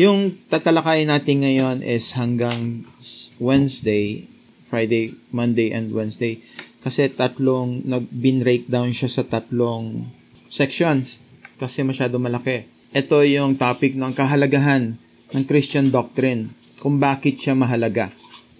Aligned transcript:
Yung 0.00 0.40
tatalakayin 0.48 1.12
natin 1.12 1.44
ngayon 1.44 1.84
is 1.84 2.16
hanggang 2.16 2.88
Wednesday, 3.36 4.24
Friday, 4.64 5.12
Monday, 5.28 5.68
and 5.68 5.92
Wednesday. 5.92 6.40
Kasi 6.80 7.12
tatlong, 7.12 7.84
nag-bin-breakdown 7.84 8.88
siya 8.96 9.12
sa 9.12 9.22
tatlong 9.28 10.08
sections. 10.48 11.20
Kasi 11.60 11.84
masyado 11.84 12.16
malaki. 12.16 12.64
Ito 12.96 13.20
yung 13.28 13.60
topic 13.60 13.92
ng 13.92 14.16
kahalagahan 14.16 14.96
ng 15.36 15.44
Christian 15.44 15.92
doctrine. 15.92 16.56
Kung 16.80 16.96
bakit 16.96 17.36
siya 17.36 17.52
mahalaga. 17.52 18.08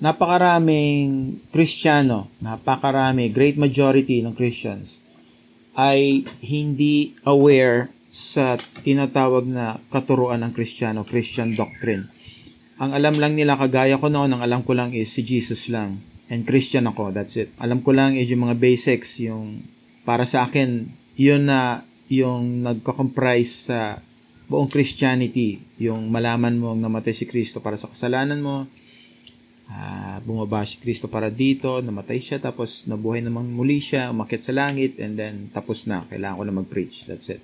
Napakaraming 0.05 1.41
Kristiyano, 1.49 2.29
napakarami, 2.45 3.33
great 3.33 3.57
majority 3.57 4.21
ng 4.21 4.37
Christians 4.37 5.01
ay 5.73 6.29
hindi 6.45 7.17
aware 7.25 7.89
sa 8.13 8.61
tinatawag 8.85 9.49
na 9.49 9.81
katuruan 9.89 10.45
ng 10.45 10.53
Kristiyano, 10.53 11.09
Christian 11.09 11.57
doctrine. 11.57 12.13
Ang 12.77 12.93
alam 12.93 13.17
lang 13.17 13.33
nila, 13.33 13.57
kagaya 13.57 13.97
ko 13.97 14.13
noon, 14.13 14.37
ang 14.37 14.45
alam 14.45 14.61
ko 14.61 14.77
lang 14.77 14.93
is 14.93 15.09
si 15.09 15.25
Jesus 15.25 15.73
lang. 15.73 16.05
And 16.29 16.45
Christian 16.45 16.85
ako, 16.85 17.09
that's 17.17 17.41
it. 17.41 17.49
Alam 17.57 17.81
ko 17.81 17.97
lang 17.97 18.21
is 18.21 18.29
yung 18.29 18.45
mga 18.45 18.61
basics, 18.61 19.17
yung 19.17 19.65
para 20.05 20.29
sa 20.29 20.45
akin, 20.45 20.93
yun 21.17 21.49
na 21.49 21.89
yung 22.13 22.61
nagko-comprise 22.61 23.73
sa 23.73 24.05
buong 24.45 24.69
Christianity, 24.69 25.65
yung 25.81 26.13
malaman 26.13 26.61
mo 26.61 26.77
ang 26.77 26.85
namatay 26.85 27.17
si 27.17 27.25
Kristo 27.25 27.65
para 27.65 27.81
sa 27.81 27.89
kasalanan 27.89 28.45
mo, 28.45 28.69
uh, 29.73 30.17
bumaba 30.21 30.69
si 30.69 30.77
Kristo 30.77 31.09
para 31.09 31.33
dito, 31.33 31.81
namatay 31.81 32.21
siya, 32.21 32.45
tapos 32.45 32.85
nabuhay 32.85 33.25
namang 33.25 33.49
muli 33.49 33.81
siya, 33.81 34.13
umakit 34.13 34.45
sa 34.45 34.53
langit, 34.53 35.01
and 35.01 35.17
then 35.17 35.49
tapos 35.49 35.89
na, 35.89 36.05
kailangan 36.05 36.37
ko 36.37 36.45
na 36.45 36.59
mag-preach. 36.61 37.09
That's 37.09 37.33
it. 37.33 37.41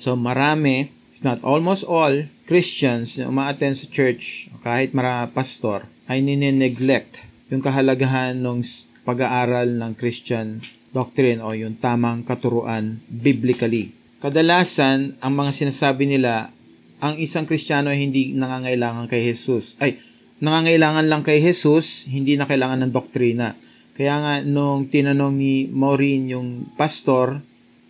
So 0.00 0.14
marami, 0.14 0.92
if 1.16 1.24
not 1.24 1.40
almost 1.42 1.84
all, 1.84 2.28
Christians 2.46 3.18
na 3.18 3.26
umaattend 3.26 3.74
sa 3.74 3.90
church, 3.90 4.46
kahit 4.62 4.94
marami 4.94 5.32
pastor, 5.34 5.90
ay 6.06 6.22
ninineglect 6.22 7.26
yung 7.50 7.62
kahalagahan 7.62 8.38
ng 8.38 8.62
pag-aaral 9.06 9.78
ng 9.78 9.92
Christian 9.94 10.62
doctrine 10.90 11.42
o 11.42 11.54
yung 11.54 11.78
tamang 11.78 12.26
katuruan 12.26 13.02
biblically. 13.06 13.94
Kadalasan, 14.18 15.20
ang 15.20 15.32
mga 15.36 15.52
sinasabi 15.52 16.08
nila, 16.08 16.50
ang 16.98 17.20
isang 17.20 17.44
Kristiyano 17.44 17.92
ay 17.92 18.00
hindi 18.00 18.32
nangangailangan 18.32 19.06
kay 19.06 19.30
Jesus. 19.30 19.76
Ay, 19.76 20.00
nangangailangan 20.40 21.06
lang 21.06 21.22
kay 21.22 21.38
Jesus, 21.38 22.08
hindi 22.08 22.34
na 22.34 22.48
kailangan 22.48 22.88
ng 22.88 22.92
doktrina. 22.92 23.54
Kaya 23.94 24.14
nga, 24.20 24.34
nung 24.42 24.88
tinanong 24.88 25.34
ni 25.36 25.54
Maureen 25.68 26.32
yung 26.32 26.48
pastor, 26.74 27.44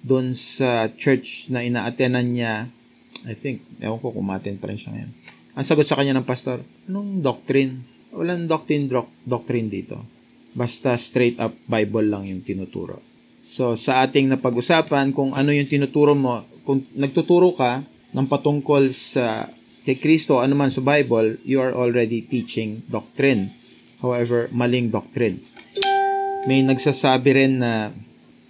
doon 0.06 0.38
sa 0.38 0.86
church 0.94 1.50
na 1.50 1.66
ina-attenan 1.66 2.30
niya, 2.30 2.70
I 3.26 3.34
think, 3.34 3.66
ewan 3.82 3.98
ko 3.98 4.14
kung 4.14 4.22
ma-attend 4.22 4.62
pa 4.62 4.70
rin 4.70 4.78
siya 4.78 4.94
ngayon. 4.94 5.10
Ang 5.58 5.66
sagot 5.66 5.90
sa 5.90 5.98
kanya 5.98 6.14
ng 6.14 6.28
pastor, 6.28 6.62
anong 6.86 7.26
doctrine? 7.26 7.82
Walang 8.14 8.46
doctrine, 8.46 8.86
doc- 8.86 9.18
doctrine 9.26 9.66
dito. 9.66 9.98
Basta 10.54 10.94
straight 10.94 11.42
up 11.42 11.58
Bible 11.66 12.06
lang 12.06 12.30
yung 12.30 12.46
tinuturo. 12.46 13.02
So, 13.42 13.74
sa 13.74 14.06
ating 14.06 14.30
napag-usapan, 14.30 15.10
kung 15.10 15.34
ano 15.34 15.50
yung 15.50 15.66
tinuturo 15.66 16.14
mo, 16.14 16.46
kung 16.62 16.86
nagtuturo 16.94 17.58
ka 17.58 17.82
ng 18.14 18.26
patungkol 18.30 18.94
sa 18.94 19.50
kay 19.86 19.98
Kristo, 19.98 20.42
ano 20.42 20.54
man 20.54 20.70
sa 20.70 20.82
Bible, 20.82 21.38
you 21.46 21.58
are 21.58 21.74
already 21.74 22.22
teaching 22.22 22.82
doctrine. 22.90 23.50
However, 24.02 24.50
maling 24.50 24.90
doctrine. 24.90 25.42
May 26.46 26.62
nagsasabi 26.62 27.30
rin 27.34 27.52
na 27.62 27.94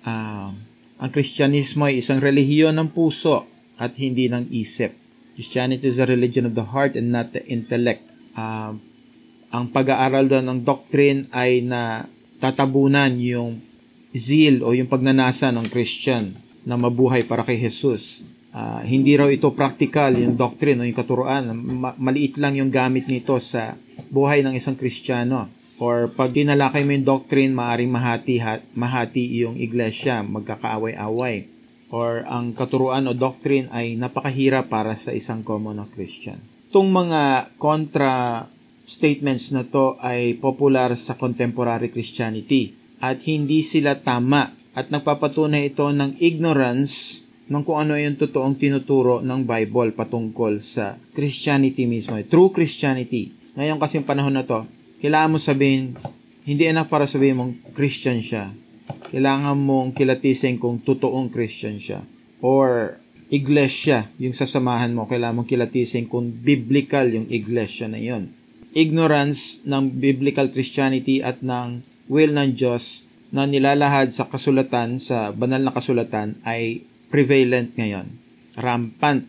uh, 0.04 0.48
ang 0.96 1.10
Kristyanismo 1.12 1.84
ay 1.88 2.00
isang 2.00 2.20
relihiyon 2.20 2.72
ng 2.76 2.88
puso 2.92 3.44
at 3.76 3.92
hindi 4.00 4.32
ng 4.32 4.48
isip. 4.48 4.96
Christianity 5.36 5.92
is 5.92 6.00
a 6.00 6.08
religion 6.08 6.48
of 6.48 6.56
the 6.56 6.72
heart 6.72 6.96
and 6.96 7.12
not 7.12 7.36
the 7.36 7.44
intellect. 7.44 8.08
Uh, 8.32 8.72
ang 9.52 9.64
pag-aaral 9.68 10.24
doon 10.24 10.48
ng 10.48 10.60
doctrine 10.64 11.28
ay 11.36 11.60
na 11.60 12.08
tatabunan 12.40 13.12
yung 13.20 13.60
zeal 14.16 14.64
o 14.64 14.72
yung 14.72 14.88
pagnanasa 14.88 15.52
ng 15.52 15.68
Christian 15.68 16.40
na 16.64 16.80
mabuhay 16.80 17.28
para 17.28 17.44
kay 17.44 17.60
Jesus. 17.60 18.24
Uh, 18.56 18.80
hindi 18.88 19.12
raw 19.20 19.28
ito 19.28 19.52
practical, 19.52 20.16
yung 20.16 20.32
doctrine 20.32 20.80
o 20.80 20.88
yung 20.88 20.96
katuruan. 20.96 21.52
Ma- 21.52 21.96
maliit 22.00 22.40
lang 22.40 22.56
yung 22.56 22.72
gamit 22.72 23.04
nito 23.04 23.36
sa 23.36 23.76
buhay 24.08 24.40
ng 24.40 24.56
isang 24.56 24.80
Kristiyano. 24.80 25.52
Or 25.76 26.08
pag 26.08 26.32
dinalakay 26.32 26.88
mo 26.88 26.96
yung 26.96 27.04
doctrine, 27.04 27.52
maaring 27.52 27.92
mahati, 27.92 28.40
ha, 28.40 28.64
mahati 28.72 29.44
yung 29.44 29.60
iglesia, 29.60 30.24
magkakaaway-away. 30.24 31.52
Or 31.92 32.24
ang 32.26 32.56
katuruan 32.56 33.06
o 33.06 33.12
doctrine 33.12 33.68
ay 33.70 34.00
napakahirap 34.00 34.72
para 34.72 34.96
sa 34.96 35.12
isang 35.12 35.44
common 35.44 35.84
Christian. 35.92 36.40
Itong 36.72 36.88
mga 36.90 37.52
kontra 37.60 38.46
statements 38.86 39.50
na 39.50 39.66
to 39.66 39.98
ay 39.98 40.38
popular 40.38 40.94
sa 40.94 41.18
contemporary 41.18 41.90
Christianity 41.90 42.74
at 43.02 43.22
hindi 43.26 43.60
sila 43.66 43.98
tama 43.98 44.54
at 44.72 44.88
nagpapatunay 44.94 45.74
ito 45.74 45.90
ng 45.90 46.16
ignorance 46.22 47.26
ng 47.46 47.62
kung 47.62 47.78
ano 47.78 47.94
yung 47.94 48.18
totoong 48.18 48.58
tinuturo 48.58 49.22
ng 49.22 49.46
Bible 49.46 49.94
patungkol 49.94 50.58
sa 50.58 50.98
Christianity 51.14 51.86
mismo, 51.86 52.18
true 52.26 52.50
Christianity. 52.50 53.30
Ngayon 53.54 53.78
kasi 53.78 54.02
panahon 54.02 54.34
na 54.34 54.42
to, 54.42 54.66
kailangan 55.06 55.30
mo 55.30 55.38
sabihin, 55.38 55.94
hindi 56.42 56.66
enough 56.66 56.90
para 56.90 57.06
sabihin 57.06 57.38
mong 57.38 57.52
Christian 57.78 58.18
siya. 58.18 58.50
Kailangan 59.14 59.54
mong 59.54 59.94
kilatisin 59.94 60.58
kung 60.58 60.82
totoong 60.82 61.30
Christian 61.30 61.78
siya. 61.78 62.02
Or 62.42 62.98
iglesia, 63.30 64.10
yung 64.18 64.34
sasamahan 64.34 64.90
mo, 64.90 65.06
kailangan 65.06 65.46
mong 65.46 65.50
kilatisin 65.54 66.10
kung 66.10 66.34
biblical 66.34 67.06
yung 67.06 67.30
iglesia 67.30 67.86
na 67.86 68.02
yon. 68.02 68.34
Ignorance 68.74 69.62
ng 69.62 69.94
biblical 69.94 70.50
Christianity 70.50 71.22
at 71.22 71.38
ng 71.38 71.86
will 72.10 72.34
ng 72.34 72.58
Diyos 72.58 73.06
na 73.30 73.46
nilalahad 73.46 74.10
sa 74.10 74.26
kasulatan, 74.26 74.98
sa 74.98 75.30
banal 75.30 75.62
na 75.62 75.70
kasulatan 75.70 76.34
ay 76.42 76.82
prevalent 77.14 77.70
ngayon. 77.78 78.10
Rampant. 78.58 79.22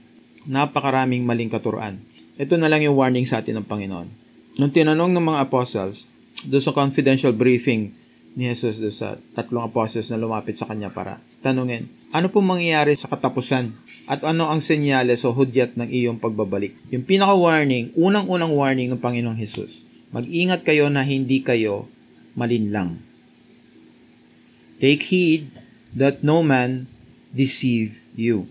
Napakaraming 0.49 1.21
maling 1.21 1.53
katuruan. 1.53 2.01
Ito 2.41 2.57
na 2.57 2.65
lang 2.65 2.81
yung 2.81 2.97
warning 2.97 3.29
sa 3.29 3.45
atin 3.45 3.61
ng 3.61 3.69
Panginoon. 3.69 4.25
Nung 4.57 4.73
tinanong 4.73 5.13
ng 5.13 5.21
mga 5.21 5.39
apostles, 5.45 6.09
doon 6.49 6.65
sa 6.65 6.73
confidential 6.73 7.29
briefing 7.29 7.93
ni 8.33 8.49
Jesus 8.49 8.81
doon 8.81 8.93
sa 8.93 9.13
tatlong 9.37 9.65
apostles 9.65 10.09
na 10.09 10.17
lumapit 10.17 10.57
sa 10.57 10.65
kanya 10.65 10.89
para 10.89 11.21
tanungin, 11.45 11.89
ano 12.09 12.29
po 12.33 12.41
mangyayari 12.41 12.97
sa 12.97 13.09
katapusan? 13.09 13.73
At 14.07 14.23
ano 14.23 14.47
ang 14.49 14.63
senyales 14.63 15.27
o 15.27 15.35
hudyat 15.35 15.77
ng 15.77 15.91
iyong 15.91 16.17
pagbabalik? 16.17 16.73
Yung 16.89 17.03
pinaka-warning, 17.03 17.91
unang-unang 17.93 18.55
warning 18.55 18.89
ng 18.89 19.01
Panginoong 19.03 19.37
Jesus, 19.37 19.85
mag-ingat 20.09 20.65
kayo 20.65 20.87
na 20.87 21.03
hindi 21.03 21.43
kayo 21.43 21.85
malinlang. 22.33 23.03
Take 24.81 25.05
heed 25.11 25.53
that 25.93 26.23
no 26.23 26.41
man 26.41 26.87
deceive 27.35 27.99
you. 28.15 28.47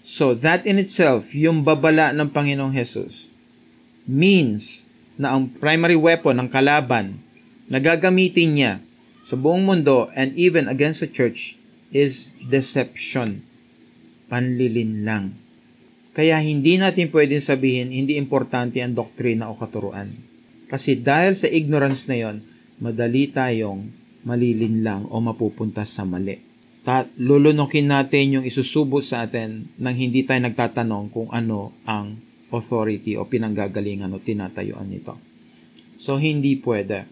So 0.00 0.32
that 0.32 0.64
in 0.64 0.80
itself, 0.80 1.36
yung 1.36 1.62
babala 1.62 2.10
ng 2.16 2.32
Panginoong 2.32 2.72
Jesus, 2.72 3.28
means 4.08 4.83
na 5.14 5.34
ang 5.34 5.50
primary 5.50 5.98
weapon 5.98 6.38
ng 6.42 6.48
kalaban 6.50 7.22
na 7.70 7.78
gagamitin 7.80 8.50
niya 8.54 8.72
sa 9.24 9.38
buong 9.38 9.64
mundo 9.64 10.12
and 10.12 10.36
even 10.36 10.68
against 10.68 11.00
the 11.00 11.08
church 11.08 11.56
is 11.94 12.36
deception. 12.44 13.46
Panlilin 14.28 15.06
lang. 15.06 15.38
Kaya 16.14 16.38
hindi 16.38 16.78
natin 16.78 17.10
pwedeng 17.10 17.42
sabihin 17.42 17.90
hindi 17.90 18.14
importante 18.20 18.78
ang 18.78 18.94
doktrina 18.94 19.50
o 19.50 19.58
katuruan. 19.58 20.14
Kasi 20.70 20.98
dahil 20.98 21.34
sa 21.34 21.50
ignorance 21.50 22.06
na 22.06 22.18
yon, 22.18 22.36
madali 22.78 23.30
tayong 23.30 23.90
malilin 24.26 24.82
lang 24.82 25.02
o 25.10 25.18
mapupunta 25.18 25.82
sa 25.86 26.02
mali. 26.02 26.40
Tat, 26.84 27.08
lulunukin 27.16 27.88
natin 27.88 28.40
yung 28.40 28.44
isusubo 28.44 29.00
sa 29.00 29.24
atin 29.24 29.72
nang 29.80 29.96
hindi 29.96 30.20
tayo 30.20 30.44
nagtatanong 30.44 31.08
kung 31.08 31.32
ano 31.32 31.72
ang 31.88 32.20
authority 32.54 33.18
o 33.18 33.26
pinanggagalingan 33.26 34.14
o 34.14 34.22
tinatayuan 34.22 34.86
nito. 34.86 35.18
So, 35.98 36.16
hindi 36.22 36.58
pwede. 36.62 37.10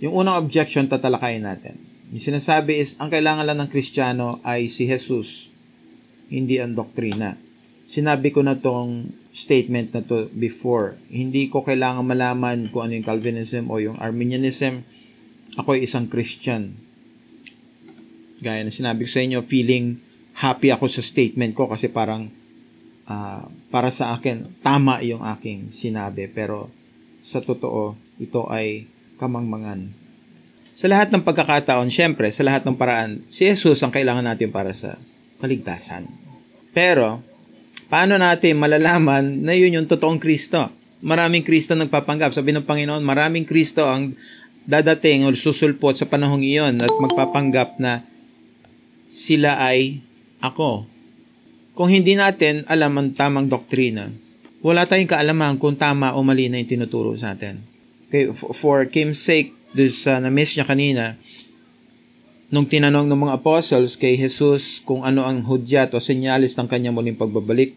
Yung 0.00 0.24
unang 0.24 0.40
objection, 0.40 0.88
tatalakayin 0.88 1.44
natin. 1.44 1.80
Yung 2.10 2.20
sinasabi 2.20 2.80
is, 2.80 2.96
ang 3.00 3.08
kailangan 3.08 3.46
lang 3.46 3.58
ng 3.64 3.70
Kristiyano 3.70 4.42
ay 4.44 4.68
si 4.68 4.84
Jesus, 4.84 5.52
hindi 6.28 6.58
ang 6.58 6.74
doktrina. 6.74 7.38
Sinabi 7.86 8.30
ko 8.30 8.42
na 8.42 8.58
tong 8.58 9.14
statement 9.30 9.94
na 9.94 10.02
to 10.02 10.30
before. 10.34 10.98
Hindi 11.10 11.46
ko 11.50 11.62
kailangan 11.62 12.06
malaman 12.06 12.70
kung 12.70 12.86
ano 12.86 12.98
yung 12.98 13.06
Calvinism 13.06 13.70
o 13.70 13.78
yung 13.78 13.98
Arminianism. 13.98 14.82
Ako 15.58 15.78
ay 15.78 15.86
isang 15.86 16.06
Christian. 16.06 16.78
Gaya 18.42 18.62
na 18.64 18.72
sinabi 18.74 19.06
ko 19.06 19.10
sa 19.10 19.22
inyo, 19.22 19.42
feeling 19.46 20.00
happy 20.40 20.72
ako 20.72 20.88
sa 20.88 21.02
statement 21.04 21.52
ko 21.52 21.68
kasi 21.68 21.92
parang 21.92 22.32
uh, 23.10 23.50
para 23.74 23.90
sa 23.90 24.14
akin, 24.14 24.46
tama 24.62 25.02
yung 25.02 25.26
aking 25.26 25.74
sinabi. 25.74 26.30
Pero 26.30 26.70
sa 27.18 27.42
totoo, 27.42 27.98
ito 28.22 28.46
ay 28.46 28.86
kamangmangan. 29.18 29.90
Sa 30.78 30.86
lahat 30.86 31.10
ng 31.10 31.26
pagkakataon, 31.26 31.90
syempre, 31.90 32.30
sa 32.30 32.46
lahat 32.46 32.62
ng 32.62 32.78
paraan, 32.78 33.26
si 33.26 33.50
Jesus 33.50 33.82
ang 33.82 33.90
kailangan 33.90 34.22
natin 34.22 34.54
para 34.54 34.70
sa 34.70 34.96
kaligtasan. 35.42 36.06
Pero, 36.70 37.26
Paano 37.90 38.14
natin 38.14 38.54
malalaman 38.54 39.42
na 39.42 39.50
yun 39.50 39.74
yung 39.74 39.90
totoong 39.90 40.22
Kristo? 40.22 40.70
Maraming 41.02 41.42
Kristo 41.42 41.74
nagpapanggap. 41.74 42.30
Sabi 42.30 42.54
ng 42.54 42.62
Panginoon, 42.62 43.02
maraming 43.02 43.42
Kristo 43.42 43.82
ang 43.82 44.14
dadating 44.62 45.26
o 45.26 45.34
susulpot 45.34 45.98
sa 45.98 46.06
panahong 46.06 46.46
iyon 46.46 46.78
at 46.78 46.92
magpapanggap 47.02 47.82
na 47.82 48.06
sila 49.10 49.58
ay 49.58 49.98
ako. 50.38 50.86
Kung 51.80 51.88
hindi 51.88 52.12
natin 52.12 52.68
alam 52.68 52.92
ang 53.00 53.16
tamang 53.16 53.48
doktrina, 53.48 54.12
wala 54.60 54.84
tayong 54.84 55.08
kaalaman 55.08 55.56
kung 55.56 55.80
tama 55.80 56.12
o 56.12 56.20
mali 56.20 56.52
na 56.52 56.60
yung 56.60 56.68
tinuturo 56.68 57.16
sa 57.16 57.32
atin. 57.32 57.56
Okay, 58.12 58.28
for 58.36 58.84
Kim's 58.84 59.16
sake, 59.16 59.56
doon 59.72 59.88
sa 59.88 60.20
na-miss 60.20 60.60
niya 60.60 60.68
kanina, 60.68 61.16
nung 62.52 62.68
tinanong 62.68 63.08
ng 63.08 63.24
mga 63.24 63.40
apostles 63.40 63.96
kay 63.96 64.20
Jesus 64.20 64.84
kung 64.84 65.08
ano 65.08 65.24
ang 65.24 65.40
hudyat 65.40 65.96
o 65.96 66.04
senyalis 66.04 66.52
ng 66.60 66.68
kanya 66.68 66.92
muling 66.92 67.16
pagbabalik, 67.16 67.72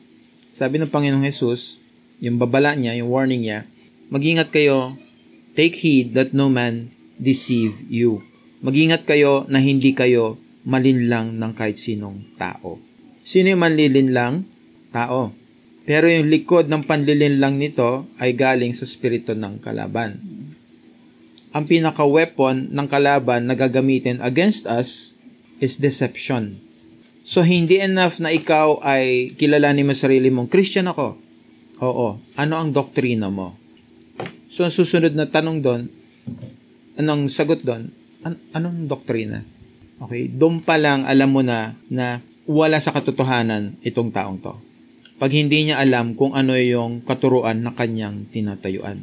sabi 0.52 0.84
ng 0.84 0.92
Panginoong 0.92 1.24
Jesus, 1.24 1.80
yung 2.20 2.36
babala 2.36 2.76
niya, 2.76 3.00
yung 3.00 3.08
warning 3.08 3.48
niya, 3.48 3.64
magingat 4.12 4.52
kayo, 4.52 5.00
take 5.56 5.80
heed 5.80 6.12
that 6.12 6.36
no 6.36 6.52
man 6.52 6.92
deceive 7.16 7.80
you. 7.88 8.20
Magingat 8.60 9.08
kayo 9.08 9.48
na 9.48 9.64
hindi 9.64 9.96
kayo 9.96 10.36
malinlang 10.68 11.40
ng 11.40 11.56
kahit 11.56 11.80
sinong 11.80 12.36
tao. 12.36 12.84
Sino 13.24 13.56
yung 13.56 13.64
manlilinlang? 13.64 14.44
Tao. 14.92 15.32
Pero 15.84 16.08
yung 16.08 16.32
likod 16.32 16.72
ng 16.72 16.84
panlilinlang 16.88 17.60
nito 17.60 18.08
ay 18.20 18.36
galing 18.36 18.72
sa 18.72 18.88
spirito 18.88 19.36
ng 19.36 19.60
kalaban 19.60 20.20
ang 21.54 21.70
pinaka-weapon 21.70 22.74
ng 22.74 22.88
kalaban 22.90 23.46
na 23.46 23.54
gagamitin 23.54 24.18
against 24.26 24.66
us 24.66 25.14
is 25.62 25.78
deception. 25.78 26.58
So, 27.24 27.46
hindi 27.46 27.80
enough 27.80 28.18
na 28.20 28.34
ikaw 28.34 28.82
ay 28.84 29.38
kilalanin 29.38 29.88
mo 29.88 29.94
sarili 29.96 30.28
mong, 30.34 30.50
Christian 30.50 30.90
ako. 30.90 31.16
Oo. 31.80 32.20
Ano 32.36 32.54
ang 32.58 32.74
doktrina 32.74 33.30
mo? 33.30 33.56
So, 34.50 34.66
ang 34.66 34.74
susunod 34.74 35.14
na 35.14 35.30
tanong 35.30 35.58
doon, 35.64 35.82
anong 37.00 37.30
sagot 37.30 37.64
doon? 37.64 37.94
An- 38.26 38.42
anong 38.52 38.90
doktrina? 38.90 39.46
Okay, 40.04 40.28
doon 40.28 40.60
pa 40.60 40.76
lang 40.76 41.06
alam 41.08 41.32
mo 41.32 41.46
na 41.46 41.78
na 41.88 42.20
wala 42.44 42.80
sa 42.84 42.92
katotohanan 42.92 43.80
itong 43.84 44.12
taong 44.12 44.40
to. 44.44 44.56
Pag 45.16 45.32
hindi 45.32 45.70
niya 45.70 45.80
alam 45.80 46.18
kung 46.20 46.36
ano 46.36 46.58
yung 46.60 47.00
katuruan 47.06 47.64
na 47.64 47.72
kanyang 47.72 48.28
tinatayuan. 48.28 49.00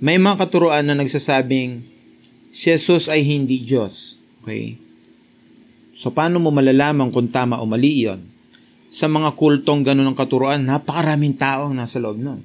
May 0.00 0.16
mga 0.16 0.40
katuruan 0.46 0.86
na 0.88 0.96
nagsasabing 0.96 1.84
si 2.54 2.70
Jesus 2.72 3.10
ay 3.10 3.26
hindi 3.26 3.60
Diyos. 3.60 4.16
Okay? 4.40 4.80
So, 5.98 6.14
paano 6.14 6.38
mo 6.38 6.54
malalaman 6.54 7.10
kung 7.10 7.28
tama 7.28 7.58
o 7.58 7.66
mali 7.66 8.06
yon? 8.06 8.22
Sa 8.88 9.10
mga 9.10 9.36
kultong 9.36 9.84
ganun 9.84 10.08
ng 10.08 10.16
katuruan, 10.16 10.64
napakaraming 10.64 11.36
tao 11.36 11.68
ang 11.68 11.76
nasa 11.76 12.00
loob 12.00 12.16
nun. 12.16 12.40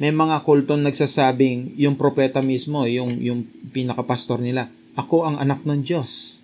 May 0.00 0.10
mga 0.10 0.42
kultong 0.42 0.82
nagsasabing 0.82 1.76
yung 1.78 1.94
propeta 1.94 2.42
mismo, 2.42 2.88
yung, 2.88 3.20
yung 3.20 3.46
pinakapastor 3.70 4.42
nila, 4.42 4.72
ako 4.98 5.28
ang 5.28 5.36
anak 5.38 5.62
ng 5.62 5.84
Diyos. 5.84 6.42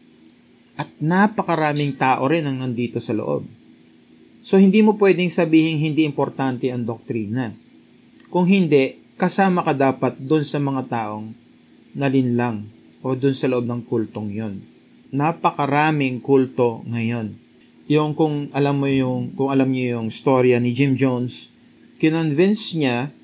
At 0.74 0.90
napakaraming 0.98 1.94
tao 1.94 2.26
rin 2.26 2.46
ang 2.46 2.58
nandito 2.58 2.98
sa 2.98 3.14
loob. 3.14 3.46
So, 4.44 4.60
hindi 4.60 4.84
mo 4.84 4.98
pwedeng 5.00 5.30
sabihin 5.32 5.80
hindi 5.80 6.04
importante 6.04 6.68
ang 6.68 6.84
doktrina. 6.84 7.54
Kung 8.28 8.44
hindi, 8.44 8.98
kasama 9.14 9.62
ka 9.62 9.72
dapat 9.72 10.18
doon 10.18 10.42
sa 10.42 10.58
mga 10.58 10.90
taong 10.90 11.32
nalinlang 11.94 12.66
o 13.00 13.14
doon 13.14 13.32
sa 13.32 13.46
loob 13.46 13.64
ng 13.64 13.86
kultong 13.86 14.34
yon. 14.34 14.60
Napakaraming 15.14 16.18
kulto 16.18 16.82
ngayon. 16.90 17.38
Yung 17.86 18.16
kung 18.18 18.50
alam 18.50 18.80
mo 18.80 18.88
yung 18.90 19.30
kung 19.36 19.52
alam 19.54 19.70
niyo 19.70 20.00
yung 20.00 20.08
storya 20.10 20.58
ni 20.58 20.74
Jim 20.74 20.98
Jones, 20.98 21.52
kinonvince 22.02 22.74
niya 22.74 23.14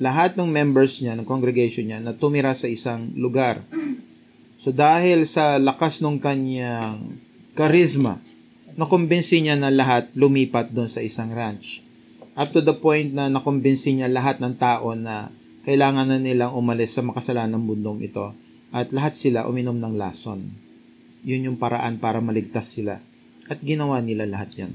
lahat 0.00 0.34
ng 0.40 0.48
members 0.48 1.04
niya, 1.04 1.12
ng 1.12 1.28
congregation 1.28 1.84
niya, 1.84 2.00
na 2.00 2.16
tumira 2.16 2.56
sa 2.56 2.64
isang 2.64 3.12
lugar. 3.12 3.60
So 4.60 4.76
dahil 4.76 5.24
sa 5.24 5.56
lakas 5.56 6.04
ng 6.04 6.20
kanyang 6.20 7.16
charisma, 7.56 8.20
nakumbinsi 8.76 9.40
niya 9.40 9.56
na 9.56 9.72
lahat 9.72 10.12
lumipat 10.12 10.68
doon 10.68 10.92
sa 10.92 11.00
isang 11.00 11.32
ranch 11.32 11.80
up 12.40 12.56
to 12.56 12.64
the 12.64 12.72
point 12.72 13.12
na 13.12 13.28
nakumbinsi 13.28 13.92
niya 13.92 14.08
lahat 14.08 14.38
ng 14.40 14.54
tao 14.56 14.96
na 14.96 15.28
kailangan 15.68 16.08
na 16.08 16.16
nilang 16.16 16.56
umalis 16.56 16.96
sa 16.96 17.04
makasalanang 17.04 17.68
bundong 17.68 18.00
ito 18.00 18.32
at 18.72 18.94
lahat 18.96 19.12
sila 19.12 19.44
uminom 19.44 19.76
ng 19.76 19.98
lason. 19.98 20.48
Yun 21.20 21.52
yung 21.52 21.58
paraan 21.60 22.00
para 22.00 22.22
maligtas 22.24 22.72
sila. 22.72 23.02
At 23.50 23.60
ginawa 23.60 24.00
nila 24.00 24.24
lahat 24.24 24.56
yan. 24.56 24.72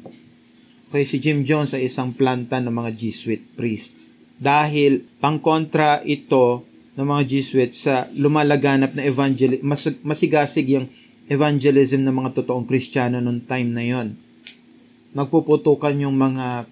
Okay, 0.92 1.08
si 1.10 1.18
Jim 1.18 1.42
Jones 1.42 1.74
ay 1.74 1.90
isang 1.90 2.14
planta 2.14 2.62
ng 2.62 2.70
mga 2.70 2.94
Jesuit 2.94 3.42
priests. 3.58 4.14
Dahil 4.38 5.08
pangkontra 5.18 6.06
ito 6.06 6.68
ng 6.96 7.06
mga 7.06 7.24
Jesuit 7.28 7.72
sa 7.76 8.08
lumalaganap 8.16 8.96
na 8.96 9.04
evangelism, 9.04 9.64
mas, 9.68 9.84
masigasig 10.00 10.80
yung 10.80 10.88
evangelism 11.28 12.08
ng 12.08 12.16
mga 12.16 12.42
totoong 12.42 12.64
Kristiyano 12.64 13.20
noong 13.20 13.44
time 13.44 13.70
na 13.76 13.84
yon. 13.84 14.08
Nagpuputukan 15.12 15.96
yung 16.00 16.16
mga 16.16 16.68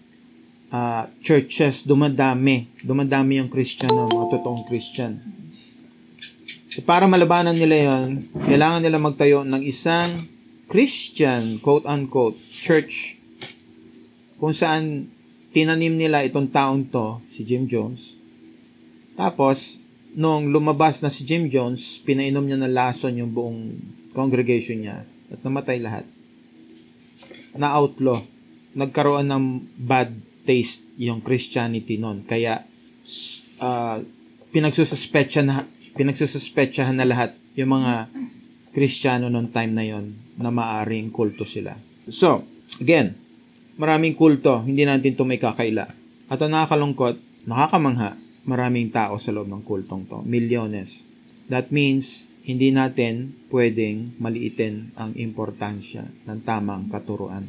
uh, 0.71 1.03
churches, 1.19 1.83
dumadami. 1.83 2.71
Dumadami 2.79 3.43
yung 3.43 3.51
Christian, 3.51 3.91
no? 3.91 4.07
mga 4.07 4.39
totoong 4.39 4.63
Christian. 4.67 5.19
E 6.73 6.81
para 6.81 7.05
malabanan 7.05 7.53
nila 7.53 7.75
yon, 7.91 8.25
kailangan 8.49 8.81
nila 8.81 8.97
magtayo 8.97 9.45
ng 9.45 9.61
isang 9.61 10.25
Christian, 10.71 11.61
quote-unquote, 11.61 12.39
church 12.49 13.21
kung 14.41 14.55
saan 14.55 15.07
tinanim 15.53 15.93
nila 15.93 16.25
itong 16.25 16.49
taong 16.49 16.89
to, 16.89 17.21
si 17.29 17.45
Jim 17.45 17.69
Jones. 17.69 18.17
Tapos, 19.13 19.82
nung 20.13 20.53
lumabas 20.53 21.01
na 21.01 21.09
si 21.09 21.25
Jim 21.25 21.49
Jones, 21.49 22.01
pinainom 22.01 22.45
niya 22.45 22.59
ng 22.61 22.73
lason 22.73 23.17
yung 23.17 23.31
buong 23.33 23.61
congregation 24.13 24.81
niya 24.81 25.05
at 25.33 25.39
namatay 25.41 25.81
lahat. 25.81 26.05
Na-outlaw. 27.57 28.21
Nagkaroon 28.73 29.29
ng 29.29 29.45
bad 29.77 30.13
taste 30.45 30.85
yung 30.97 31.21
Christianity 31.21 31.97
noon. 31.97 32.25
Kaya 32.25 32.65
uh, 33.61 33.97
pinagsususpetsahan 34.53 35.45
na 35.45 35.65
pinagsususpetsahan 35.93 36.97
na 36.97 37.05
lahat 37.05 37.37
yung 37.53 37.77
mga 37.77 38.09
Kristiyano 38.73 39.29
noong 39.29 39.53
time 39.53 39.73
na 39.77 39.85
yon 39.85 40.17
na 40.41 40.49
maaring 40.49 41.13
kulto 41.13 41.45
sila. 41.45 41.77
So, 42.09 42.41
again, 42.81 43.13
maraming 43.77 44.17
kulto, 44.17 44.65
hindi 44.65 44.81
natin 44.81 45.13
ito 45.13 45.21
may 45.21 45.37
kakaila. 45.37 45.85
At 46.25 46.41
ang 46.41 46.49
nakakalungkot, 46.49 47.45
nakakamangha, 47.45 48.17
maraming 48.43 48.91
tao 48.91 49.19
sa 49.19 49.31
loob 49.31 49.47
ng 49.47 49.63
kultong 49.63 50.07
to. 50.07 50.19
Milyones. 50.23 51.03
That 51.47 51.71
means, 51.71 52.31
hindi 52.43 52.75
natin 52.75 53.39
pwedeng 53.47 54.19
maliitin 54.19 54.91
ang 54.99 55.15
importansya 55.15 56.11
ng 56.27 56.43
tamang 56.43 56.91
katuruan. 56.91 57.47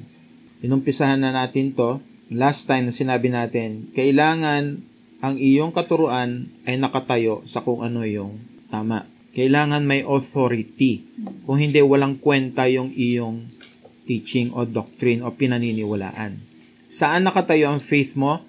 Inumpisahan 0.62 1.18
na 1.18 1.34
natin 1.34 1.74
to 1.74 1.98
last 2.30 2.70
time 2.70 2.88
na 2.88 2.94
sinabi 2.94 3.28
natin, 3.28 3.90
kailangan 3.90 4.80
ang 5.24 5.34
iyong 5.40 5.74
katuruan 5.74 6.52
ay 6.68 6.78
nakatayo 6.78 7.42
sa 7.48 7.64
kung 7.64 7.82
ano 7.82 8.06
yung 8.06 8.38
tama. 8.70 9.08
Kailangan 9.34 9.82
may 9.82 10.06
authority. 10.06 11.10
Kung 11.42 11.58
hindi, 11.58 11.82
walang 11.82 12.22
kwenta 12.22 12.70
yung 12.70 12.94
iyong 12.94 13.50
teaching 14.06 14.54
o 14.54 14.62
doctrine 14.62 15.26
o 15.26 15.34
pinaniniwalaan. 15.34 16.38
Saan 16.86 17.26
nakatayo 17.26 17.72
ang 17.72 17.80
faith 17.82 18.14
mo? 18.14 18.44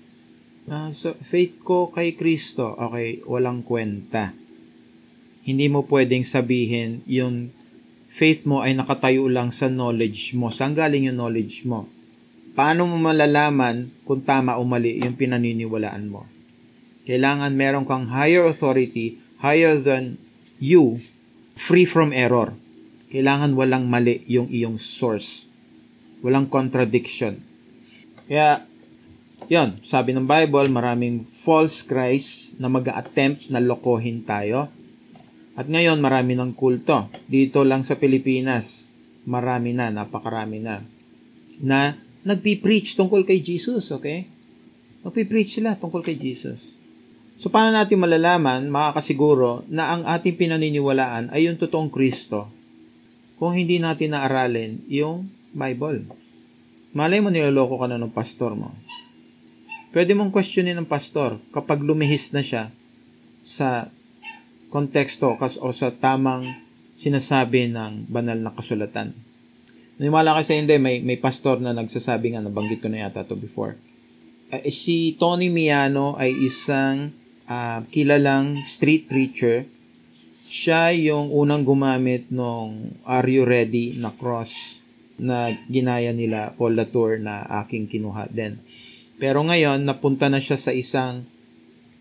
Uh, 0.66 0.90
so, 0.98 1.14
faith 1.22 1.62
ko 1.62 1.94
kay 1.94 2.18
Kristo. 2.18 2.74
Okay, 2.74 3.22
walang 3.30 3.62
kwenta. 3.62 4.34
Hindi 5.46 5.70
mo 5.70 5.86
pwedeng 5.86 6.26
sabihin 6.26 7.06
yung 7.06 7.54
faith 8.10 8.50
mo 8.50 8.66
ay 8.66 8.74
nakatayo 8.74 9.30
lang 9.30 9.54
sa 9.54 9.70
knowledge 9.70 10.34
mo. 10.34 10.50
Saan 10.50 10.74
galing 10.74 11.06
yung 11.06 11.22
knowledge 11.22 11.70
mo? 11.70 11.86
Paano 12.58 12.90
mo 12.90 12.98
malalaman 12.98 13.94
kung 14.10 14.26
tama 14.26 14.58
o 14.58 14.66
mali 14.66 14.98
yung 15.06 15.14
pinaniniwalaan 15.14 16.10
mo? 16.10 16.26
Kailangan 17.06 17.54
meron 17.54 17.86
kang 17.86 18.10
higher 18.10 18.42
authority, 18.50 19.22
higher 19.38 19.78
than 19.78 20.18
you, 20.58 20.98
free 21.54 21.86
from 21.86 22.10
error. 22.10 22.58
Kailangan 23.14 23.54
walang 23.54 23.86
mali 23.86 24.26
yung 24.26 24.50
iyong 24.50 24.82
source. 24.82 25.46
Walang 26.26 26.50
contradiction. 26.50 27.38
Kaya, 28.26 28.66
yon 29.52 29.78
sabi 29.86 30.14
ng 30.14 30.26
Bible, 30.26 30.70
maraming 30.74 31.22
false 31.22 31.86
Christ 31.86 32.58
na 32.58 32.70
mag 32.72 32.86
attempt 32.90 33.50
na 33.50 33.62
lokohin 33.62 34.26
tayo. 34.26 34.70
At 35.56 35.72
ngayon, 35.72 36.04
marami 36.04 36.36
ng 36.36 36.52
kulto. 36.52 37.08
Dito 37.32 37.64
lang 37.64 37.88
sa 37.88 37.96
Pilipinas, 37.96 38.92
marami 39.24 39.72
na, 39.72 39.88
napakarami 39.88 40.60
na, 40.60 40.84
na 41.64 41.96
nagpi-preach 42.28 43.00
tungkol 43.00 43.24
kay 43.24 43.40
Jesus, 43.40 43.94
okay? 43.96 44.28
Nagpi-preach 45.08 45.62
sila 45.62 45.80
tungkol 45.80 46.04
kay 46.04 46.20
Jesus. 46.20 46.82
So, 47.40 47.48
paano 47.52 47.72
natin 47.72 48.00
malalaman, 48.00 48.68
makakasiguro, 48.68 49.64
na 49.72 49.96
ang 49.96 50.02
ating 50.04 50.36
pinaniniwalaan 50.36 51.32
ay 51.32 51.48
yung 51.48 51.60
totoong 51.60 51.92
Kristo 51.92 52.52
kung 53.36 53.52
hindi 53.56 53.80
natin 53.80 54.16
naaralin 54.16 54.84
yung 54.88 55.28
Bible? 55.52 56.08
Malay 56.96 57.20
mo 57.20 57.28
niloloko 57.28 57.76
ka 57.76 57.92
na 57.92 58.00
ng 58.00 58.12
pastor 58.12 58.56
mo. 58.56 58.72
Pwede 59.96 60.12
mong 60.12 60.36
questionin 60.36 60.76
ng 60.76 60.92
pastor 60.92 61.40
kapag 61.56 61.80
lumihis 61.80 62.36
na 62.36 62.44
siya 62.44 62.68
sa 63.40 63.88
konteksto 64.68 65.40
kas 65.40 65.56
o 65.56 65.72
sa 65.72 65.96
tamang 65.96 66.52
sinasabi 66.92 67.72
ng 67.72 68.12
banal 68.12 68.36
na 68.36 68.52
kasulatan. 68.52 69.16
Naniwala 69.96 70.36
kasi 70.36 70.60
hindi, 70.60 70.76
may, 70.76 71.00
may 71.00 71.16
pastor 71.16 71.64
na 71.64 71.72
nagsasabi 71.72 72.36
nga, 72.36 72.44
nabanggit 72.44 72.84
ko 72.84 72.92
na 72.92 73.08
yata 73.08 73.24
to 73.24 73.40
before. 73.40 73.80
Uh, 74.52 74.68
si 74.68 75.16
Tony 75.16 75.48
Miano 75.48 76.20
ay 76.20 76.36
isang 76.44 77.16
uh, 77.48 77.80
kilalang 77.88 78.68
street 78.68 79.08
preacher. 79.08 79.64
Siya 80.46 80.92
yung 80.92 81.32
unang 81.32 81.64
gumamit 81.64 82.28
ng 82.28 83.00
Are 83.08 83.26
You 83.32 83.48
Ready 83.48 83.96
na 83.96 84.12
cross 84.12 84.84
na 85.16 85.56
ginaya 85.72 86.12
nila 86.12 86.52
Paul 86.60 86.76
Latour 86.76 87.24
na 87.24 87.48
aking 87.64 87.88
kinuha 87.88 88.28
din. 88.28 88.60
Pero 89.16 89.44
ngayon, 89.48 89.88
napunta 89.88 90.28
na 90.28 90.44
siya 90.44 90.60
sa 90.60 90.76
isang 90.76 91.24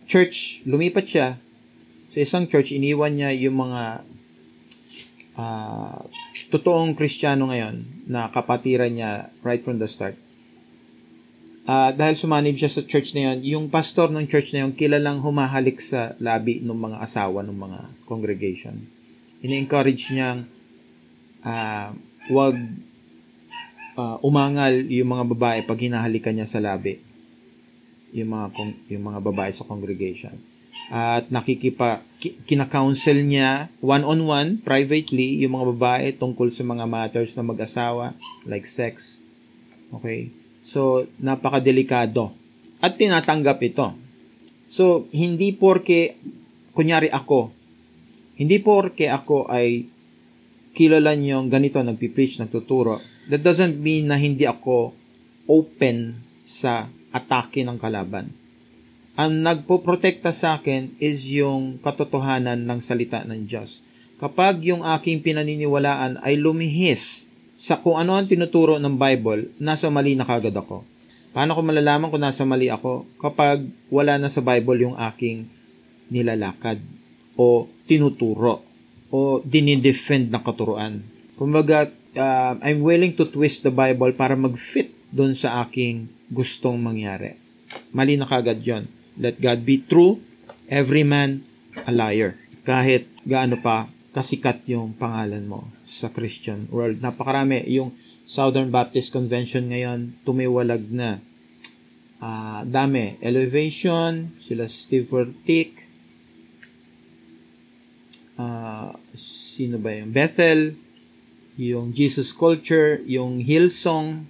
church. 0.04 0.66
Lumipat 0.66 1.06
siya 1.06 1.28
sa 2.10 2.18
isang 2.18 2.44
church. 2.50 2.74
Iniwan 2.74 3.14
niya 3.14 3.30
yung 3.34 3.58
mga 3.58 4.02
uh, 5.38 5.98
totoong 6.50 6.94
kristyano 6.98 7.50
ngayon 7.50 8.06
na 8.06 8.30
kapatiran 8.30 8.90
niya 8.90 9.30
right 9.46 9.62
from 9.62 9.78
the 9.78 9.86
start. 9.86 10.18
Uh, 11.64 11.96
dahil 11.96 12.12
sumanib 12.12 12.60
siya 12.60 12.68
sa 12.68 12.84
church 12.84 13.16
na 13.16 13.32
yon, 13.32 13.38
yung 13.40 13.66
pastor 13.72 14.12
ng 14.12 14.28
church 14.28 14.52
na 14.52 14.68
yon 14.68 14.76
kilalang 14.76 15.24
humahalik 15.24 15.80
sa 15.80 16.12
labi 16.20 16.60
ng 16.60 16.76
mga 16.76 17.00
asawa 17.00 17.40
ng 17.40 17.56
mga 17.56 17.80
congregation. 18.04 18.84
Ini-encourage 19.40 20.12
niyang 20.12 20.44
uh, 21.40 21.88
wag 22.28 22.56
uh, 23.98 24.16
umangal 24.22 24.86
yung 24.90 25.10
mga 25.14 25.24
babae 25.34 25.58
pag 25.66 25.78
hinahalikan 25.80 26.34
niya 26.36 26.48
sa 26.48 26.62
labi. 26.62 27.02
Yung 28.14 28.30
mga 28.30 28.46
yung 28.94 29.04
mga 29.10 29.20
babae 29.22 29.50
sa 29.50 29.66
congregation 29.66 30.54
at 30.92 31.32
nakikipa 31.32 32.04
kina-counsel 32.44 33.24
niya 33.24 33.72
one-on-one 33.80 34.60
privately 34.60 35.40
yung 35.40 35.56
mga 35.56 35.66
babae 35.76 36.06
tungkol 36.12 36.52
sa 36.52 36.60
mga 36.60 36.84
matters 36.84 37.32
na 37.36 37.44
mag-asawa 37.44 38.12
like 38.44 38.68
sex. 38.68 39.20
Okay? 39.92 40.28
So, 40.60 41.08
napakadelikado. 41.20 42.32
At 42.84 43.00
tinatanggap 43.00 43.60
ito. 43.64 43.96
So, 44.68 45.08
hindi 45.12 45.56
porke 45.56 46.20
kunyari 46.76 47.08
ako, 47.08 47.48
hindi 48.36 48.60
porke 48.60 49.08
ako 49.08 49.48
ay 49.48 49.88
kilala 50.74 51.16
niyo 51.16 51.40
ganito 51.48 51.80
nagpi-preach, 51.80 52.42
nagtuturo. 52.44 53.00
That 53.28 53.40
doesn't 53.40 53.80
mean 53.80 54.12
na 54.12 54.20
hindi 54.20 54.44
ako 54.44 54.92
open 55.48 56.20
sa 56.44 56.92
atake 57.12 57.64
ng 57.64 57.80
kalaban 57.80 58.44
ang 59.14 59.46
nagpoprotekta 59.46 60.34
sa 60.34 60.58
akin 60.58 60.98
is 60.98 61.30
yung 61.30 61.78
katotohanan 61.78 62.66
ng 62.66 62.78
salita 62.82 63.22
ng 63.22 63.46
Diyos. 63.46 63.78
Kapag 64.18 64.66
yung 64.66 64.82
aking 64.82 65.22
pinaniniwalaan 65.22 66.18
ay 66.18 66.34
lumihis 66.34 67.30
sa 67.54 67.78
kung 67.78 67.94
ano 67.94 68.18
ang 68.18 68.26
tinuturo 68.26 68.74
ng 68.82 68.98
Bible, 68.98 69.54
nasa 69.62 69.86
mali 69.86 70.18
na 70.18 70.26
kagad 70.26 70.54
ako. 70.54 70.82
Paano 71.30 71.54
ko 71.54 71.62
malalaman 71.62 72.10
kung 72.10 72.26
nasa 72.26 72.42
mali 72.42 72.66
ako? 72.66 73.06
Kapag 73.22 73.62
wala 73.86 74.18
na 74.18 74.26
sa 74.26 74.42
Bible 74.42 74.82
yung 74.82 74.98
aking 74.98 75.46
nilalakad 76.10 76.82
o 77.38 77.70
tinuturo 77.86 78.66
o 79.14 79.38
dinidefend 79.46 80.34
na 80.34 80.42
katuruan. 80.42 81.06
Kumbaga, 81.38 81.86
uh, 82.16 82.54
I'm 82.62 82.80
willing 82.80 83.14
to 83.18 83.26
twist 83.28 83.62
the 83.62 83.74
Bible 83.74 84.14
para 84.14 84.34
mag-fit 84.38 84.94
doon 85.14 85.34
sa 85.38 85.62
aking 85.62 86.10
gustong 86.30 86.78
mangyari. 86.78 87.38
Mali 87.94 88.18
na 88.18 88.26
kagad 88.26 88.62
yon 88.62 88.90
Let 89.14 89.38
God 89.38 89.62
be 89.62 89.78
true, 89.78 90.18
every 90.66 91.06
man 91.06 91.46
a 91.86 91.92
liar. 91.94 92.34
Kahit 92.66 93.06
gaano 93.22 93.62
pa 93.62 93.86
kasikat 94.14 94.62
yung 94.70 94.94
pangalan 94.94 95.42
mo 95.46 95.66
sa 95.86 96.10
Christian 96.10 96.70
world. 96.70 97.02
Napakarami. 97.02 97.66
Yung 97.66 97.94
Southern 98.24 98.70
Baptist 98.70 99.10
Convention 99.10 99.68
ngayon, 99.68 100.14
tumiwalag 100.22 100.86
na. 100.88 101.18
Uh, 102.22 102.62
dami. 102.64 103.18
Elevation, 103.20 104.32
sila 104.38 104.70
Steve 104.70 105.04
Furtick, 105.04 105.84
uh, 108.38 108.94
sino 109.18 109.76
ba 109.82 109.92
yung 109.92 110.14
Bethel, 110.14 110.78
yung 111.54 111.94
Jesus 111.94 112.34
Culture, 112.34 112.98
yung 113.06 113.38
Hillsong, 113.38 114.26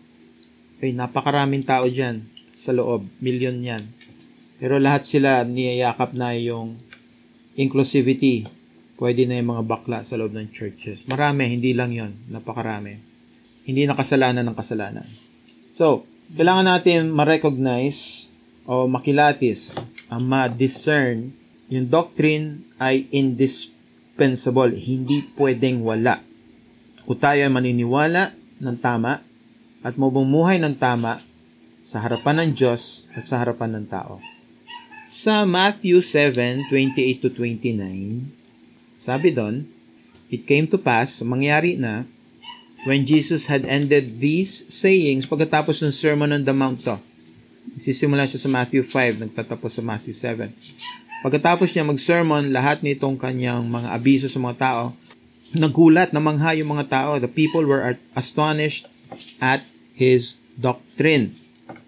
ay 0.84 0.92
napakaraming 0.92 1.64
tao 1.64 1.88
dyan 1.88 2.28
sa 2.52 2.76
loob. 2.76 3.08
Million 3.24 3.56
yan. 3.56 3.88
Pero 4.60 4.76
lahat 4.76 5.08
sila 5.08 5.42
niyayakap 5.42 6.12
na 6.12 6.36
yung 6.36 6.76
inclusivity. 7.56 8.44
Pwede 8.94 9.26
na 9.26 9.40
yung 9.40 9.56
mga 9.56 9.64
bakla 9.66 9.98
sa 10.06 10.14
loob 10.20 10.36
ng 10.36 10.52
churches. 10.54 11.08
Marami, 11.10 11.50
hindi 11.50 11.74
lang 11.74 11.90
yon 11.90 12.12
Napakarami. 12.30 13.00
Hindi 13.64 13.88
na 13.88 13.96
kasalanan 13.96 14.44
ng 14.46 14.56
kasalanan. 14.56 15.08
So, 15.72 16.06
kailangan 16.36 16.68
natin 16.68 17.10
ma-recognize 17.10 18.28
o 18.64 18.88
makilatis, 18.88 19.76
ang 20.08 20.24
ma-discern, 20.24 21.32
yung 21.72 21.88
doctrine 21.88 22.64
ay 22.76 23.08
indispensable. 23.10 24.72
Hindi 24.76 25.24
pwedeng 25.36 25.82
wala. 25.82 26.20
Kung 27.04 27.20
tayo 27.20 27.40
ay 27.44 27.52
maniniwala 27.52 28.32
ng 28.60 28.76
tama 28.80 29.20
at 29.84 29.94
mabumuhay 30.00 30.56
ng 30.56 30.72
tama 30.80 31.20
sa 31.84 32.00
harapan 32.00 32.40
ng 32.40 32.50
Diyos 32.56 33.04
at 33.12 33.28
sa 33.28 33.36
harapan 33.44 33.76
ng 33.76 33.86
tao. 33.86 34.24
Sa 35.04 35.44
Matthew 35.44 36.00
7:28 36.00 37.20
to 37.20 37.28
29, 37.28 38.32
sabi 38.96 39.28
doon, 39.36 39.68
It 40.32 40.48
came 40.48 40.64
to 40.72 40.80
pass, 40.80 41.20
mangyari 41.20 41.76
na, 41.76 42.08
when 42.88 43.04
Jesus 43.04 43.52
had 43.52 43.68
ended 43.68 44.16
these 44.24 44.64
sayings, 44.72 45.28
pagkatapos 45.28 45.84
ng 45.84 45.92
Sermon 45.92 46.32
on 46.32 46.48
the 46.48 46.56
Mount 46.56 46.80
to, 46.88 46.96
sisimula 47.76 48.24
siya 48.24 48.40
sa 48.40 48.48
Matthew 48.48 48.80
5, 48.80 49.28
nagtatapos 49.28 49.76
sa 49.76 49.82
Matthew 49.84 50.16
7. 50.16 50.48
Pagkatapos 51.20 51.68
niya 51.72 51.84
mag-sermon, 51.84 52.48
lahat 52.48 52.80
nitong 52.80 53.20
kanyang 53.20 53.64
mga 53.68 53.92
abiso 53.92 54.28
sa 54.28 54.40
mga 54.40 54.56
tao, 54.56 54.84
nagulat, 55.54 56.10
namangha 56.10 56.52
yung 56.58 56.74
mga 56.74 56.90
tao. 56.90 57.10
The 57.22 57.30
people 57.30 57.64
were 57.64 57.96
astonished 58.18 58.90
at 59.38 59.62
his 59.94 60.36
doctrine 60.58 61.38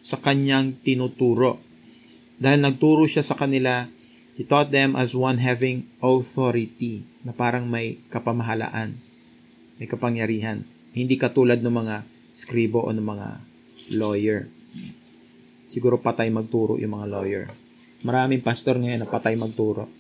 sa 0.01 0.17
kanyang 0.23 0.79
tinuturo. 0.87 1.59
Dahil 2.39 2.63
nagturo 2.63 3.11
siya 3.11 3.27
sa 3.27 3.35
kanila, 3.35 3.91
he 4.39 4.47
taught 4.47 4.71
them 4.71 4.95
as 4.95 5.13
one 5.13 5.43
having 5.43 5.91
authority, 5.99 7.03
na 7.27 7.35
parang 7.35 7.67
may 7.67 7.99
kapamahalaan, 8.07 8.95
may 9.83 9.91
kapangyarihan. 9.91 10.63
Hindi 10.95 11.19
katulad 11.19 11.59
ng 11.59 11.75
mga 11.75 12.07
skribo 12.31 12.87
o 12.87 12.95
ng 12.95 13.03
mga 13.03 13.29
lawyer. 13.99 14.47
Siguro 15.67 15.99
patay 15.99 16.31
magturo 16.31 16.79
yung 16.79 16.95
mga 16.95 17.07
lawyer. 17.11 17.45
Maraming 18.07 18.45
pastor 18.45 18.79
ngayon 18.79 19.03
na 19.03 19.09
patay 19.11 19.35
magturo. 19.35 19.91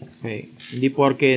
Okay. 0.00 0.48
Hindi 0.72 0.88
porke 0.88 1.36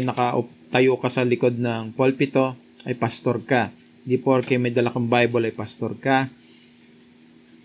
nakatayo 0.76 1.00
ka 1.00 1.08
sa 1.08 1.24
likod 1.24 1.56
ng 1.56 1.96
pulpito 1.96 2.52
ay 2.84 3.00
pastor 3.00 3.40
ka. 3.48 3.72
Hindi 4.04 4.20
porke 4.20 4.60
may 4.60 4.76
dala 4.76 4.92
kang 4.92 5.08
Bible 5.08 5.48
ay 5.48 5.56
pastor 5.56 5.96
ka 5.96 6.28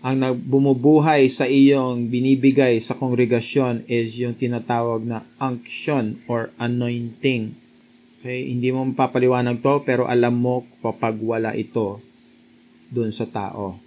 ang 0.01 0.17
bumubuhay 0.33 1.27
sa 1.27 1.43
iyong 1.43 2.07
binibigay 2.07 2.79
sa 2.79 2.95
kongregasyon 2.95 3.83
is 3.91 4.15
yung 4.15 4.33
tinatawag 4.33 5.03
na 5.03 5.27
unction 5.43 6.23
or 6.25 6.55
anointing. 6.55 7.53
Okay, 8.23 8.47
hindi 8.47 8.71
mo 8.71 8.87
mapapaliwanag 8.87 9.59
to 9.59 9.83
pero 9.83 10.07
alam 10.07 10.39
mo 10.39 10.63
kapag 10.79 11.19
wala 11.19 11.51
ito 11.51 11.99
dun 12.89 13.11
sa 13.11 13.27
tao. 13.27 13.77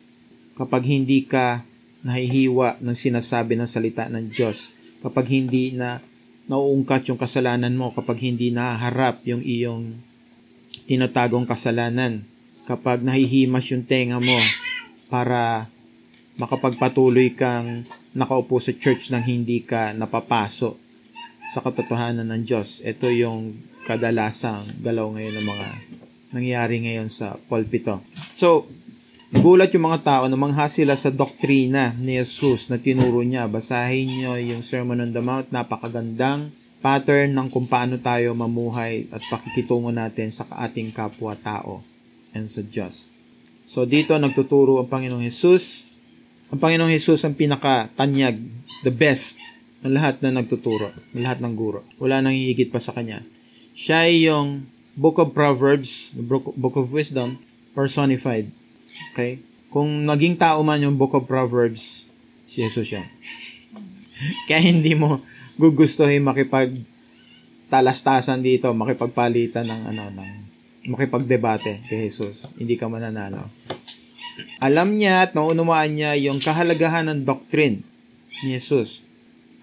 Kapag 0.54 0.84
hindi 0.86 1.24
ka 1.24 1.64
nahihiwa 2.04 2.78
ng 2.78 2.94
sinasabi 2.94 3.56
ng 3.56 3.66
salita 3.66 4.06
ng 4.06 4.30
Diyos, 4.30 4.70
kapag 5.00 5.32
hindi 5.32 5.72
na 5.72 5.98
nauungkat 6.48 7.08
yung 7.08 7.20
kasalanan 7.20 7.72
mo, 7.76 7.92
kapag 7.96 8.20
hindi 8.20 8.52
naharap 8.52 9.24
yung 9.24 9.40
iyong 9.40 9.96
tinatagong 10.84 11.48
kasalanan, 11.48 12.24
kapag 12.64 13.04
nahihimas 13.04 13.68
yung 13.72 13.84
tenga 13.84 14.20
mo 14.20 14.36
para 15.12 15.68
makapagpatuloy 16.40 17.32
kang 17.36 17.84
nakaupo 18.16 18.58
sa 18.58 18.72
church 18.74 19.10
nang 19.10 19.22
hindi 19.22 19.62
ka 19.62 19.92
napapaso 19.94 20.80
sa 21.52 21.60
katotohanan 21.60 22.26
ng 22.26 22.42
Diyos. 22.42 22.80
Ito 22.82 23.12
yung 23.12 23.58
kadalasang 23.84 24.80
galaw 24.80 25.12
ngayon 25.12 25.34
ng 25.38 25.46
mga 25.46 25.68
nangyayari 26.34 26.76
ngayon 26.82 27.12
sa 27.12 27.36
pulpito. 27.46 28.00
So, 28.34 28.66
nagulat 29.34 29.74
yung 29.74 29.90
mga 29.90 30.06
tao 30.06 30.24
na 30.30 30.38
mangha 30.38 30.70
sila 30.70 30.94
sa 30.94 31.10
doktrina 31.10 31.90
ni 31.98 32.22
Jesus 32.22 32.70
na 32.70 32.78
tinuro 32.78 33.18
niya. 33.26 33.50
Basahin 33.50 34.14
nyo 34.14 34.38
yung 34.38 34.62
Sermon 34.62 35.02
on 35.02 35.10
the 35.10 35.18
Mount. 35.18 35.50
Napakagandang 35.50 36.54
pattern 36.78 37.34
ng 37.34 37.50
kung 37.50 37.66
paano 37.66 37.98
tayo 37.98 38.30
mamuhay 38.38 39.10
at 39.10 39.18
pakikitungo 39.26 39.90
natin 39.90 40.30
sa 40.30 40.46
ating 40.62 40.94
kapwa-tao 40.94 41.82
and 42.30 42.46
sa 42.46 42.62
Diyos. 42.62 43.10
So, 43.66 43.82
dito 43.82 44.14
nagtuturo 44.14 44.78
ang 44.78 44.86
Panginoong 44.86 45.26
Jesus 45.26 45.90
Ang 46.54 46.62
Panginoong 46.62 46.94
Jesus 46.94 47.26
ang 47.26 47.34
pinaka-tanyag, 47.34 48.38
the 48.86 48.94
best 48.94 49.34
ng 49.82 49.90
lahat 49.90 50.22
na 50.22 50.30
nagtuturo, 50.30 50.94
ng 51.10 51.24
lahat 51.26 51.42
ng 51.42 51.50
guro. 51.58 51.82
Wala 51.98 52.22
nang 52.22 52.30
hihigit 52.30 52.70
pa 52.70 52.78
sa 52.78 52.94
kanya. 52.94 53.26
Siya 53.74 54.06
ay 54.06 54.30
yung 54.30 54.70
Book 54.94 55.18
of 55.18 55.34
Proverbs, 55.34 56.14
Book 56.14 56.76
of 56.78 56.94
Wisdom, 56.94 57.42
personified. 57.74 58.54
Okay? 59.12 59.42
Kung 59.70 60.06
naging 60.06 60.38
tao 60.38 60.62
man 60.62 60.82
yung 60.82 60.94
Book 60.94 61.14
of 61.18 61.26
Proverbs, 61.26 62.06
si 62.46 62.62
Jesus 62.62 62.94
yan. 62.94 63.06
Kaya 64.46 64.62
hindi 64.62 64.94
mo 64.94 65.22
gugustuhin 65.58 66.22
makipag 66.22 66.70
talastasan 67.66 68.42
dito, 68.44 68.70
makipagpalitan 68.70 69.66
ng 69.66 69.82
ano 69.90 70.04
ng 70.14 70.30
makipagdebate 70.94 71.82
kay 71.88 72.06
Jesus. 72.06 72.46
Hindi 72.54 72.76
ka 72.76 72.86
mananalo. 72.86 73.50
Alam 74.58 74.98
niya 74.98 75.26
at 75.26 75.30
naunawaan 75.32 75.94
niya 75.94 76.12
yung 76.18 76.42
kahalagahan 76.42 77.06
ng 77.10 77.20
doctrine 77.24 77.86
ni 78.42 78.58
Jesus. 78.58 79.00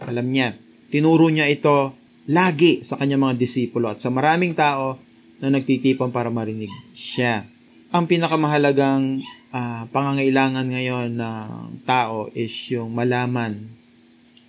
Alam 0.02 0.32
niya. 0.32 0.58
Tinuro 0.92 1.32
niya 1.32 1.48
ito 1.48 1.96
lagi 2.28 2.84
sa 2.84 3.00
kanyang 3.00 3.32
mga 3.32 3.36
disipulo 3.40 3.92
at 3.92 4.00
sa 4.04 4.12
maraming 4.12 4.56
tao 4.56 5.00
na 5.42 5.52
nagtitipon 5.52 6.14
para 6.14 6.32
marinig 6.32 6.72
siya. 6.96 7.48
Ang 7.92 8.08
pinakamahalagang 8.08 9.20
uh, 9.52 9.84
pangangailangan 9.92 10.64
ngayon 10.64 11.12
ng 11.12 11.84
tao 11.84 12.32
is 12.32 12.56
yung 12.72 12.96
malaman 12.96 13.68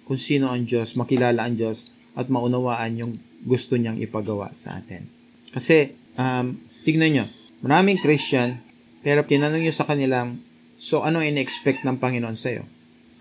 kung 0.07 0.15
sino 0.15 0.47
ang 0.47 0.63
Diyos, 0.63 0.95
makilala 0.95 1.51
ang 1.51 1.59
Diyos 1.59 1.91
at 2.15 2.31
maunawaan 2.31 3.03
yung 3.03 3.13
gusto 3.43 3.75
niyang 3.75 3.99
ipagawa 3.99 4.55
sa 4.55 4.79
atin. 4.79 5.11
Kasi, 5.51 5.91
um, 6.15 6.55
tignan 6.87 7.11
nyo, 7.11 7.27
maraming 7.67 7.99
Christian, 7.99 8.63
pero 9.03 9.27
tinanong 9.27 9.67
nyo 9.67 9.75
sa 9.75 9.91
kanilang, 9.91 10.39
so 10.79 11.03
ano 11.03 11.19
in-expect 11.19 11.83
ng 11.83 11.99
Panginoon 11.99 12.39
sa'yo? 12.39 12.63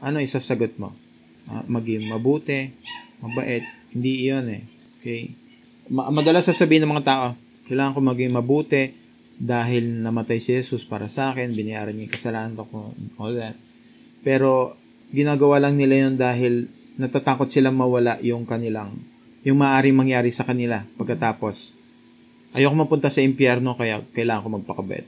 Ano 0.05 0.21
isasagot 0.21 0.77
mo? 0.77 0.93
Uh, 1.49 1.65
maging 1.65 2.05
mabuti, 2.05 2.69
mabait, 3.25 3.65
hindi 3.89 4.29
iyon 4.29 4.45
eh. 4.53 4.63
Okay? 5.01 5.33
Ma- 5.89 6.13
madalas 6.13 6.45
sasabihin 6.45 6.85
ng 6.85 6.93
mga 6.93 7.07
tao, 7.09 7.27
kailangan 7.65 7.97
ko 7.97 7.99
maging 8.05 8.29
mabuti 8.29 9.00
dahil 9.41 10.05
namatay 10.05 10.37
si 10.37 10.53
Jesus 10.53 10.85
para 10.85 11.09
sa 11.09 11.33
akin, 11.33 11.57
binayaran 11.57 11.97
niya 11.97 12.05
yung 12.05 12.13
kasalanan 12.13 12.53
ko, 12.53 12.93
all 13.17 13.33
that. 13.33 13.57
Pero, 14.21 14.77
ginagawa 15.09 15.57
lang 15.57 15.81
nila 15.81 16.07
yun 16.07 16.15
dahil 16.21 16.69
natatakot 17.01 17.49
silang 17.49 17.73
mawala 17.73 18.21
yung 18.21 18.45
kanilang 18.45 18.93
yung 19.41 19.57
maaaring 19.57 19.97
mangyari 19.97 20.29
sa 20.29 20.45
kanila 20.45 20.85
pagkatapos. 21.01 21.73
Ayoko 22.53 22.75
mapunta 22.77 23.09
sa 23.09 23.25
impyerno 23.25 23.73
kaya 23.73 24.05
kailangan 24.13 24.43
ko 24.45 24.49
magpakabait. 24.61 25.07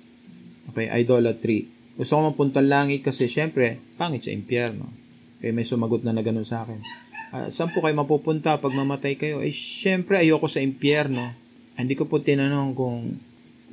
Okay, 0.74 0.90
idolatry. 0.90 1.70
Gusto 1.94 2.18
ko 2.18 2.22
mapunta 2.34 2.63
langit 2.63 3.06
kasi 3.06 3.30
syempre, 3.30 3.78
pangit 4.00 4.25
sa 4.25 4.34
impyerno. 4.34 4.90
Kaya 5.38 5.54
may 5.54 5.68
sumagot 5.68 6.02
na 6.02 6.16
na 6.16 6.25
ganun 6.25 6.48
sa 6.48 6.66
akin. 6.66 6.82
Uh, 7.34 7.50
saan 7.54 7.70
po 7.70 7.86
kayo 7.86 7.94
mapupunta 7.94 8.58
pag 8.58 8.74
mamatay 8.74 9.20
kayo? 9.20 9.44
Eh, 9.46 9.54
syempre, 9.54 10.18
ayoko 10.18 10.50
sa 10.50 10.63
impyerno. 10.63 11.36
Hindi 11.78 11.94
ko 11.94 12.10
po 12.10 12.18
tinanong 12.18 12.74
kung 12.74 13.22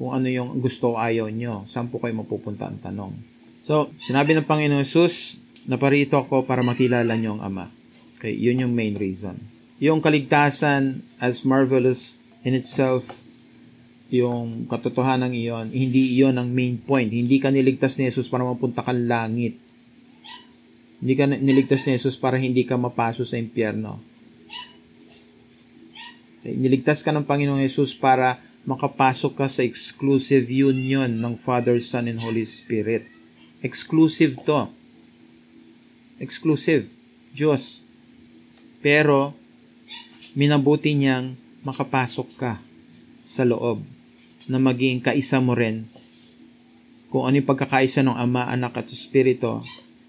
kung 0.00 0.16
ano 0.16 0.32
yung 0.32 0.64
gusto 0.64 0.96
o 0.96 0.98
ayaw 0.98 1.28
nyo. 1.28 1.68
Saan 1.68 1.92
po 1.92 2.00
kayo 2.00 2.16
mapupunta 2.16 2.72
ang 2.72 2.80
tanong. 2.80 3.12
So, 3.60 3.92
sinabi 4.00 4.32
ng 4.32 4.48
Panginoon 4.48 4.88
Jesus, 4.88 5.36
naparito 5.68 6.16
ako 6.16 6.48
para 6.48 6.64
makilala 6.64 7.12
nyo 7.20 7.36
ang 7.36 7.42
Ama. 7.44 7.66
Okay, 8.16 8.32
yun 8.32 8.64
yung 8.64 8.72
main 8.72 8.96
reason 8.96 9.36
yung 9.80 10.04
kaligtasan 10.04 11.00
as 11.16 11.40
marvelous 11.42 12.20
in 12.44 12.52
itself, 12.52 13.24
yung 14.12 14.68
katotohanan 14.68 15.32
iyon, 15.32 15.72
hindi 15.72 16.20
iyon 16.20 16.36
ang 16.36 16.52
main 16.52 16.76
point. 16.76 17.08
Hindi 17.08 17.40
ka 17.40 17.48
niligtas 17.48 17.96
ni 17.96 18.12
Jesus 18.12 18.28
para 18.28 18.44
mapunta 18.44 18.84
ka 18.84 18.92
langit. 18.92 19.56
Hindi 21.00 21.14
ka 21.16 21.24
niligtas 21.32 21.88
ni 21.88 21.96
Jesus 21.96 22.20
para 22.20 22.36
hindi 22.36 22.68
ka 22.68 22.76
mapaso 22.76 23.24
sa 23.24 23.40
impyerno. 23.40 24.04
Niligtas 26.44 27.00
ka 27.00 27.08
ng 27.16 27.24
Panginoong 27.24 27.64
Jesus 27.64 27.96
para 27.96 28.36
makapasok 28.68 29.32
ka 29.36 29.46
sa 29.48 29.64
exclusive 29.64 30.48
union 30.52 31.08
ng 31.08 31.34
Father, 31.36 31.80
Son, 31.80 32.08
and 32.08 32.20
Holy 32.20 32.44
Spirit. 32.44 33.08
Exclusive 33.64 34.40
to. 34.44 34.68
Exclusive. 36.20 36.92
Diyos. 37.32 37.84
Pero, 38.84 39.36
minabuti 40.36 40.92
niyang 40.96 41.36
makapasok 41.64 42.28
ka 42.36 42.52
sa 43.28 43.44
loob 43.44 43.84
na 44.50 44.58
maging 44.58 44.98
kaisa 45.04 45.38
mo 45.38 45.54
rin 45.54 45.86
kung 47.10 47.26
ano 47.26 47.42
yung 47.42 47.50
pagkakaisa 47.50 48.06
ng 48.06 48.14
Ama, 48.14 48.46
Anak 48.46 48.78
at 48.78 48.88
Espiritu 48.94 49.62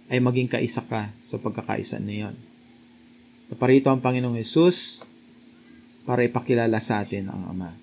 ay 0.06 0.22
maging 0.22 0.46
kaisa 0.46 0.86
ka 0.86 1.10
sa 1.26 1.42
pagkakaisa 1.42 1.98
na 1.98 2.14
yun. 2.14 2.36
Naparito 3.50 3.90
ang 3.90 4.00
Panginoong 4.00 4.38
Yesus 4.38 5.02
para 6.06 6.22
ipakilala 6.22 6.78
sa 6.78 7.02
atin 7.02 7.34
ang 7.34 7.50
Ama. 7.50 7.81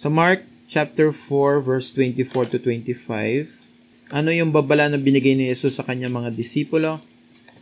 Sa 0.00 0.08
Mark 0.08 0.48
chapter 0.64 1.12
4 1.12 1.60
verse 1.60 1.92
24 1.92 2.56
to 2.56 2.58
25, 2.64 3.60
ano 4.08 4.32
yung 4.32 4.48
babala 4.48 4.88
na 4.88 4.96
binigay 4.96 5.36
ni 5.36 5.52
Jesus 5.52 5.76
sa 5.76 5.84
kanyang 5.84 6.16
mga 6.24 6.32
disipulo 6.32 7.04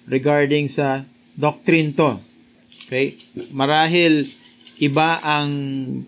regarding 0.06 0.70
sa 0.70 1.02
doctrine 1.34 1.90
to 1.90 2.22
Okay? 2.86 3.18
Marahil 3.50 4.30
iba 4.78 5.18
ang 5.18 5.50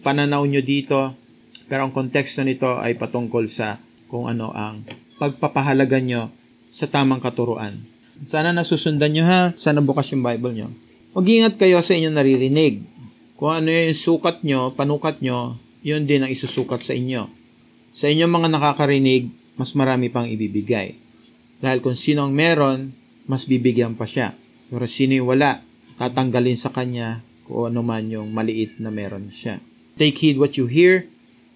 pananaw 0.06 0.46
nyo 0.46 0.62
dito, 0.62 1.18
pero 1.66 1.90
ang 1.90 1.90
konteksto 1.90 2.46
nito 2.46 2.78
ay 2.78 2.94
patungkol 2.94 3.50
sa 3.50 3.82
kung 4.06 4.30
ano 4.30 4.54
ang 4.54 4.86
pagpapahalaga 5.18 5.98
nyo 5.98 6.30
sa 6.70 6.86
tamang 6.86 7.18
katuruan. 7.18 7.82
Sana 8.22 8.54
nasusundan 8.54 9.18
nyo 9.18 9.26
ha. 9.26 9.50
Sana 9.58 9.82
bukas 9.82 10.06
yung 10.14 10.22
Bible 10.22 10.54
nyo. 10.54 10.70
Mag-ingat 11.10 11.58
kayo 11.58 11.82
sa 11.82 11.98
inyong 11.98 12.14
naririnig. 12.14 12.86
Kung 13.34 13.50
ano 13.50 13.66
yung 13.66 13.98
sukat 13.98 14.46
nyo, 14.46 14.70
panukat 14.78 15.18
nyo, 15.26 15.58
yun 15.80 16.04
din 16.04 16.24
ang 16.24 16.30
isusukat 16.32 16.84
sa 16.84 16.92
inyo. 16.92 17.28
Sa 17.96 18.06
inyong 18.08 18.32
mga 18.32 18.48
nakakarinig, 18.52 19.32
mas 19.56 19.72
marami 19.76 20.08
pang 20.08 20.28
ibibigay. 20.28 20.96
Dahil 21.60 21.84
kung 21.84 21.96
sino 21.96 22.24
ang 22.24 22.32
meron, 22.32 22.96
mas 23.28 23.44
bibigyan 23.44 23.96
pa 23.96 24.08
siya. 24.08 24.32
Pero 24.72 24.88
sino 24.88 25.12
yung 25.12 25.28
wala, 25.28 25.60
tatanggalin 26.00 26.56
sa 26.56 26.72
kanya 26.72 27.20
kung 27.44 27.68
ano 27.68 27.84
man 27.84 28.08
yung 28.08 28.32
maliit 28.32 28.80
na 28.80 28.88
meron 28.88 29.28
siya. 29.28 29.60
Take 30.00 30.16
heed 30.24 30.40
what 30.40 30.56
you 30.56 30.64
hear, 30.64 31.04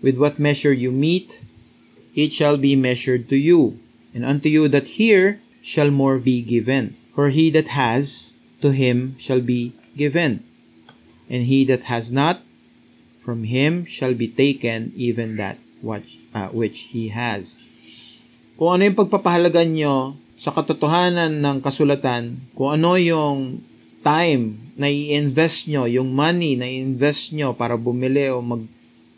with 0.05 0.21
what 0.21 0.37
measure 0.37 0.75
you 0.75 0.93
meet, 0.93 1.41
it 2.13 2.37
shall 2.37 2.61
be 2.61 2.77
measured 2.77 3.27
to 3.33 3.41
you, 3.41 3.81
and 4.13 4.21
unto 4.21 4.53
you 4.53 4.69
that 4.69 5.01
hear 5.01 5.41
shall 5.65 5.89
more 5.89 6.21
be 6.21 6.45
given. 6.45 6.93
For 7.17 7.33
he 7.33 7.49
that 7.57 7.73
has, 7.73 8.37
to 8.61 8.77
him 8.77 9.17
shall 9.17 9.41
be 9.41 9.73
given, 9.97 10.45
and 11.33 11.49
he 11.49 11.65
that 11.73 11.89
has 11.89 12.13
not, 12.13 12.44
from 13.25 13.49
him 13.49 13.89
shall 13.89 14.13
be 14.13 14.29
taken 14.29 14.93
even 14.93 15.41
that 15.41 15.57
which, 15.81 16.21
uh, 16.37 16.53
which 16.53 16.93
he 16.93 17.09
has. 17.09 17.57
Kung 18.61 18.79
ano 18.79 18.87
yung 18.87 19.01
pagpapahalagan 19.01 19.73
nyo 19.73 20.21
sa 20.37 20.53
katotohanan 20.53 21.41
ng 21.41 21.59
kasulatan, 21.65 22.37
kung 22.53 22.77
ano 22.77 23.01
yung 23.01 23.65
time 24.05 24.61
na 24.77 24.93
i-invest 24.93 25.73
nyo, 25.73 25.89
yung 25.89 26.13
money 26.13 26.55
na 26.61 26.69
i-invest 26.69 27.33
nyo 27.33 27.57
para 27.57 27.81
bumili 27.81 28.29
o 28.29 28.45
mag 28.45 28.63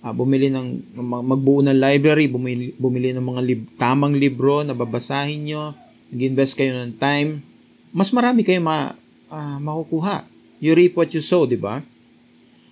uh, 0.06 0.14
bumili 0.14 0.46
ng 0.54 0.94
magbuo 1.02 1.66
ng 1.66 1.74
library, 1.74 2.30
bumili, 2.30 2.70
bumili 2.78 3.10
ng 3.10 3.26
mga 3.26 3.42
lib, 3.42 3.60
tamang 3.74 4.14
libro 4.14 4.62
na 4.62 4.70
babasahin 4.70 5.42
nyo, 5.42 5.74
nag-invest 6.14 6.54
kayo 6.54 6.78
ng 6.78 6.94
time, 6.94 7.42
mas 7.90 8.14
marami 8.14 8.46
kayo 8.46 8.62
ma, 8.62 8.94
uh, 9.26 9.58
makukuha. 9.58 10.22
You 10.62 10.78
reap 10.78 10.94
what 10.94 11.10
you 11.10 11.20
sow, 11.20 11.44
di 11.44 11.58
ba? 11.58 11.82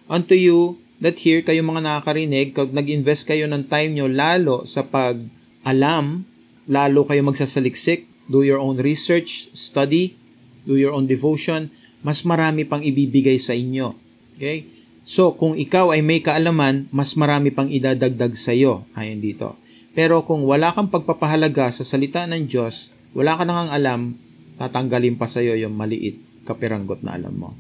Unto 0.07 0.38
you 0.38 0.79
that 1.02 1.18
here 1.18 1.42
kayo 1.42 1.62
mga 1.62 1.83
nakakarinig, 1.83 2.54
kag 2.54 2.70
nag-invest 2.70 3.26
kayo 3.26 3.48
ng 3.50 3.66
time 3.66 3.96
nyo 3.98 4.07
lalo 4.07 4.66
sa 4.68 4.87
pag-alam, 4.87 6.26
lalo 6.70 7.00
kayo 7.09 7.22
magsasaliksik, 7.26 8.07
do 8.30 8.46
your 8.46 8.62
own 8.62 8.78
research, 8.80 9.50
study, 9.52 10.16
do 10.64 10.78
your 10.78 10.94
own 10.94 11.04
devotion, 11.09 11.68
mas 12.04 12.22
marami 12.22 12.68
pang 12.68 12.80
ibibigay 12.80 13.40
sa 13.40 13.57
inyo. 13.57 13.96
Okay? 14.37 14.68
So, 15.04 15.37
kung 15.37 15.61
ikaw 15.61 15.92
ay 15.92 16.00
may 16.00 16.24
kaalaman, 16.24 16.88
mas 16.88 17.12
marami 17.12 17.52
pang 17.52 17.68
idadagdag 17.68 18.33
sa 18.40 18.57
iyo, 18.57 18.88
ayon 18.96 19.20
dito. 19.20 19.61
Pero 19.92 20.24
kung 20.24 20.42
wala 20.48 20.72
kang 20.72 20.88
pagpapahalaga 20.88 21.70
sa 21.70 21.85
salita 21.85 22.24
ng 22.24 22.48
Diyos, 22.48 22.88
wala 23.12 23.37
ka 23.37 23.44
nang 23.44 23.68
alam, 23.68 24.16
tatanggalin 24.57 25.20
pa 25.20 25.28
sa 25.28 25.44
iyo 25.44 25.54
yung 25.54 25.76
maliit 25.76 26.18
kapiranggot 26.48 27.04
na 27.04 27.20
alam 27.20 27.37
mo. 27.37 27.50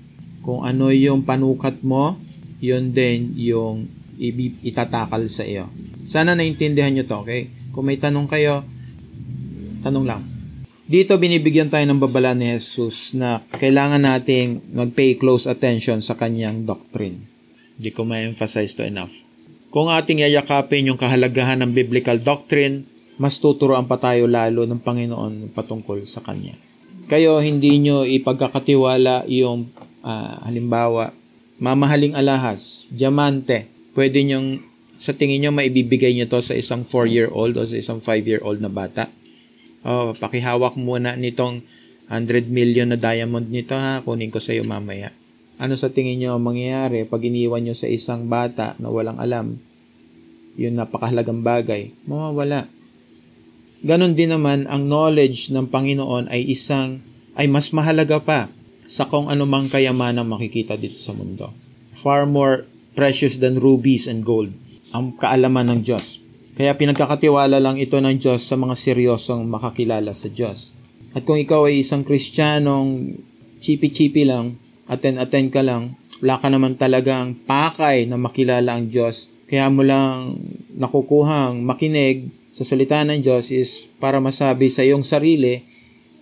Kung 0.44 0.64
ano 0.64 0.88
yung 0.92 1.24
panukat 1.24 1.84
mo, 1.84 2.16
yun 2.64 2.96
din 2.96 3.36
yung 3.36 3.84
itatakal 4.64 5.28
sa 5.28 5.44
iyo. 5.44 5.68
Sana 6.08 6.32
naintindihan 6.32 6.94
nyo 6.94 7.04
to, 7.04 7.20
okay? 7.20 7.52
Kung 7.76 7.90
may 7.90 8.00
tanong 8.00 8.24
kayo, 8.30 8.64
tanong 9.84 10.06
lang. 10.06 10.22
Dito 10.84 11.16
binibigyan 11.16 11.72
tayo 11.72 11.84
ng 11.88 12.00
babala 12.00 12.36
ni 12.36 12.48
Jesus 12.52 13.16
na 13.16 13.40
kailangan 13.56 14.04
nating 14.04 14.76
mag-pay 14.76 15.16
close 15.16 15.48
attention 15.48 16.04
sa 16.04 16.12
kanyang 16.12 16.68
doctrine. 16.68 17.24
Hindi 17.76 17.90
ko 17.90 18.04
ma-emphasize 18.04 18.76
to 18.76 18.84
enough. 18.84 19.12
Kung 19.72 19.90
ating 19.90 20.22
yayakapin 20.22 20.92
yung 20.92 21.00
kahalagahan 21.00 21.64
ng 21.64 21.72
biblical 21.74 22.20
doctrine, 22.20 22.86
mas 23.18 23.40
tuturoan 23.40 23.88
pa 23.90 23.98
tayo 23.98 24.28
lalo 24.30 24.68
ng 24.68 24.78
Panginoon 24.78 25.50
patungkol 25.56 26.06
sa 26.06 26.22
Kanya. 26.22 26.54
kayo 27.04 27.36
hindi 27.42 27.76
nyo 27.82 28.08
ipagkakatiwala 28.08 29.28
yung 29.28 29.68
uh, 30.00 30.36
halimbawa 30.46 31.12
mamahaling 31.64 32.12
alahas, 32.12 32.84
diamante, 32.92 33.72
pwede 33.96 34.20
nyong 34.20 34.60
sa 35.00 35.16
tingin 35.16 35.48
nyo 35.48 35.50
maibibigay 35.56 36.12
nyo 36.12 36.28
to 36.28 36.44
sa 36.44 36.52
isang 36.52 36.84
4-year-old 36.84 37.56
o 37.56 37.64
sa 37.64 37.76
isang 37.80 38.04
5-year-old 38.04 38.60
na 38.60 38.68
bata. 38.68 39.08
Oh, 39.80 40.12
pakihawak 40.12 40.76
muna 40.76 41.16
nitong 41.16 41.64
100 42.12 42.52
million 42.52 42.92
na 42.92 43.00
diamond 43.00 43.48
nito 43.48 43.72
ha, 43.72 44.04
kunin 44.04 44.28
ko 44.28 44.44
sa 44.44 44.52
iyo 44.52 44.64
mamaya. 44.68 45.08
Ano 45.56 45.80
sa 45.80 45.88
tingin 45.88 46.20
nyo 46.20 46.36
mangyayari 46.36 47.08
pag 47.08 47.24
iniwan 47.24 47.64
nyo 47.64 47.72
sa 47.72 47.88
isang 47.88 48.28
bata 48.28 48.76
na 48.76 48.92
walang 48.92 49.16
alam? 49.16 49.56
Yung 50.60 50.76
napakahalagang 50.76 51.40
bagay, 51.40 51.96
mawawala. 52.04 52.68
Ganon 53.80 54.12
din 54.12 54.32
naman 54.36 54.68
ang 54.68 54.84
knowledge 54.84 55.48
ng 55.48 55.68
Panginoon 55.68 56.28
ay 56.28 56.44
isang 56.44 57.00
ay 57.36 57.48
mas 57.48 57.72
mahalaga 57.72 58.20
pa 58.20 58.52
sa 58.90 59.08
kung 59.08 59.32
anumang 59.32 59.72
kayamanang 59.72 60.28
makikita 60.28 60.76
dito 60.76 61.00
sa 61.00 61.16
mundo. 61.16 61.52
Far 61.96 62.28
more 62.28 62.68
precious 62.94 63.40
than 63.40 63.58
rubies 63.58 64.06
and 64.06 64.22
gold 64.22 64.54
ang 64.94 65.18
kaalaman 65.18 65.74
ng 65.74 65.80
Diyos. 65.82 66.22
Kaya 66.54 66.78
pinagkakatiwala 66.78 67.58
lang 67.58 67.82
ito 67.82 67.98
ng 67.98 68.14
Diyos 68.14 68.46
sa 68.46 68.54
mga 68.54 68.78
seryosong 68.78 69.42
makakilala 69.50 70.14
sa 70.14 70.30
Diyos. 70.30 70.70
At 71.14 71.26
kung 71.26 71.38
ikaw 71.38 71.66
ay 71.66 71.82
isang 71.82 72.06
Kristiyanong 72.06 73.18
chipi-chipi 73.58 74.22
lang, 74.22 74.58
attend-attend 74.86 75.50
ka 75.50 75.66
lang, 75.66 75.98
wala 76.22 76.38
ka 76.38 76.46
naman 76.46 76.78
talagang 76.78 77.34
pakay 77.42 78.06
na 78.06 78.14
makilala 78.14 78.78
ang 78.78 78.86
Diyos, 78.86 79.26
kaya 79.50 79.68
mo 79.68 79.82
lang 79.82 80.40
nakukuhang 80.72 81.62
makinig 81.62 82.30
sa 82.54 82.62
salita 82.62 83.02
ng 83.02 83.20
Diyos 83.20 83.50
is 83.50 83.90
para 83.98 84.22
masabi 84.22 84.70
sa 84.70 84.86
iyong 84.86 85.02
sarili 85.02 85.66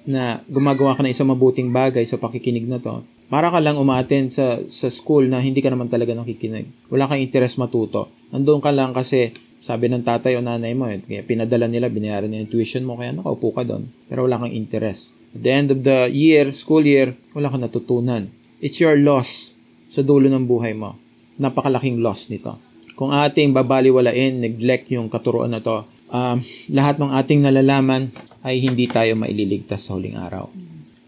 na 0.09 0.43
gumagawa 0.51 0.99
ka 0.99 1.03
ng 1.07 1.15
isang 1.15 1.31
mabuting 1.31 1.71
bagay 1.71 2.03
sa 2.07 2.19
pakikinig 2.19 2.67
na 2.67 2.83
to. 2.83 3.03
Para 3.33 3.49
ka 3.49 3.63
lang 3.65 3.81
umaten 3.81 4.29
sa, 4.29 4.61
sa 4.69 4.93
school 4.93 5.25
na 5.31 5.41
hindi 5.41 5.65
ka 5.65 5.73
naman 5.73 5.89
talaga 5.89 6.13
nakikinig. 6.13 6.69
Wala 6.93 7.09
kang 7.09 7.23
interest 7.23 7.57
matuto. 7.57 8.13
Nandun 8.29 8.61
ka 8.61 8.69
lang 8.75 8.93
kasi 8.93 9.33
sabi 9.63 9.87
ng 9.89 10.03
tatay 10.03 10.37
o 10.37 10.43
nanay 10.43 10.75
mo, 10.75 10.91
eh, 10.91 10.99
kaya 11.01 11.23
pinadala 11.23 11.71
nila, 11.71 11.87
binayaran 11.87 12.27
nila 12.27 12.45
yung 12.45 12.53
tuition 12.53 12.83
mo, 12.83 12.99
kaya 12.99 13.15
nakaupo 13.15 13.55
ka 13.55 13.63
doon. 13.63 13.87
Pero 14.11 14.27
wala 14.27 14.43
kang 14.43 14.51
interest. 14.51 15.15
At 15.33 15.41
the 15.47 15.53
end 15.55 15.69
of 15.71 15.81
the 15.87 16.11
year, 16.11 16.51
school 16.51 16.83
year, 16.83 17.15
wala 17.33 17.49
kang 17.49 17.63
natutunan. 17.63 18.27
It's 18.59 18.83
your 18.83 18.99
loss 18.99 19.55
sa 19.87 20.03
dulo 20.03 20.27
ng 20.29 20.45
buhay 20.45 20.75
mo. 20.75 20.99
Napakalaking 21.39 22.03
loss 22.03 22.29
nito. 22.29 22.59
Kung 22.99 23.15
ating 23.15 23.57
babaliwalain, 23.57 24.43
neglect 24.43 24.93
yung 24.93 25.09
katuruan 25.09 25.55
na 25.55 25.65
to, 25.65 25.89
um, 26.13 26.45
lahat 26.69 27.01
ng 27.01 27.11
ating 27.11 27.41
nalalaman 27.43 28.13
ay 28.45 28.61
hindi 28.61 28.87
tayo 28.87 29.17
maililigtas 29.17 29.89
sa 29.89 29.97
huling 29.97 30.21
araw. 30.21 30.53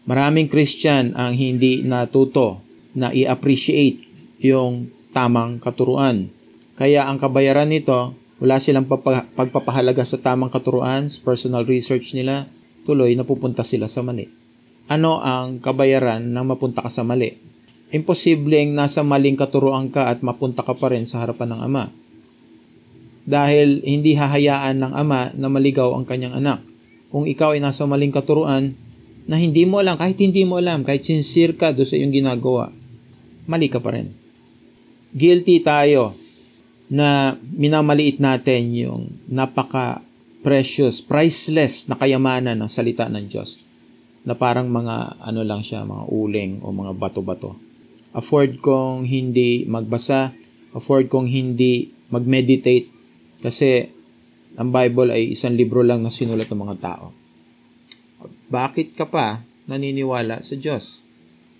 Maraming 0.08 0.48
Christian 0.48 1.12
ang 1.14 1.36
hindi 1.36 1.84
natuto 1.84 2.64
na 2.96 3.12
i-appreciate 3.12 4.04
yung 4.40 4.88
tamang 5.12 5.60
katuruan. 5.60 6.32
Kaya 6.74 7.06
ang 7.06 7.20
kabayaran 7.20 7.70
nito, 7.70 8.16
wala 8.42 8.58
silang 8.58 8.88
pagpapahalaga 8.88 10.02
sa 10.02 10.18
tamang 10.18 10.50
katuruan, 10.50 11.08
personal 11.22 11.64
research 11.64 12.12
nila, 12.12 12.50
tuloy 12.84 13.14
napupunta 13.14 13.62
sila 13.62 13.88
sa 13.88 14.02
mali. 14.02 14.28
Ano 14.90 15.24
ang 15.24 15.64
kabayaran 15.64 16.20
ng 16.20 16.44
mapunta 16.44 16.84
ka 16.84 16.92
sa 16.92 17.06
mali? 17.06 17.32
Imposibleng 17.94 18.74
nasa 18.74 19.00
maling 19.06 19.38
katuruan 19.38 19.88
ka 19.88 20.12
at 20.12 20.20
mapunta 20.20 20.60
ka 20.60 20.76
pa 20.76 20.92
rin 20.92 21.08
sa 21.08 21.24
harapan 21.24 21.56
ng 21.56 21.60
Ama 21.62 22.03
dahil 23.24 23.80
hindi 23.80 24.12
hahayaan 24.12 24.84
ng 24.84 24.92
ama 24.92 25.32
na 25.32 25.48
maligaw 25.48 25.96
ang 25.96 26.04
kanyang 26.04 26.36
anak. 26.36 26.60
Kung 27.08 27.24
ikaw 27.24 27.56
ay 27.56 27.60
nasa 27.64 27.88
maling 27.88 28.12
katuruan 28.12 28.76
na 29.24 29.40
hindi 29.40 29.64
mo 29.64 29.80
alam, 29.80 29.96
kahit 29.96 30.20
hindi 30.20 30.44
mo 30.44 30.60
alam, 30.60 30.84
kahit 30.84 31.08
sincere 31.08 31.56
ka 31.56 31.72
doon 31.72 31.88
sa 31.88 31.96
iyong 31.96 32.12
ginagawa, 32.12 32.68
mali 33.48 33.72
ka 33.72 33.80
pa 33.80 33.96
rin. 33.96 34.12
Guilty 35.16 35.64
tayo 35.64 36.12
na 36.92 37.40
minamaliit 37.40 38.20
natin 38.20 38.76
yung 38.76 39.02
napaka 39.24 40.04
precious, 40.44 41.00
priceless 41.00 41.88
na 41.88 41.96
kayamanan 41.96 42.60
ng 42.60 42.68
salita 42.68 43.08
ng 43.08 43.24
Diyos 43.24 43.64
na 44.24 44.36
parang 44.36 44.68
mga 44.68 45.20
ano 45.20 45.40
lang 45.40 45.64
siya, 45.64 45.88
mga 45.88 46.04
uling 46.12 46.60
o 46.60 46.72
mga 46.72 46.92
bato-bato. 46.96 47.56
Afford 48.12 48.60
kong 48.60 49.08
hindi 49.08 49.64
magbasa, 49.64 50.36
afford 50.76 51.08
kong 51.08 51.28
hindi 51.28 51.88
mag-meditate 52.12 52.93
kasi 53.44 53.92
ang 54.56 54.72
Bible 54.72 55.12
ay 55.12 55.36
isang 55.36 55.52
libro 55.52 55.84
lang 55.84 56.00
na 56.00 56.08
sinulat 56.08 56.48
ng 56.48 56.60
mga 56.64 56.76
tao. 56.80 57.12
Bakit 58.48 58.96
ka 58.96 59.04
pa 59.04 59.44
naniniwala 59.68 60.40
sa 60.40 60.56
Diyos? 60.56 61.04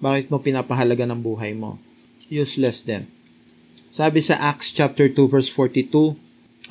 Bakit 0.01 0.33
mo 0.33 0.40
pinapahalaga 0.40 1.05
ng 1.05 1.20
buhay 1.20 1.53
mo? 1.53 1.77
Useless 2.33 2.81
din. 2.88 3.05
Sabi 3.92 4.25
sa 4.25 4.40
Acts 4.40 4.73
chapter 4.73 5.12
2 5.12 5.29
verse 5.29 5.51
42, 5.53 6.16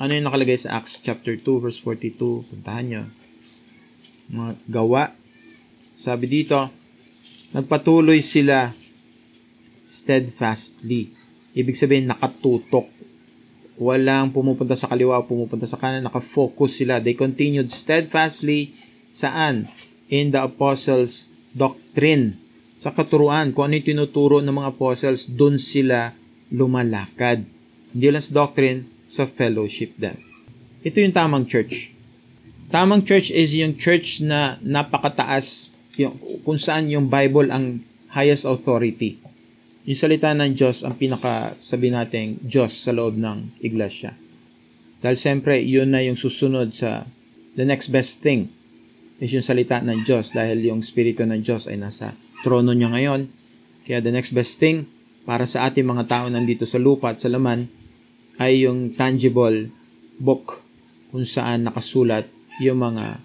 ano 0.02 0.10
yung 0.10 0.26
nakalagay 0.26 0.58
sa 0.58 0.82
Acts 0.82 0.98
chapter 0.98 1.38
2 1.38 1.62
verse 1.62 1.78
42? 1.78 2.50
Puntahan 2.50 2.84
nyo. 2.90 3.02
Mga 4.34 4.52
gawa. 4.66 5.14
Sabi 5.94 6.26
dito, 6.26 6.58
nagpatuloy 7.54 8.18
sila 8.18 8.74
steadfastly. 9.86 11.14
Ibig 11.54 11.78
sabihin, 11.78 12.10
nakatutok 12.10 12.90
walang 13.74 14.30
pumupunta 14.30 14.78
sa 14.78 14.86
kaliwa 14.86 15.26
pumupunta 15.26 15.66
sa 15.66 15.78
kanan, 15.78 16.06
nakafocus 16.06 16.78
sila. 16.78 17.02
They 17.02 17.18
continued 17.18 17.74
steadfastly 17.74 18.74
saan? 19.10 19.66
In 20.10 20.30
the 20.30 20.46
apostles' 20.46 21.26
doctrine. 21.56 22.38
Sa 22.78 22.92
katuruan, 22.92 23.56
kung 23.56 23.70
ano 23.70 23.80
yung 23.80 23.88
tinuturo 23.88 24.38
ng 24.44 24.52
mga 24.52 24.70
apostles, 24.76 25.26
dun 25.26 25.56
sila 25.56 26.12
lumalakad. 26.52 27.42
Hindi 27.90 28.06
lang 28.12 28.22
sa 28.22 28.44
doctrine, 28.44 28.86
sa 29.08 29.24
fellowship 29.24 29.96
din. 29.96 30.18
Ito 30.84 31.00
yung 31.00 31.16
tamang 31.16 31.48
church. 31.48 31.94
Tamang 32.68 33.06
church 33.06 33.32
is 33.32 33.54
yung 33.56 33.78
church 33.78 34.20
na 34.20 34.60
napakataas, 34.60 35.72
yung, 35.96 36.18
kung 36.44 36.58
saan 36.60 36.90
yung 36.92 37.08
Bible 37.08 37.48
ang 37.48 37.80
highest 38.12 38.46
authority 38.46 39.23
yung 39.84 40.00
salita 40.00 40.32
ng 40.32 40.56
Diyos 40.56 40.80
ang 40.80 40.96
pinaka 40.96 41.52
sabi 41.60 41.92
nating 41.92 42.40
Diyos 42.40 42.72
sa 42.72 42.96
loob 42.96 43.20
ng 43.20 43.60
iglesia. 43.60 44.16
Dahil 45.04 45.20
siyempre, 45.20 45.60
yun 45.60 45.92
na 45.92 46.00
yung 46.00 46.16
susunod 46.16 46.72
sa 46.72 47.04
the 47.52 47.68
next 47.68 47.92
best 47.92 48.24
thing 48.24 48.48
is 49.20 49.36
yung 49.36 49.44
salita 49.44 49.84
ng 49.84 50.00
Diyos 50.00 50.32
dahil 50.32 50.64
yung 50.64 50.80
Espiritu 50.80 51.28
ng 51.28 51.44
Diyos 51.44 51.68
ay 51.68 51.76
nasa 51.76 52.16
trono 52.40 52.72
niya 52.72 52.88
ngayon. 52.88 53.28
Kaya 53.84 54.00
the 54.00 54.08
next 54.08 54.32
best 54.32 54.56
thing 54.56 54.88
para 55.28 55.44
sa 55.44 55.68
ating 55.68 55.84
mga 55.84 56.08
tao 56.08 56.26
nandito 56.32 56.64
sa 56.64 56.80
lupa 56.80 57.12
at 57.12 57.20
sa 57.20 57.28
laman 57.28 57.68
ay 58.40 58.64
yung 58.64 58.90
tangible 58.96 59.68
book 60.16 60.64
kung 61.12 61.28
saan 61.28 61.68
nakasulat 61.68 62.26
yung 62.58 62.80
mga 62.80 63.20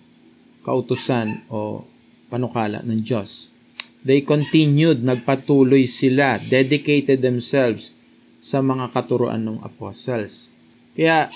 kautusan 0.62 1.48
o 1.50 1.88
panukala 2.30 2.84
ng 2.86 3.00
Diyos. 3.02 3.49
They 4.00 4.24
continued, 4.24 5.04
nagpatuloy 5.04 5.84
sila, 5.84 6.40
dedicated 6.40 7.20
themselves 7.20 7.92
sa 8.40 8.64
mga 8.64 8.96
katuruan 8.96 9.44
ng 9.44 9.60
apostles. 9.60 10.56
Kaya, 10.96 11.28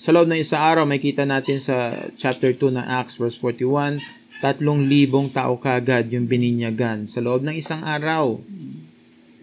sa 0.00 0.16
loob 0.16 0.32
ng 0.32 0.40
isang 0.40 0.64
araw, 0.64 0.88
may 0.88 0.96
kita 0.96 1.28
natin 1.28 1.60
sa 1.60 1.92
chapter 2.16 2.56
2 2.56 2.72
ng 2.72 2.86
Acts 2.88 3.20
verse 3.20 3.36
41, 3.36 4.00
tatlong 4.40 4.88
libong 4.88 5.28
tao 5.28 5.60
kagad 5.60 6.08
yung 6.08 6.24
bininyagan 6.24 7.04
sa 7.04 7.20
loob 7.20 7.44
ng 7.44 7.52
isang 7.52 7.84
araw. 7.84 8.40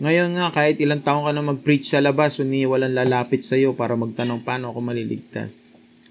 Ngayon 0.01 0.33
nga, 0.33 0.49
kahit 0.49 0.81
ilang 0.81 1.05
taong 1.05 1.29
ka 1.29 1.33
na 1.37 1.45
mag-preach 1.45 1.93
sa 1.93 2.01
labas, 2.01 2.41
hindi 2.41 2.65
walang 2.65 2.97
lalapit 2.97 3.45
sa 3.45 3.53
iyo 3.53 3.77
para 3.77 3.93
magtanong 3.93 4.41
paano 4.41 4.73
ako 4.73 4.81
maliligtas. 4.81 5.66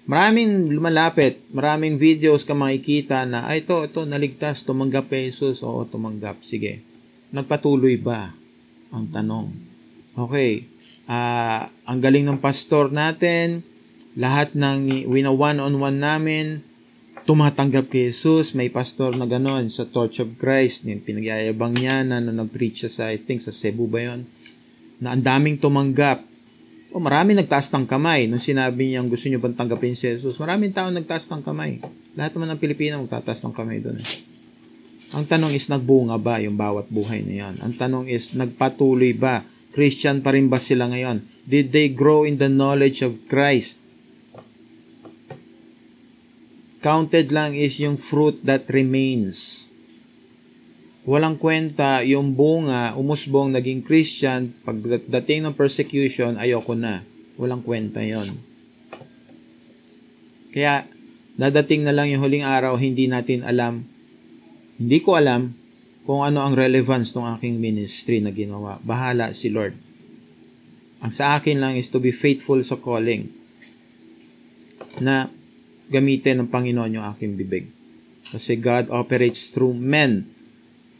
Maraming 0.07 0.71
lumalapit, 0.71 1.43
maraming 1.51 1.99
videos 1.99 2.47
ka 2.47 2.55
makikita 2.55 3.27
na, 3.27 3.43
ay 3.43 3.67
ito, 3.67 3.75
ito, 3.83 4.07
naligtas, 4.07 4.63
tumanggap 4.63 5.11
Jesus, 5.11 5.59
oo, 5.67 5.83
tumanggap, 5.83 6.39
sige. 6.47 6.79
Nagpatuloy 7.35 7.99
ba? 7.99 8.31
Ang 8.95 9.11
tanong. 9.11 9.51
Okay, 10.15 10.63
uh, 11.11 11.67
ang 11.83 11.99
galing 11.99 12.23
ng 12.23 12.39
pastor 12.39 12.87
natin, 12.87 13.67
lahat 14.15 14.55
ng 14.55 15.11
wina 15.11 15.27
one-on-one 15.27 15.99
namin, 15.99 16.63
tumatanggap 17.27 17.91
kay 17.91 18.15
Jesus, 18.15 18.55
may 18.55 18.71
pastor 18.71 19.11
na 19.11 19.27
ganon 19.27 19.67
sa 19.67 19.83
Torch 19.83 20.23
of 20.23 20.39
Christ, 20.39 20.87
yung 20.87 21.03
pinagyayabang 21.03 21.75
niya 21.75 22.07
na, 22.07 22.23
na 22.23 22.31
nag-preach 22.31 22.87
siya 22.87 22.91
sa, 22.95 23.03
I 23.11 23.19
think, 23.19 23.43
sa 23.43 23.51
Cebu 23.51 23.91
ba 23.91 23.99
yun, 24.07 24.23
na 25.03 25.11
ang 25.11 25.19
daming 25.19 25.59
tumanggap, 25.59 26.23
o 26.91 27.03
marami 27.03 27.35
nagtaas 27.35 27.69
ng 27.75 27.85
kamay 27.85 28.25
nung 28.25 28.39
sinabi 28.39 28.89
niyang 28.89 29.11
gusto 29.11 29.27
niyo 29.27 29.43
bang 29.43 29.55
tanggapin 29.55 29.93
si 29.93 30.07
Jesus. 30.07 30.39
Maraming 30.39 30.71
tao 30.71 30.87
nagtaas 30.87 31.27
ng 31.27 31.43
kamay. 31.43 31.83
Lahat 32.15 32.31
naman 32.33 32.55
ng 32.55 32.59
Pilipino 32.61 33.03
magtataas 33.03 33.43
ng 33.43 33.53
kamay 33.53 33.83
doon. 33.83 33.99
Eh. 33.99 34.09
Ang 35.15 35.23
tanong 35.23 35.55
is 35.55 35.71
nagbunga 35.71 36.19
ba 36.19 36.39
yung 36.43 36.59
bawat 36.59 36.91
buhay 36.91 37.23
na 37.23 37.47
yan? 37.47 37.55
Ang 37.63 37.79
tanong 37.79 38.11
is 38.11 38.35
nagpatuloy 38.35 39.15
ba? 39.15 39.43
Christian 39.71 40.25
pa 40.25 40.33
rin 40.33 40.49
ba 40.49 40.57
sila 40.57 40.89
ngayon? 40.89 41.23
Did 41.47 41.71
they 41.71 41.87
grow 41.87 42.25
in 42.25 42.41
the 42.41 42.51
knowledge 42.51 43.05
of 43.05 43.15
Christ? 43.29 43.79
Counted 46.81 47.29
lang 47.29 47.53
is 47.53 47.77
yung 47.77 47.95
fruit 47.95 48.41
that 48.47 48.67
remains. 48.71 49.66
Walang 51.07 51.39
kwenta 51.39 52.03
yung 52.03 52.35
bunga, 52.35 52.91
umusbong, 52.99 53.55
naging 53.55 53.79
Christian, 53.79 54.51
pagdating 54.67 55.47
ng 55.47 55.55
persecution, 55.55 56.35
ayoko 56.35 56.75
na. 56.75 57.07
Walang 57.39 57.63
kwenta 57.63 58.03
yon. 58.03 58.35
Kaya, 60.51 60.83
dadating 61.39 61.87
na 61.87 61.95
lang 61.95 62.11
yung 62.11 62.27
huling 62.27 62.43
araw, 62.43 62.75
hindi 62.75 63.07
natin 63.07 63.47
alam, 63.47 63.87
hindi 64.75 64.99
ko 64.99 65.15
alam 65.15 65.55
kung 66.03 66.27
ano 66.27 66.43
ang 66.43 66.59
relevance 66.59 67.15
ng 67.15 67.39
aking 67.39 67.55
ministry 67.55 68.19
na 68.19 68.35
ginawa. 68.35 68.75
Bahala 68.83 69.31
si 69.31 69.47
Lord. 69.47 69.79
Ang 70.99 71.13
sa 71.15 71.39
akin 71.39 71.63
lang 71.63 71.79
is 71.79 71.87
to 71.87 72.03
be 72.03 72.11
faithful 72.11 72.59
sa 72.67 72.75
calling 72.75 73.31
na 74.99 75.31
gamitin 75.87 76.43
ng 76.43 76.49
Panginoon 76.51 76.99
yung 76.99 77.07
aking 77.15 77.39
bibig. 77.39 77.71
Kasi 78.27 78.59
God 78.59 78.91
operates 78.91 79.55
through 79.55 79.71
men 79.71 80.36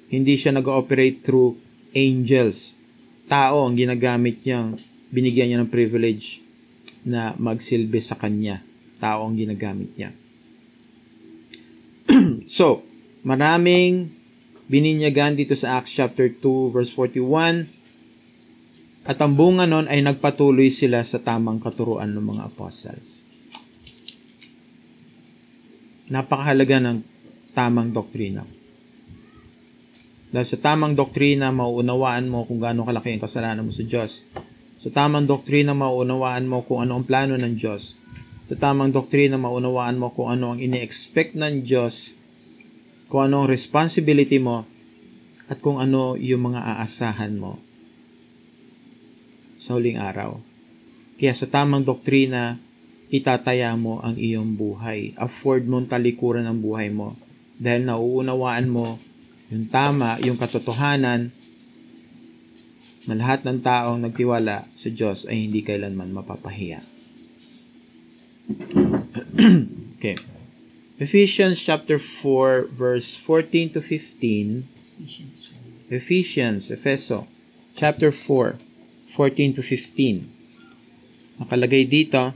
hindi 0.07 0.39
siya 0.39 0.55
nag-ooperate 0.55 1.19
through 1.19 1.59
angels. 1.91 2.75
Tao 3.27 3.67
ang 3.67 3.75
ginagamit 3.75 4.39
niyang, 4.47 4.79
binigyan 5.11 5.51
niya 5.51 5.59
ng 5.63 5.71
privilege 5.71 6.39
na 7.03 7.35
magsilbi 7.35 7.99
sa 7.99 8.15
kanya. 8.15 8.63
Tao 8.99 9.27
ang 9.27 9.35
ginagamit 9.35 9.91
niya. 9.99 10.15
so, 12.47 12.87
maraming 13.27 14.15
bininyagan 14.67 15.35
dito 15.35 15.55
sa 15.55 15.79
Acts 15.79 15.95
chapter 15.95 16.27
2 16.31 16.75
verse 16.75 16.91
41 16.91 17.67
at 19.07 19.15
ang 19.23 19.39
bunga 19.39 19.63
nun 19.63 19.87
ay 19.87 20.03
nagpatuloy 20.03 20.67
sila 20.67 20.99
sa 21.07 21.23
tamang 21.23 21.63
katuruan 21.63 22.11
ng 22.11 22.25
mga 22.27 22.43
apostles. 22.51 23.23
Napakahalaga 26.11 26.83
ng 26.83 26.97
tamang 27.55 27.95
doktrina. 27.95 28.56
Dahil 30.37 30.53
sa 30.53 30.61
tamang 30.61 30.93
doktrina, 30.93 31.49
mauunawaan 31.49 32.29
mo 32.29 32.45
kung 32.45 32.61
gaano 32.61 32.85
kalaki 32.85 33.09
ang 33.09 33.25
kasalanan 33.25 33.65
mo 33.65 33.73
sa 33.73 33.81
Diyos. 33.81 34.21
Sa 34.77 34.93
tamang 34.93 35.25
doktrina, 35.25 35.73
mauunawaan 35.73 36.45
mo 36.45 36.61
kung 36.61 36.85
ano 36.85 37.01
ang 37.01 37.09
plano 37.09 37.41
ng 37.41 37.57
Diyos. 37.57 37.97
Sa 38.45 38.53
tamang 38.53 38.93
doktrina, 38.93 39.41
maunawaan 39.41 39.97
mo 39.97 40.13
kung 40.13 40.29
ano 40.29 40.53
ang 40.53 40.61
ini-expect 40.61 41.33
ng 41.33 41.65
Diyos, 41.65 42.13
kung 43.09 43.25
ano 43.25 43.41
ang 43.41 43.47
responsibility 43.49 44.37
mo, 44.37 44.69
at 45.49 45.57
kung 45.57 45.81
ano 45.81 46.13
yung 46.13 46.53
mga 46.53 46.85
aasahan 46.85 47.33
mo 47.33 47.57
sa 49.57 49.73
huling 49.73 49.97
araw. 49.97 50.37
Kaya 51.17 51.33
sa 51.33 51.49
tamang 51.49 51.81
doktrina, 51.81 52.61
itataya 53.09 53.73
mo 53.73 54.05
ang 54.05 54.13
iyong 54.13 54.53
buhay. 54.53 55.17
Afford 55.17 55.65
mong 55.65 55.89
talikuran 55.89 56.45
ang 56.45 56.61
buhay 56.61 56.93
mo 56.93 57.17
dahil 57.57 57.89
nauunawaan 57.89 58.69
mo 58.69 59.01
yung 59.47 59.65
tama, 59.71 60.19
yung 60.19 60.35
katotohanan 60.35 61.31
na 63.07 63.15
lahat 63.15 63.47
ng 63.47 63.63
taong 63.63 64.03
nagtiwala 64.03 64.67
sa 64.75 64.89
Diyos 64.91 65.23
ay 65.31 65.47
hindi 65.47 65.63
kailanman 65.63 66.11
mapapahiya. 66.11 66.83
okay. 69.95 70.19
Ephesians 70.99 71.63
chapter 71.63 71.95
4 71.95 72.67
verse 72.73 73.15
14 73.15 73.79
to 73.79 73.81
15. 73.83 74.67
Ephesians, 75.87 76.67
Efeso, 76.67 77.31
chapter 77.71 78.11
4, 78.11 78.59
14 79.07 79.55
to 79.55 79.63
15. 79.63 80.27
Nakalagay 81.39 81.87
dito, 81.87 82.35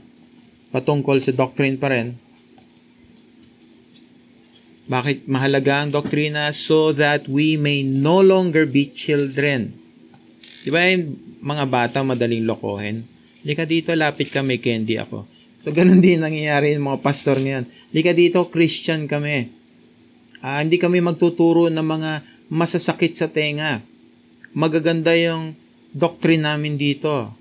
patungkol 0.71 1.19
sa 1.19 1.35
doctrine 1.35 1.75
pa 1.75 1.91
rin, 1.91 2.15
bakit 4.89 5.29
mahalaga 5.29 5.85
ang 5.85 5.93
doktrina? 5.93 6.49
So 6.55 6.95
that 6.97 7.29
we 7.29 7.57
may 7.57 7.85
no 7.85 8.21
longer 8.21 8.65
be 8.65 8.89
children. 8.89 9.75
Di 10.61 10.69
ba 10.69 10.85
yung 10.89 11.17
mga 11.41 11.65
bata 11.69 11.97
madaling 12.05 12.45
lokohin? 12.45 13.05
Hindi 13.41 13.53
ka 13.57 13.65
dito, 13.65 13.89
lapit 13.97 14.29
ka, 14.29 14.45
may 14.45 14.61
candy 14.61 15.01
ako. 15.01 15.25
So, 15.61 15.73
ganun 15.73 16.01
din 16.01 16.21
nangyayari 16.21 16.73
yung 16.73 16.89
mga 16.89 17.01
pastor 17.01 17.37
ngayon. 17.37 17.65
Hindi 17.65 18.01
ka 18.01 18.13
dito, 18.13 18.39
Christian 18.49 19.05
kami. 19.05 19.49
Uh, 20.41 20.57
hindi 20.61 20.81
kami 20.81 21.01
magtuturo 21.01 21.69
ng 21.69 21.85
mga 21.85 22.11
masasakit 22.49 23.13
sa 23.17 23.29
tenga. 23.29 23.81
Magaganda 24.53 25.13
yung 25.17 25.53
doctrine 25.93 26.45
namin 26.45 26.81
dito. 26.81 27.33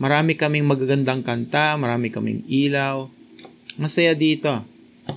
Marami 0.00 0.36
kaming 0.36 0.64
magagandang 0.64 1.20
kanta, 1.20 1.76
marami 1.76 2.08
kaming 2.08 2.44
ilaw. 2.48 3.08
Masaya 3.76 4.16
dito. 4.16 4.64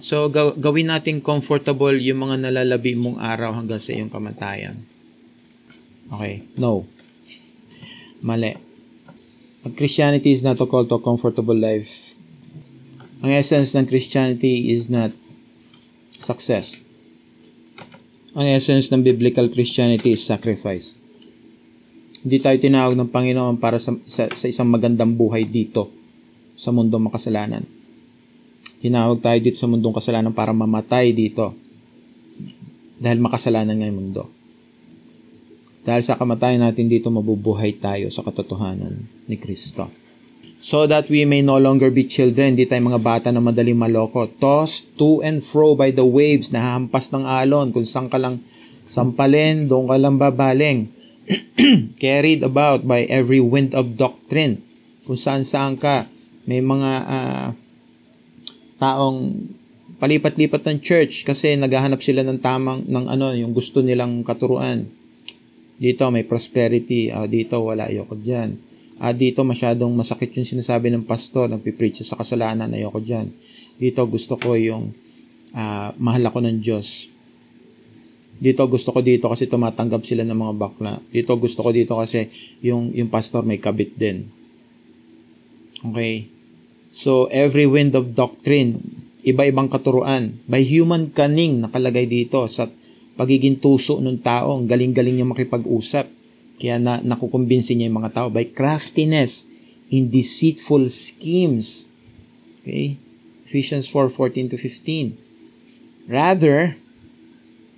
So, 0.04 0.32
gawin 0.32 0.90
natin 0.90 1.20
comfortable 1.20 1.96
yung 1.96 2.26
mga 2.28 2.50
nalalabi 2.50 2.96
mong 2.96 3.20
araw 3.20 3.56
hanggang 3.56 3.80
sa 3.80 3.92
iyong 3.94 4.12
kamatayan. 4.12 4.80
Okay, 6.10 6.48
no. 6.56 6.88
Mali. 8.24 8.56
Christianity 9.76 10.36
is 10.36 10.44
not 10.44 10.60
a 10.60 10.68
call 10.68 10.84
to 10.88 11.00
a 11.00 11.04
comfortable 11.04 11.56
life. 11.56 12.16
Ang 13.24 13.32
essence 13.32 13.72
ng 13.72 13.88
Christianity 13.88 14.76
is 14.76 14.92
not 14.92 15.16
success. 16.20 16.76
Ang 18.36 18.52
essence 18.52 18.92
ng 18.92 19.00
biblical 19.04 19.48
Christianity 19.48 20.20
is 20.20 20.24
sacrifice. 20.24 20.96
Hindi 22.24 22.44
tayo 22.44 22.58
tinawag 22.60 22.96
ng 23.00 23.12
Panginoon 23.12 23.56
para 23.60 23.80
sa, 23.80 23.96
sa, 24.04 24.28
sa 24.32 24.46
isang 24.48 24.68
magandang 24.68 25.16
buhay 25.16 25.48
dito 25.48 25.92
sa 26.60 26.72
mundong 26.76 27.08
makasalanan 27.08 27.64
Tinawag 28.84 29.24
tayo 29.24 29.40
dito 29.40 29.56
sa 29.56 29.72
mundong 29.72 29.96
kasalanan 29.96 30.36
para 30.36 30.52
mamatay 30.52 31.16
dito. 31.16 31.56
Dahil 33.00 33.24
makasalanan 33.24 33.80
nga 33.80 33.88
mundo. 33.96 34.24
Dahil 35.88 36.04
sa 36.04 36.20
kamatayan 36.20 36.60
natin 36.60 36.92
dito, 36.92 37.08
mabubuhay 37.08 37.80
tayo 37.80 38.12
sa 38.12 38.28
katotohanan 38.28 39.08
ni 39.28 39.40
Kristo. 39.40 39.88
So 40.64 40.88
that 40.88 41.12
we 41.12 41.24
may 41.24 41.44
no 41.44 41.60
longer 41.60 41.92
be 41.92 42.08
children, 42.08 42.56
hindi 42.56 42.64
tayo 42.64 42.84
mga 42.84 43.04
bata 43.04 43.28
na 43.32 43.44
madaling 43.44 43.76
maloko. 43.76 44.28
Tossed 44.40 44.96
to 45.00 45.20
and 45.24 45.44
fro 45.44 45.76
by 45.76 45.92
the 45.92 46.08
waves, 46.08 46.52
nahampas 46.56 47.12
ng 47.12 47.24
alon, 47.24 47.76
kung 47.76 47.84
saan 47.84 48.08
ka 48.08 48.20
lang 48.20 48.44
sampalin, 48.88 49.68
doon 49.68 49.92
ka 49.92 49.96
lang 50.00 50.16
babaling. 50.16 50.92
Carried 52.04 52.44
about 52.44 52.84
by 52.84 53.08
every 53.08 53.40
wind 53.40 53.76
of 53.76 53.96
doctrine, 53.96 54.64
kung 55.04 55.20
saan 55.20 55.44
saan 55.44 55.76
ka. 55.80 56.08
May 56.48 56.60
mga 56.60 56.92
uh, 57.08 57.48
taong 58.84 59.20
palipat-lipat 60.04 60.68
ng 60.68 60.78
church 60.84 61.24
kasi 61.24 61.56
naghahanap 61.56 62.04
sila 62.04 62.28
ng 62.28 62.44
tamang 62.44 62.84
ng 62.84 63.06
ano 63.08 63.32
yung 63.32 63.56
gusto 63.56 63.80
nilang 63.80 64.28
katuruan. 64.28 64.84
Dito 65.80 66.04
may 66.12 66.28
prosperity, 66.28 67.08
uh, 67.08 67.24
dito 67.24 67.64
wala 67.64 67.88
ayoko 67.88 68.20
diyan. 68.20 68.60
Ah, 69.00 69.10
uh, 69.10 69.14
dito 69.16 69.42
masyadong 69.48 69.90
masakit 69.96 70.36
yung 70.36 70.48
sinasabi 70.48 70.92
ng 70.92 71.08
pastor, 71.08 71.48
nagpipreach 71.48 72.04
sa 72.04 72.20
kasalanan, 72.20 72.76
ayoko 72.76 73.00
diyan. 73.00 73.32
Dito 73.80 74.04
gusto 74.04 74.36
ko 74.36 74.60
yung 74.60 74.92
uh, 75.56 75.90
mahal 75.96 76.24
ako 76.28 76.44
ng 76.44 76.60
Diyos. 76.60 77.08
Dito 78.44 78.68
gusto 78.68 78.92
ko 78.92 79.00
dito 79.00 79.32
kasi 79.32 79.48
tumatanggap 79.48 80.04
sila 80.04 80.28
ng 80.28 80.36
mga 80.36 80.54
bakla. 80.60 80.94
Dito 81.16 81.32
gusto 81.40 81.64
ko 81.64 81.72
dito 81.72 81.96
kasi 81.96 82.28
yung 82.60 82.92
yung 82.92 83.08
pastor 83.08 83.48
may 83.48 83.56
kabit 83.56 83.96
din. 83.96 84.28
Okay? 85.80 86.33
So, 86.94 87.26
every 87.34 87.66
wind 87.66 87.98
of 87.98 88.14
doctrine, 88.14 89.02
iba-ibang 89.26 89.66
katuruan, 89.66 90.38
by 90.46 90.62
human 90.62 91.10
cunning 91.10 91.66
nakalagay 91.66 92.06
dito 92.06 92.46
sa 92.46 92.70
pagiging 93.18 93.58
tuso 93.58 93.98
ng 93.98 94.22
tao, 94.22 94.62
ang 94.62 94.70
galing-galing 94.70 95.18
niya 95.18 95.26
makipag-usap. 95.26 96.06
Kaya 96.62 96.78
na, 96.78 97.02
nakukumbinsin 97.02 97.82
niya 97.82 97.90
yung 97.90 97.98
mga 97.98 98.14
tao 98.14 98.28
by 98.30 98.46
craftiness 98.46 99.50
in 99.90 100.14
deceitful 100.14 100.86
schemes. 100.86 101.90
Okay? 102.62 103.02
Ephesians 103.50 103.90
4:14 103.90 104.54
to 104.54 104.58
15. 104.62 105.18
Rather, 106.06 106.78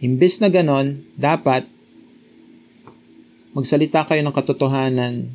imbes 0.04 0.44
na 0.44 0.52
ganon, 0.52 1.08
dapat 1.16 1.64
magsalita 3.56 4.04
kayo 4.04 4.20
ng 4.24 4.36
katotohanan 4.36 5.32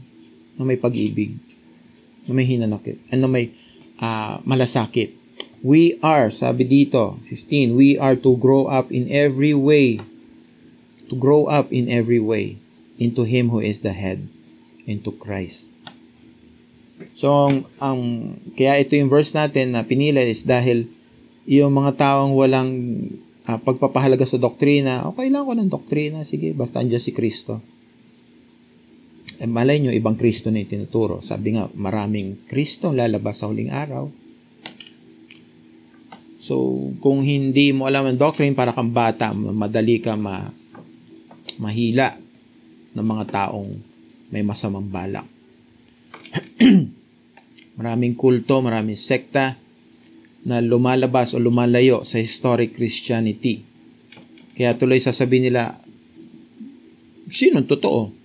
na 0.56 0.62
may 0.68 0.76
pag-ibig, 0.76 1.32
na 2.28 2.36
may 2.36 2.44
hinanakit, 2.44 3.00
and 3.08 3.24
na 3.24 3.28
may 3.28 3.48
uh, 4.00 4.40
malasakit. 4.42 5.14
We 5.60 6.00
are, 6.00 6.32
sabi 6.32 6.64
dito, 6.64 7.20
15, 7.28 7.76
we 7.76 8.00
are 8.00 8.16
to 8.16 8.32
grow 8.40 8.64
up 8.66 8.88
in 8.88 9.12
every 9.12 9.52
way, 9.52 10.00
to 11.12 11.14
grow 11.14 11.52
up 11.52 11.68
in 11.68 11.92
every 11.92 12.18
way 12.18 12.56
into 12.96 13.28
Him 13.28 13.52
who 13.52 13.60
is 13.60 13.84
the 13.84 13.92
head, 13.92 14.24
into 14.88 15.12
Christ. 15.12 15.68
So, 17.16 17.48
ang, 17.76 18.00
kaya 18.56 18.80
ito 18.80 18.96
yung 18.96 19.12
verse 19.12 19.36
natin 19.36 19.76
na 19.76 19.84
pinili 19.84 20.20
is 20.32 20.48
dahil 20.48 20.88
yung 21.44 21.76
mga 21.76 21.96
taong 21.96 22.32
walang 22.32 22.72
uh, 23.44 23.60
pagpapahalaga 23.60 24.24
sa 24.24 24.40
doktrina, 24.40 25.04
okay 25.08 25.28
lang 25.28 25.44
ko 25.44 25.52
ng 25.56 25.68
doktrina, 25.68 26.24
sige, 26.24 26.56
basta 26.56 26.80
andyan 26.80 27.00
si 27.00 27.12
Kristo. 27.12 27.60
Eh, 29.40 29.48
malay 29.48 29.80
nyo, 29.80 29.88
ibang 29.88 30.20
Kristo 30.20 30.52
na 30.52 30.60
itinuturo. 30.60 31.24
Sabi 31.24 31.56
nga, 31.56 31.64
maraming 31.72 32.44
Kristo 32.44 32.92
lalabas 32.92 33.40
sa 33.40 33.48
huling 33.48 33.72
araw. 33.72 34.12
So, 36.36 36.76
kung 37.00 37.24
hindi 37.24 37.72
mo 37.72 37.88
alam 37.88 38.04
ang 38.04 38.20
doctrine, 38.20 38.52
para 38.52 38.76
kang 38.76 38.92
bata, 38.92 39.32
madali 39.32 39.96
ka 40.04 40.12
ma, 40.12 40.52
mahila 41.56 42.20
ng 42.92 43.06
mga 43.06 43.24
taong 43.32 43.70
may 44.28 44.44
masamang 44.44 44.84
balak. 44.84 45.24
maraming 47.80 48.12
kulto, 48.12 48.60
maraming 48.60 49.00
sekta 49.00 49.56
na 50.44 50.60
lumalabas 50.60 51.32
o 51.32 51.40
lumalayo 51.40 52.04
sa 52.04 52.20
historic 52.20 52.76
Christianity. 52.76 53.64
Kaya 54.52 54.76
tuloy 54.76 55.00
sasabihin 55.00 55.48
nila, 55.48 55.80
sinong 57.32 57.64
totoo? 57.64 58.19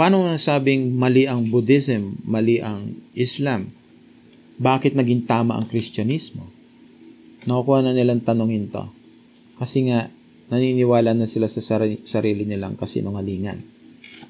Paano 0.00 0.24
nasabing 0.24 0.96
mali 0.96 1.28
ang 1.28 1.52
Buddhism, 1.52 2.16
mali 2.24 2.56
ang 2.56 2.96
Islam? 3.12 3.68
Bakit 4.56 4.96
naging 4.96 5.28
tama 5.28 5.52
ang 5.52 5.68
Kristyanismo? 5.68 6.48
Nakukuha 7.44 7.84
na 7.84 7.92
nilang 7.92 8.24
tanongin 8.24 8.72
to. 8.72 8.88
Kasi 9.60 9.92
nga, 9.92 10.08
naniniwala 10.48 11.12
na 11.12 11.28
sila 11.28 11.52
sa 11.52 11.60
sarili 12.08 12.48
nilang 12.48 12.80
kasinungalingan. 12.80 13.60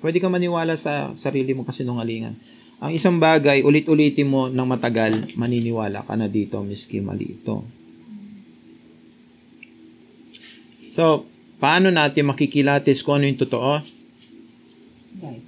Pwede 0.02 0.18
ka 0.18 0.26
maniwala 0.26 0.74
sa 0.74 1.14
sarili 1.14 1.54
mo 1.54 1.62
kasinungalingan. 1.62 2.34
Ang 2.82 2.90
isang 2.90 3.22
bagay, 3.22 3.62
ulit-ulitin 3.62 4.26
mo 4.26 4.50
ng 4.50 4.66
matagal, 4.66 5.38
maniniwala 5.38 6.02
ka 6.02 6.18
na 6.18 6.26
dito, 6.26 6.58
miski 6.66 6.98
mali 6.98 7.38
ito. 7.38 7.62
So, 10.90 11.30
paano 11.62 11.94
natin 11.94 12.26
makikilatis 12.26 13.06
kung 13.06 13.22
ano 13.22 13.30
yung 13.30 13.38
totoo? 13.38 13.99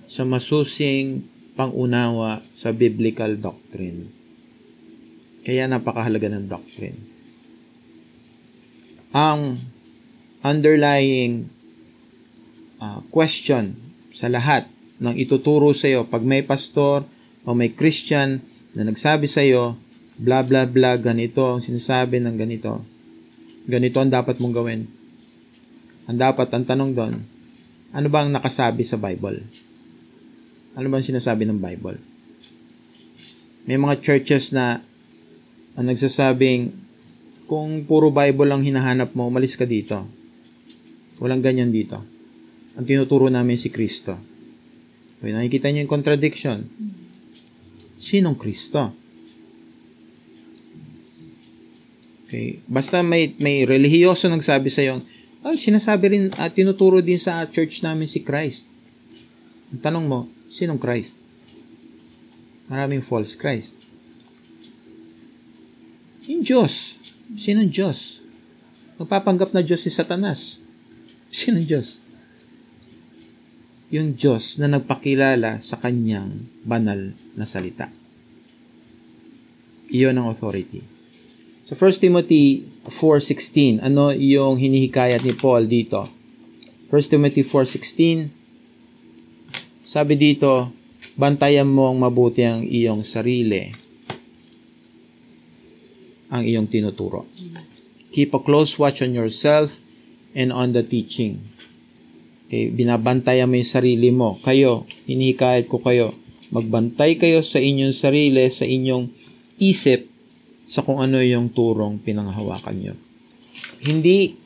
Sa 0.09 0.23
masusing 0.25 1.25
pangunawa 1.57 2.41
sa 2.57 2.73
biblical 2.73 3.37
doctrine. 3.37 4.09
Kaya 5.43 5.69
napakahalaga 5.69 6.33
ng 6.33 6.47
doctrine. 6.49 6.99
Ang 9.13 9.61
underlying 10.41 11.53
uh, 12.81 13.05
question 13.13 13.77
sa 14.17 14.33
lahat 14.33 14.69
ng 15.03 15.15
ituturo 15.19 15.75
sa 15.77 15.91
iyo 15.91 16.09
pag 16.09 16.25
may 16.25 16.41
pastor 16.47 17.05
o 17.43 17.53
may 17.53 17.75
Christian 17.75 18.41
na 18.73 18.89
nagsabi 18.89 19.29
sa 19.29 19.45
iyo, 19.45 19.77
bla 20.17 20.41
bla 20.41 20.65
bla, 20.65 20.97
ganito 20.97 21.45
ang 21.45 21.61
sinasabi 21.61 22.23
ng 22.23 22.37
ganito. 22.39 22.81
Ganito 23.69 24.01
ang 24.01 24.11
dapat 24.11 24.41
mong 24.43 24.55
gawin. 24.55 24.83
Ang 26.11 26.19
dapat, 26.19 26.51
ang 26.51 26.67
tanong 26.67 26.93
doon, 26.99 27.15
ano 27.93 28.09
ba 28.09 28.25
ang 28.25 28.33
nakasabi 28.33 28.83
sa 28.83 28.97
Bible? 28.97 29.45
Ano 30.73 30.89
ba 30.89 30.97
ang 30.99 31.07
sinasabi 31.07 31.45
ng 31.45 31.61
Bible? 31.61 32.01
May 33.69 33.77
mga 33.77 34.01
churches 34.01 34.51
na 34.51 34.81
ang 35.77 35.87
nagsasabing, 35.87 36.73
kung 37.45 37.85
puro 37.85 38.09
Bible 38.09 38.49
lang 38.49 38.65
hinahanap 38.65 39.13
mo, 39.13 39.29
umalis 39.29 39.61
ka 39.61 39.69
dito. 39.69 40.09
Walang 41.21 41.45
ganyan 41.45 41.69
dito. 41.69 42.01
Ang 42.81 42.89
tinuturo 42.89 43.29
namin 43.29 43.61
si 43.61 43.69
Kristo. 43.69 44.17
Okay, 45.21 45.31
nakikita 45.37 45.69
niyo 45.69 45.85
yung 45.85 45.93
contradiction. 45.93 46.67
Sinong 48.01 48.41
Kristo? 48.41 48.97
Okay. 52.33 52.65
Basta 52.65 53.05
may, 53.05 53.37
may 53.37 53.69
relihiyoso 53.69 54.33
nagsabi 54.33 54.73
sa 54.73 54.81
iyo, 54.81 55.05
ay, 55.43 55.59
sinasabi 55.59 56.07
rin 56.07 56.25
at 56.39 56.51
uh, 56.51 56.55
tinuturo 56.55 57.03
din 57.03 57.19
sa 57.19 57.43
church 57.51 57.83
namin 57.83 58.07
si 58.07 58.23
Christ. 58.23 58.71
Ang 59.75 59.83
tanong 59.83 60.07
mo, 60.07 60.21
sinong 60.47 60.79
Christ? 60.79 61.19
Maraming 62.71 63.03
false 63.03 63.35
Christ. 63.35 63.75
Yung 66.31 66.47
Diyos. 66.47 66.95
Sinong 67.35 67.75
Diyos? 67.75 68.23
Magpapanggap 69.03 69.51
na 69.51 69.67
Diyos 69.67 69.83
si 69.83 69.91
Satanas. 69.91 70.63
Sinong 71.35 71.67
Diyos? 71.67 71.99
Yung 73.91 74.15
Diyos 74.15 74.63
na 74.63 74.71
nagpakilala 74.71 75.59
sa 75.59 75.75
kanyang 75.83 76.47
banal 76.63 77.19
na 77.35 77.45
salita. 77.45 77.91
Iyon 79.91 80.17
ang 80.17 80.31
authority. 80.31 80.92
So 81.73 81.89
1 81.89 82.05
Timothy 82.05 82.69
4.16, 82.85 83.81
ano 83.81 84.13
yung 84.13 84.61
hinihikayat 84.61 85.25
ni 85.25 85.33
Paul 85.33 85.65
dito? 85.65 86.05
1 86.93 87.17
Timothy 87.17 87.41
4.16, 87.41 88.29
sabi 89.89 90.21
dito, 90.21 90.69
bantayan 91.17 91.65
mo 91.65 91.89
ang 91.89 91.97
mabuti 91.97 92.45
ang 92.45 92.61
iyong 92.61 93.09
sarili, 93.09 93.73
ang 96.29 96.45
iyong 96.45 96.69
tinuturo. 96.69 97.25
Keep 98.13 98.37
a 98.37 98.45
close 98.45 98.77
watch 98.77 99.01
on 99.01 99.17
yourself 99.17 99.81
and 100.37 100.53
on 100.53 100.77
the 100.77 100.85
teaching. 100.85 101.41
Okay, 102.53 102.69
binabantayan 102.69 103.49
mo 103.49 103.57
yung 103.57 103.73
sarili 103.73 104.13
mo. 104.13 104.37
Kayo, 104.45 104.85
hinihikayat 105.09 105.73
ko 105.73 105.81
kayo, 105.81 106.13
magbantay 106.53 107.17
kayo 107.17 107.41
sa 107.41 107.57
inyong 107.57 107.97
sarili, 107.97 108.45
sa 108.53 108.69
inyong 108.69 109.09
isip, 109.57 110.12
sa 110.67 110.81
kung 110.81 111.03
ano 111.03 111.19
yung 111.21 111.51
turong 111.51 112.01
pinanghawakan 112.01 112.77
nyo. 112.79 112.95
Hindi, 113.83 114.39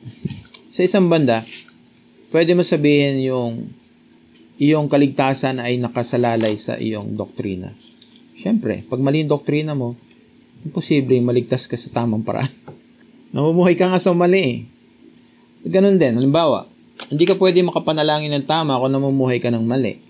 sa 0.72 0.83
isang 0.83 1.07
banda, 1.09 1.44
pwede 2.33 2.57
mo 2.57 2.64
sabihin 2.64 3.22
yung 3.22 3.70
iyong 4.57 4.88
kaligtasan 4.88 5.61
ay 5.61 5.76
nakasalalay 5.76 6.57
sa 6.57 6.81
iyong 6.81 7.16
doktrina. 7.16 7.76
Siyempre, 8.37 8.85
pag 8.88 9.00
mali 9.00 9.24
yung 9.24 9.33
doktrina 9.33 9.72
mo, 9.76 9.96
imposible 10.64 11.16
maligtas 11.20 11.68
ka 11.68 11.76
sa 11.76 11.92
tamang 11.92 12.24
paraan. 12.24 12.52
Namumuhay 13.37 13.76
ka 13.76 13.88
nga 13.88 14.00
sa 14.00 14.12
mali 14.16 14.40
eh. 14.40 14.59
Ganon 15.66 16.00
din, 16.00 16.16
halimbawa, 16.16 16.68
hindi 17.12 17.24
ka 17.29 17.37
pwede 17.37 17.61
makapanalangin 17.62 18.33
ng 18.33 18.46
tama 18.48 18.79
kung 18.81 18.92
namumuhay 18.92 19.38
ka 19.38 19.52
ng 19.52 19.64
mali. 19.64 20.00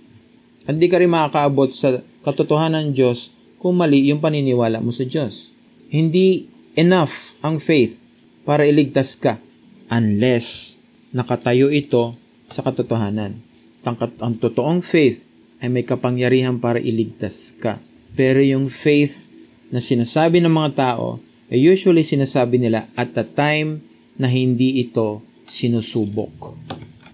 Hindi 0.67 0.87
ka 0.91 0.99
rin 0.99 1.11
makakaabot 1.11 1.71
sa 1.71 2.03
katotohanan 2.27 2.91
ng 2.91 2.93
Diyos 2.95 3.31
kung 3.63 3.79
mali 3.79 4.11
yung 4.11 4.19
paniniwala 4.19 4.83
mo 4.83 4.91
sa 4.91 5.07
Diyos. 5.07 5.55
Hindi 5.87 6.51
enough 6.75 7.39
ang 7.41 7.63
faith 7.63 8.07
para 8.43 8.67
iligtas 8.67 9.15
ka 9.15 9.39
unless 9.87 10.77
nakatayo 11.15 11.71
ito 11.71 12.19
sa 12.51 12.63
katotohanan. 12.63 13.39
Ang, 13.87 13.97
ang 14.19 14.35
totoong 14.35 14.83
faith 14.83 15.31
ay 15.63 15.71
may 15.71 15.87
kapangyarihan 15.87 16.59
para 16.59 16.83
iligtas 16.83 17.55
ka. 17.55 17.79
Pero 18.19 18.43
yung 18.43 18.67
faith 18.67 19.25
na 19.71 19.79
sinasabi 19.79 20.43
ng 20.43 20.51
mga 20.51 20.71
tao 20.75 21.23
ay 21.51 21.63
usually 21.63 22.03
sinasabi 22.03 22.59
nila 22.59 22.91
at 22.99 23.15
the 23.15 23.23
time 23.23 23.83
na 24.19 24.27
hindi 24.27 24.83
ito 24.83 25.23
sinusubok. 25.47 26.59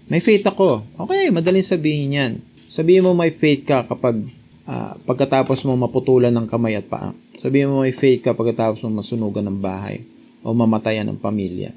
May 0.08 0.24
faith 0.24 0.48
ako. 0.48 0.85
Okay, 0.96 1.28
madaling 1.28 1.64
sabihin 1.64 2.16
yan. 2.16 2.32
Sabihin 2.72 3.04
mo 3.04 3.12
may 3.12 3.32
faith 3.32 3.68
ka 3.68 3.85
kapag 3.85 4.24
uh, 4.66 4.94
pagkatapos 5.07 5.64
mo 5.66 5.75
maputulan 5.79 6.35
ng 6.35 6.46
kamay 6.46 6.79
at 6.79 6.87
paa. 6.87 7.14
Sabihin 7.42 7.70
mo 7.70 7.83
may 7.83 7.94
faith 7.94 8.22
ka 8.22 8.37
pagkatapos 8.37 8.83
mo 8.87 9.03
masunugan 9.03 9.46
ng 9.51 9.59
bahay 9.59 10.07
o 10.42 10.55
mamatayan 10.55 11.07
ng 11.11 11.18
pamilya 11.18 11.75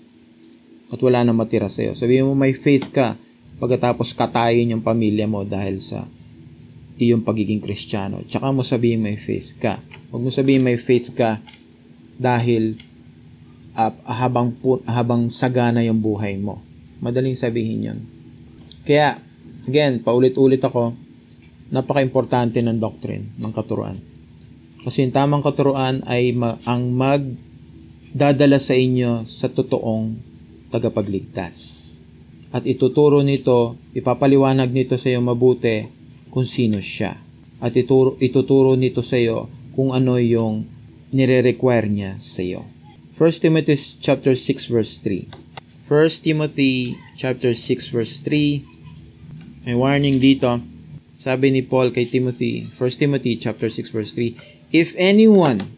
at 0.89 0.99
wala 1.01 1.25
na 1.25 1.33
matira 1.33 1.65
sa'yo. 1.65 1.97
Sabihin 1.97 2.29
mo 2.29 2.37
may 2.37 2.53
faith 2.53 2.93
ka 2.93 3.17
pagkatapos 3.57 4.13
katayin 4.13 4.77
yung 4.77 4.83
pamilya 4.85 5.25
mo 5.25 5.41
dahil 5.41 5.81
sa 5.81 6.05
iyong 6.95 7.25
pagiging 7.25 7.59
kristyano. 7.59 8.23
Tsaka 8.27 8.53
mo 8.53 8.61
sabihin 8.63 9.03
may 9.03 9.19
faith 9.19 9.57
ka. 9.59 9.81
Huwag 10.11 10.21
mo 10.21 10.29
sabihin 10.31 10.63
may 10.63 10.79
faith 10.79 11.11
ka 11.11 11.43
dahil 12.15 12.79
uh, 13.75 13.91
habang, 14.07 14.55
habang 14.87 15.27
sagana 15.27 15.83
yung 15.83 15.99
buhay 15.99 16.39
mo. 16.39 16.63
Madaling 17.03 17.35
sabihin 17.35 17.87
yon. 17.91 17.99
Kaya, 18.87 19.19
again, 19.67 19.99
paulit-ulit 19.99 20.63
ako, 20.63 20.95
napaka-importante 21.73 22.61
ng 22.61 22.77
doctrine, 22.77 23.33
ng 23.37 23.51
katuruan. 23.53 23.97
Kasi 24.85 25.01
yung 25.01 25.13
tamang 25.13 25.41
katuruan 25.41 26.05
ay 26.05 26.29
ma- 26.37 26.61
ang 26.61 26.93
magdadala 26.93 28.61
sa 28.61 28.77
inyo 28.77 29.25
sa 29.25 29.49
totoong 29.49 30.13
tagapagligtas. 30.69 31.83
At 32.53 32.63
ituturo 32.69 33.25
nito, 33.25 33.75
ipapaliwanag 33.97 34.69
nito 34.71 34.95
sa 34.95 35.09
iyo 35.09 35.19
mabuti 35.25 35.89
kung 36.29 36.45
sino 36.45 36.79
siya. 36.79 37.17
At 37.59 37.73
ituro, 37.73 38.15
ituturo 38.21 38.77
nito 38.77 39.01
sa 39.01 39.17
iyo 39.17 39.49
kung 39.73 39.91
ano 39.91 40.21
yung 40.21 40.69
nire-require 41.11 41.89
niya 41.89 42.11
sa 42.21 42.45
iyo. 42.45 42.63
1 43.15 43.43
Timothy 43.43 43.75
chapter 43.99 44.35
6 44.37 44.71
verse 44.71 44.99
3. 45.01 45.89
1 45.89 46.25
Timothy 46.25 46.99
chapter 47.15 47.55
6 47.55 47.89
verse 47.89 48.21
3. 48.21 49.65
May 49.65 49.73
warning 49.73 50.21
dito. 50.21 50.74
Sabi 51.25 51.49
ni 51.49 51.65
Paul 51.65 51.89
kay 51.89 52.05
Timothy, 52.05 52.69
1 52.69 53.01
Timothy 53.01 53.33
chapter 53.33 53.65
6 53.65 53.89
verse 53.89 54.13
3, 54.13 54.69
If 54.69 54.93
anyone 54.93 55.73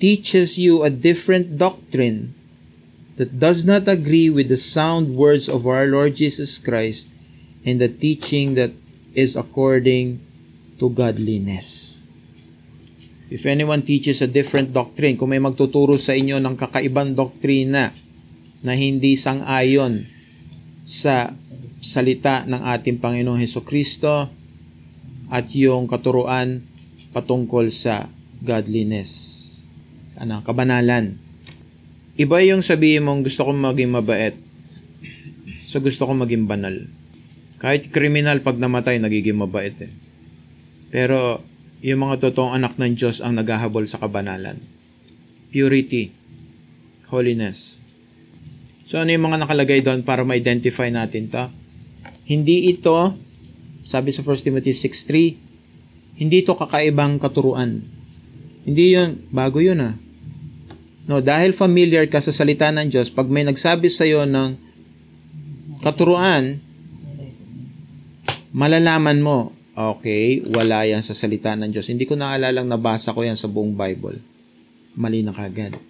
teaches 0.00 0.56
you 0.56 0.80
a 0.80 0.88
different 0.88 1.60
doctrine 1.60 2.32
that 3.20 3.36
does 3.36 3.68
not 3.68 3.84
agree 3.84 4.32
with 4.32 4.48
the 4.48 4.56
sound 4.56 5.12
words 5.12 5.44
of 5.44 5.68
our 5.68 5.84
Lord 5.84 6.16
Jesus 6.16 6.56
Christ 6.56 7.12
and 7.68 7.84
the 7.84 7.92
teaching 7.92 8.56
that 8.56 8.72
is 9.12 9.36
according 9.36 10.24
to 10.80 10.88
godliness. 10.88 12.08
If 13.28 13.44
anyone 13.44 13.84
teaches 13.84 14.24
a 14.24 14.30
different 14.30 14.72
doctrine, 14.72 15.20
kung 15.20 15.36
may 15.36 15.42
magtuturo 15.42 16.00
sa 16.00 16.16
inyo 16.16 16.40
ng 16.40 16.56
kakaibang 16.56 17.12
doktrina 17.12 17.92
na 18.64 18.72
hindi 18.72 19.20
sang-ayon 19.20 20.08
sa 20.88 21.36
salita 21.84 22.48
ng 22.48 22.64
ating 22.64 22.96
Panginoong 22.96 23.36
Heso 23.36 23.60
Kristo 23.60 24.37
at 25.28 25.48
yung 25.52 25.88
katuruan 25.88 26.64
patungkol 27.12 27.68
sa 27.72 28.08
godliness. 28.40 29.36
Ano, 30.18 30.42
kabanalan. 30.42 31.20
Iba 32.18 32.42
yung 32.42 32.66
sabihin 32.66 33.06
mong 33.06 33.28
gusto 33.28 33.46
kong 33.46 33.60
maging 33.62 33.94
mabait. 33.94 34.34
So 35.68 35.78
gusto 35.78 36.08
kong 36.08 36.26
maging 36.26 36.50
banal. 36.50 36.90
Kahit 37.62 37.92
kriminal 37.94 38.42
pag 38.42 38.58
namatay, 38.58 38.98
nagiging 38.98 39.38
mabait 39.38 39.76
eh. 39.78 39.92
Pero 40.88 41.44
yung 41.84 42.08
mga 42.08 42.24
totoong 42.24 42.58
anak 42.58 42.74
ng 42.80 42.98
Diyos 42.98 43.22
ang 43.22 43.38
naghahabol 43.38 43.86
sa 43.86 44.02
kabanalan. 44.02 44.58
Purity. 45.54 46.10
Holiness. 47.12 47.78
So 48.88 48.98
ano 48.98 49.12
yung 49.12 49.28
mga 49.28 49.44
nakalagay 49.44 49.84
doon 49.84 50.02
para 50.02 50.24
ma-identify 50.24 50.88
natin 50.88 51.28
to? 51.28 51.52
Hindi 52.24 52.72
ito, 52.72 53.14
sabi 53.88 54.12
sa 54.12 54.20
1 54.20 54.44
Timothy 54.44 54.76
6.3, 54.76 56.20
hindi 56.20 56.44
ito 56.44 56.52
kakaibang 56.52 57.16
katuruan. 57.16 57.80
Hindi 58.68 58.92
yun, 58.92 59.24
bago 59.32 59.64
yun 59.64 59.80
ah. 59.80 59.96
No, 61.08 61.24
dahil 61.24 61.56
familiar 61.56 62.04
ka 62.04 62.20
sa 62.20 62.28
salita 62.28 62.68
ng 62.68 62.92
Diyos, 62.92 63.08
pag 63.08 63.32
may 63.32 63.48
nagsabi 63.48 63.88
sa 63.88 64.04
iyo 64.04 64.28
ng 64.28 64.60
katuruan, 65.80 66.60
malalaman 68.52 69.24
mo, 69.24 69.56
okay, 69.72 70.44
wala 70.44 70.84
yan 70.84 71.00
sa 71.00 71.16
salita 71.16 71.56
ng 71.56 71.72
Diyos. 71.72 71.88
Hindi 71.88 72.04
ko 72.04 72.12
naalalang 72.12 72.68
nabasa 72.68 73.16
ko 73.16 73.24
yan 73.24 73.40
sa 73.40 73.48
buong 73.48 73.72
Bible. 73.72 74.20
Mali 75.00 75.24
na 75.24 75.32
kagad. 75.32 75.80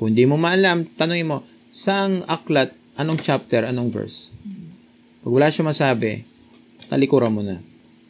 Kung 0.00 0.16
hindi 0.16 0.24
mo 0.24 0.40
maalam, 0.40 0.88
tanongin 0.96 1.28
mo, 1.28 1.44
saang 1.68 2.24
aklat, 2.24 2.72
anong 2.96 3.20
chapter, 3.20 3.68
anong 3.68 3.92
verse? 3.92 4.32
Pag 5.20 5.28
wala 5.28 5.52
siya 5.52 5.68
masabi, 5.68 6.37
talikuran 6.88 7.32
mo 7.32 7.44
na. 7.44 7.60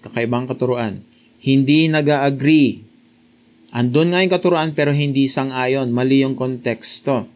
Kakaibang 0.01 0.47
katuruan. 0.47 1.03
Hindi 1.43 1.91
nag-agree 1.91 2.89
Andun 3.69 4.17
nga 4.17 4.25
yung 4.25 4.33
katuruan 4.33 4.73
pero 4.73 4.97
hindi 4.97 5.29
sang-ayon. 5.29 5.93
Mali 5.93 6.25
yung 6.25 6.33
konteksto 6.39 7.29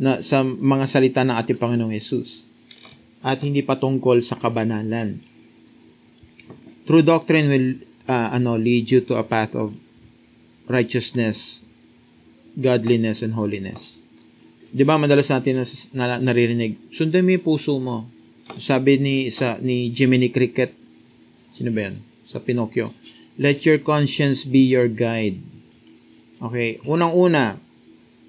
na 0.00 0.24
sa 0.24 0.40
mga 0.40 0.84
salita 0.88 1.20
ng 1.20 1.36
ating 1.36 1.60
Panginoong 1.60 1.92
Yesus. 1.92 2.40
At 3.20 3.44
hindi 3.44 3.60
patungkol 3.60 4.24
sa 4.24 4.40
kabanalan. 4.40 5.20
True 6.88 7.04
doctrine 7.04 7.52
will 7.52 7.68
uh, 8.08 8.32
ano 8.32 8.56
lead 8.56 8.88
you 8.88 9.04
to 9.04 9.20
a 9.20 9.24
path 9.28 9.52
of 9.52 9.76
righteousness, 10.64 11.60
godliness, 12.56 13.20
and 13.20 13.36
holiness. 13.36 14.00
Di 14.72 14.88
ba 14.88 14.96
madalas 14.96 15.28
natin 15.28 15.60
na, 15.60 15.64
na, 15.92 16.16
naririnig, 16.16 16.80
sundan 16.88 17.28
mo 17.28 17.36
yung 17.36 17.44
puso 17.44 17.76
mo. 17.76 18.08
Sabi 18.58 18.98
ni, 18.98 19.30
sa, 19.30 19.60
ni 19.62 19.92
Jiminy 19.94 20.32
Cricket, 20.34 20.74
sino 21.54 21.70
ba 21.70 21.90
yan? 21.90 22.02
Sa 22.26 22.42
Pinocchio 22.42 22.90
Let 23.40 23.64
your 23.64 23.80
conscience 23.80 24.44
be 24.44 24.68
your 24.68 24.90
guide. 24.90 25.40
Okay, 26.40 26.76
unang-una, 26.84 27.56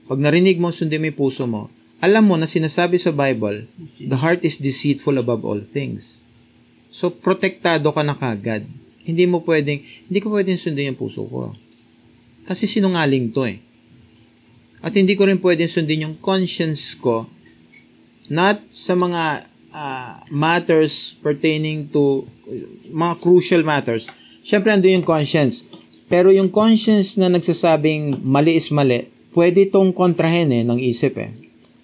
pag 0.07 0.19
narinig 0.19 0.55
mo, 0.55 0.71
sundin 0.71 1.03
mo 1.03 1.11
yung 1.11 1.19
puso 1.19 1.43
mo, 1.47 1.67
alam 1.99 2.27
mo 2.27 2.39
na 2.39 2.47
sinasabi 2.47 2.95
sa 2.95 3.11
Bible, 3.11 3.67
the 3.99 4.15
heart 4.15 4.41
is 4.47 4.55
deceitful 4.55 5.19
above 5.19 5.43
all 5.43 5.59
things. 5.59 6.23
So, 6.91 7.11
protektado 7.11 7.91
ka 7.91 8.03
na 8.03 8.15
kagad. 8.15 8.67
Hindi 9.03 9.27
mo 9.27 9.43
pwedeng, 9.43 9.83
hindi 9.83 10.19
ko 10.23 10.31
pwedeng 10.31 10.59
sundin 10.59 10.95
yung 10.95 10.99
puso 10.99 11.27
ko. 11.27 11.55
Kasi 12.47 12.67
sinungaling 12.71 13.35
to 13.35 13.47
eh. 13.47 13.59
At 14.81 14.97
hindi 14.97 15.13
ko 15.13 15.29
rin 15.29 15.43
pwedeng 15.43 15.69
sundin 15.69 16.07
yung 16.09 16.17
conscience 16.17 16.95
ko 16.97 17.29
not 18.31 18.63
sa 18.71 18.95
mga 18.95 19.50
uh, 19.71 20.21
matters 20.29 21.15
pertaining 21.19 21.87
to 21.89 22.27
mga 22.91 23.19
crucial 23.23 23.63
matters, 23.63 24.07
syempre 24.43 24.71
ando 24.71 24.87
yung 24.87 25.03
conscience. 25.03 25.63
Pero 26.11 26.27
yung 26.27 26.51
conscience 26.51 27.15
na 27.15 27.31
nagsasabing 27.31 28.19
mali 28.23 28.59
is 28.59 28.67
mali, 28.69 29.07
pwede 29.31 29.71
itong 29.71 29.95
kontrahin 29.95 30.51
eh 30.51 30.63
ng 30.67 30.79
isip 30.79 31.15
eh. 31.15 31.31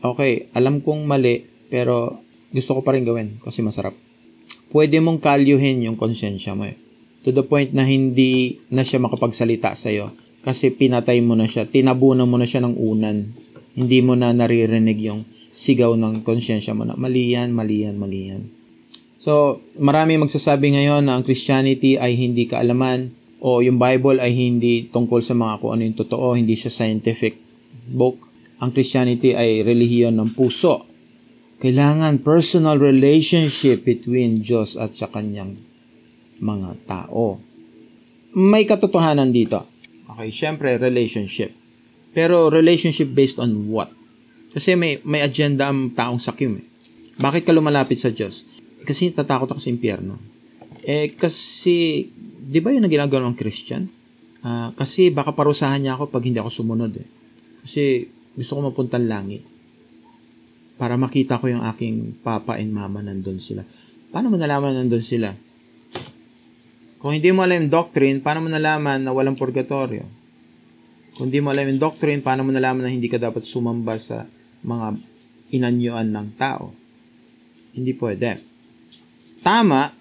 Okay, 0.04 0.52
alam 0.52 0.84
kong 0.84 1.08
mali, 1.08 1.48
pero 1.72 2.22
gusto 2.52 2.76
ko 2.78 2.82
pa 2.84 2.94
rin 2.96 3.08
gawin 3.08 3.40
kasi 3.40 3.64
masarap. 3.64 3.96
Pwede 4.68 5.00
mong 5.00 5.24
kalyuhin 5.24 5.88
yung 5.88 5.96
konsensya 5.96 6.54
mo 6.54 6.68
eh. 6.68 6.76
To 7.24 7.32
the 7.32 7.44
point 7.44 7.72
na 7.72 7.88
hindi 7.88 8.60
na 8.68 8.84
siya 8.84 9.00
makapagsalita 9.00 9.76
sa'yo 9.76 10.12
kasi 10.44 10.72
pinatay 10.72 11.20
mo 11.24 11.36
na 11.36 11.48
siya, 11.48 11.68
tinabunan 11.68 12.28
mo 12.28 12.40
na 12.40 12.48
siya 12.48 12.64
ng 12.64 12.76
unan. 12.76 13.32
Hindi 13.76 14.00
mo 14.00 14.16
na 14.16 14.32
naririnig 14.32 15.00
yung 15.08 15.28
sigaw 15.58 15.98
ng 15.98 16.22
konsensya 16.22 16.78
mo 16.78 16.86
na 16.86 16.94
mali 16.94 17.34
yan, 17.34 17.50
mali 17.50 17.82
yan, 17.82 17.98
mali 17.98 18.30
yan. 18.30 18.46
So, 19.18 19.66
marami 19.82 20.22
magsasabi 20.22 20.78
ngayon 20.78 21.10
na 21.10 21.18
ang 21.18 21.26
Christianity 21.26 21.98
ay 21.98 22.14
hindi 22.14 22.46
kaalaman 22.46 23.10
o 23.42 23.66
yung 23.66 23.82
Bible 23.82 24.22
ay 24.22 24.38
hindi 24.38 24.86
tungkol 24.86 25.26
sa 25.26 25.34
mga 25.34 25.58
kung 25.58 25.72
ano 25.74 25.82
yung 25.82 25.98
totoo, 25.98 26.38
hindi 26.38 26.54
siya 26.54 26.70
scientific 26.70 27.42
book. 27.90 28.22
Ang 28.62 28.70
Christianity 28.70 29.34
ay 29.34 29.66
relihiyon 29.66 30.14
ng 30.14 30.38
puso. 30.38 30.86
Kailangan 31.58 32.22
personal 32.22 32.78
relationship 32.78 33.82
between 33.82 34.46
Diyos 34.46 34.78
at 34.78 34.94
sa 34.94 35.10
kanyang 35.10 35.58
mga 36.38 36.78
tao. 36.86 37.42
May 38.38 38.70
katotohanan 38.70 39.34
dito. 39.34 39.66
Okay, 40.06 40.30
syempre 40.30 40.78
relationship. 40.78 41.50
Pero 42.14 42.54
relationship 42.54 43.10
based 43.10 43.42
on 43.42 43.74
what? 43.74 43.97
Kasi 44.58 44.74
may 44.74 44.98
may 45.06 45.22
agenda 45.22 45.70
ang 45.70 45.94
taong 45.94 46.18
sakim 46.18 46.58
eh. 46.58 46.66
Bakit 47.22 47.46
ka 47.46 47.54
lumalapit 47.54 48.02
sa 48.02 48.10
Diyos? 48.10 48.42
kasi 48.88 49.12
tatakot 49.12 49.52
ako 49.52 49.60
sa 49.60 49.68
impyerno. 49.68 50.16
Eh, 50.88 51.12
kasi, 51.20 52.08
di 52.24 52.64
ba 52.64 52.72
yun 52.72 52.88
ang 52.88 52.94
ginagawa 52.96 53.28
ng 53.28 53.36
Christian? 53.36 53.92
Uh, 54.40 54.72
kasi 54.80 55.12
baka 55.12 55.36
parusahan 55.36 55.84
niya 55.84 56.00
ako 56.00 56.08
pag 56.08 56.24
hindi 56.24 56.40
ako 56.40 56.48
sumunod 56.48 56.96
eh. 56.96 57.08
Kasi 57.68 58.08
gusto 58.40 58.56
ko 58.56 58.72
mapunta 58.72 58.96
langit. 58.96 59.44
Para 60.80 60.96
makita 60.96 61.36
ko 61.36 61.52
yung 61.52 61.68
aking 61.68 62.24
papa 62.24 62.56
and 62.56 62.72
mama 62.72 63.04
nandun 63.04 63.44
sila. 63.44 63.68
Paano 64.08 64.32
mo 64.32 64.40
nalaman 64.40 64.72
nandun 64.72 65.04
sila? 65.04 65.36
Kung 67.04 67.12
hindi 67.12 67.28
mo 67.36 67.44
alam 67.44 67.68
yung 67.68 67.74
doctrine, 67.74 68.24
paano 68.24 68.48
mo 68.48 68.50
nalaman 68.50 69.04
na 69.04 69.12
walang 69.12 69.36
purgatorio? 69.36 70.08
Kung 71.20 71.28
hindi 71.28 71.44
mo 71.44 71.52
alam 71.52 71.68
yung 71.68 71.82
doctrine, 71.82 72.24
paano 72.24 72.48
mo 72.48 72.56
nalaman 72.56 72.88
na 72.88 72.94
hindi 72.94 73.12
ka 73.12 73.20
dapat 73.20 73.44
sumamba 73.44 74.00
sa 74.00 74.24
mga 74.64 74.98
inanyuan 75.54 76.10
ng 76.14 76.28
tao? 76.38 76.74
Hindi 77.74 77.94
pwede 77.98 78.48
tama 79.48 79.94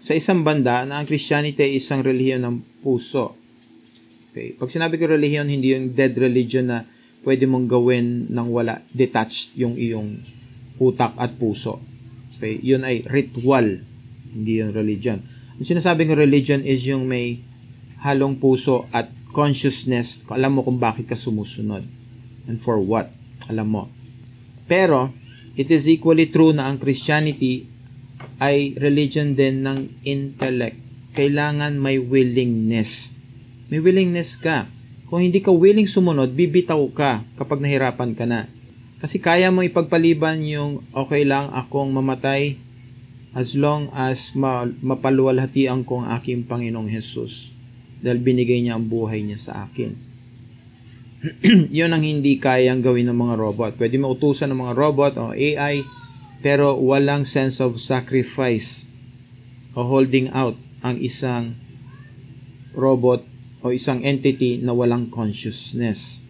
sa 0.00 0.12
isang 0.16 0.44
banda 0.44 0.84
na 0.84 1.00
ang 1.00 1.06
Christianity 1.08 1.60
ay 1.60 1.72
isang 1.80 2.04
relihiyon 2.04 2.44
ng 2.44 2.56
puso. 2.84 3.36
Okay? 4.32 4.56
Pag 4.56 4.72
sinabi 4.72 4.96
ko 4.96 5.08
relihiyon, 5.08 5.48
hindi 5.48 5.76
yung 5.76 5.92
dead 5.92 6.16
religion 6.16 6.68
na 6.68 6.88
pwede 7.24 7.44
mong 7.44 7.68
gawin 7.68 8.28
nang 8.32 8.48
wala 8.48 8.80
detached 8.92 9.52
yung 9.56 9.76
iyong 9.76 10.24
utak 10.80 11.12
at 11.20 11.36
puso. 11.36 11.80
Okay? 12.36 12.56
Yun 12.64 12.84
ay 12.84 13.04
ritual, 13.08 13.84
hindi 14.32 14.60
yung 14.60 14.72
religion. 14.72 15.20
Ang 15.60 15.68
sinasabi 15.68 16.08
ng 16.08 16.16
religion 16.16 16.64
is 16.64 16.88
yung 16.88 17.04
may 17.04 17.44
halong 18.00 18.40
puso 18.40 18.88
at 18.96 19.12
consciousness. 19.36 20.24
Alam 20.32 20.56
mo 20.56 20.60
kung 20.64 20.80
bakit 20.80 21.04
ka 21.04 21.16
sumusunod. 21.16 21.84
And 22.48 22.56
for 22.56 22.80
what. 22.80 23.12
Alam 23.52 23.68
mo. 23.68 23.82
Pero, 24.70 25.10
it 25.58 25.66
is 25.66 25.90
equally 25.90 26.30
true 26.30 26.54
na 26.54 26.70
ang 26.70 26.78
Christianity 26.78 27.66
ay 28.38 28.78
religion 28.78 29.34
din 29.34 29.66
ng 29.66 29.90
intellect. 30.06 30.78
Kailangan 31.18 31.74
may 31.74 31.98
willingness. 31.98 33.10
May 33.66 33.82
willingness 33.82 34.38
ka. 34.38 34.70
Kung 35.10 35.26
hindi 35.26 35.42
ka 35.42 35.50
willing 35.50 35.90
sumunod, 35.90 36.38
bibitaw 36.38 36.78
ka 36.94 37.26
kapag 37.34 37.58
nahirapan 37.58 38.14
ka 38.14 38.30
na. 38.30 38.46
Kasi 39.02 39.18
kaya 39.18 39.50
mo 39.50 39.66
ipagpaliban 39.66 40.38
yung 40.46 40.86
okay 40.94 41.26
lang 41.26 41.50
akong 41.50 41.90
mamatay 41.90 42.54
as 43.34 43.58
long 43.58 43.90
as 43.90 44.38
ma- 44.38 44.70
mapaluwalhatian 44.70 45.82
ko 45.82 46.04
ang 46.04 46.14
aking 46.14 46.46
Panginoong 46.46 46.86
Jesus 46.86 47.50
dahil 47.98 48.22
binigay 48.22 48.62
niya 48.62 48.78
ang 48.78 48.86
buhay 48.86 49.26
niya 49.26 49.38
sa 49.40 49.52
akin. 49.66 50.09
Yun 51.76 51.92
ang 51.92 52.00
hindi 52.00 52.40
kayang 52.40 52.80
gawin 52.80 53.12
ng 53.12 53.18
mga 53.18 53.34
robot. 53.36 53.72
Pwede 53.76 54.00
mo 54.00 54.16
utusan 54.16 54.48
ng 54.52 54.60
mga 54.64 54.74
robot 54.76 55.12
o 55.20 55.36
AI 55.36 55.84
pero 56.40 56.80
walang 56.80 57.28
sense 57.28 57.60
of 57.60 57.76
sacrifice 57.76 58.88
o 59.76 59.84
holding 59.84 60.32
out 60.32 60.56
ang 60.80 60.96
isang 60.96 61.52
robot 62.72 63.20
o 63.60 63.68
isang 63.68 64.00
entity 64.00 64.64
na 64.64 64.72
walang 64.72 65.12
consciousness. 65.12 66.24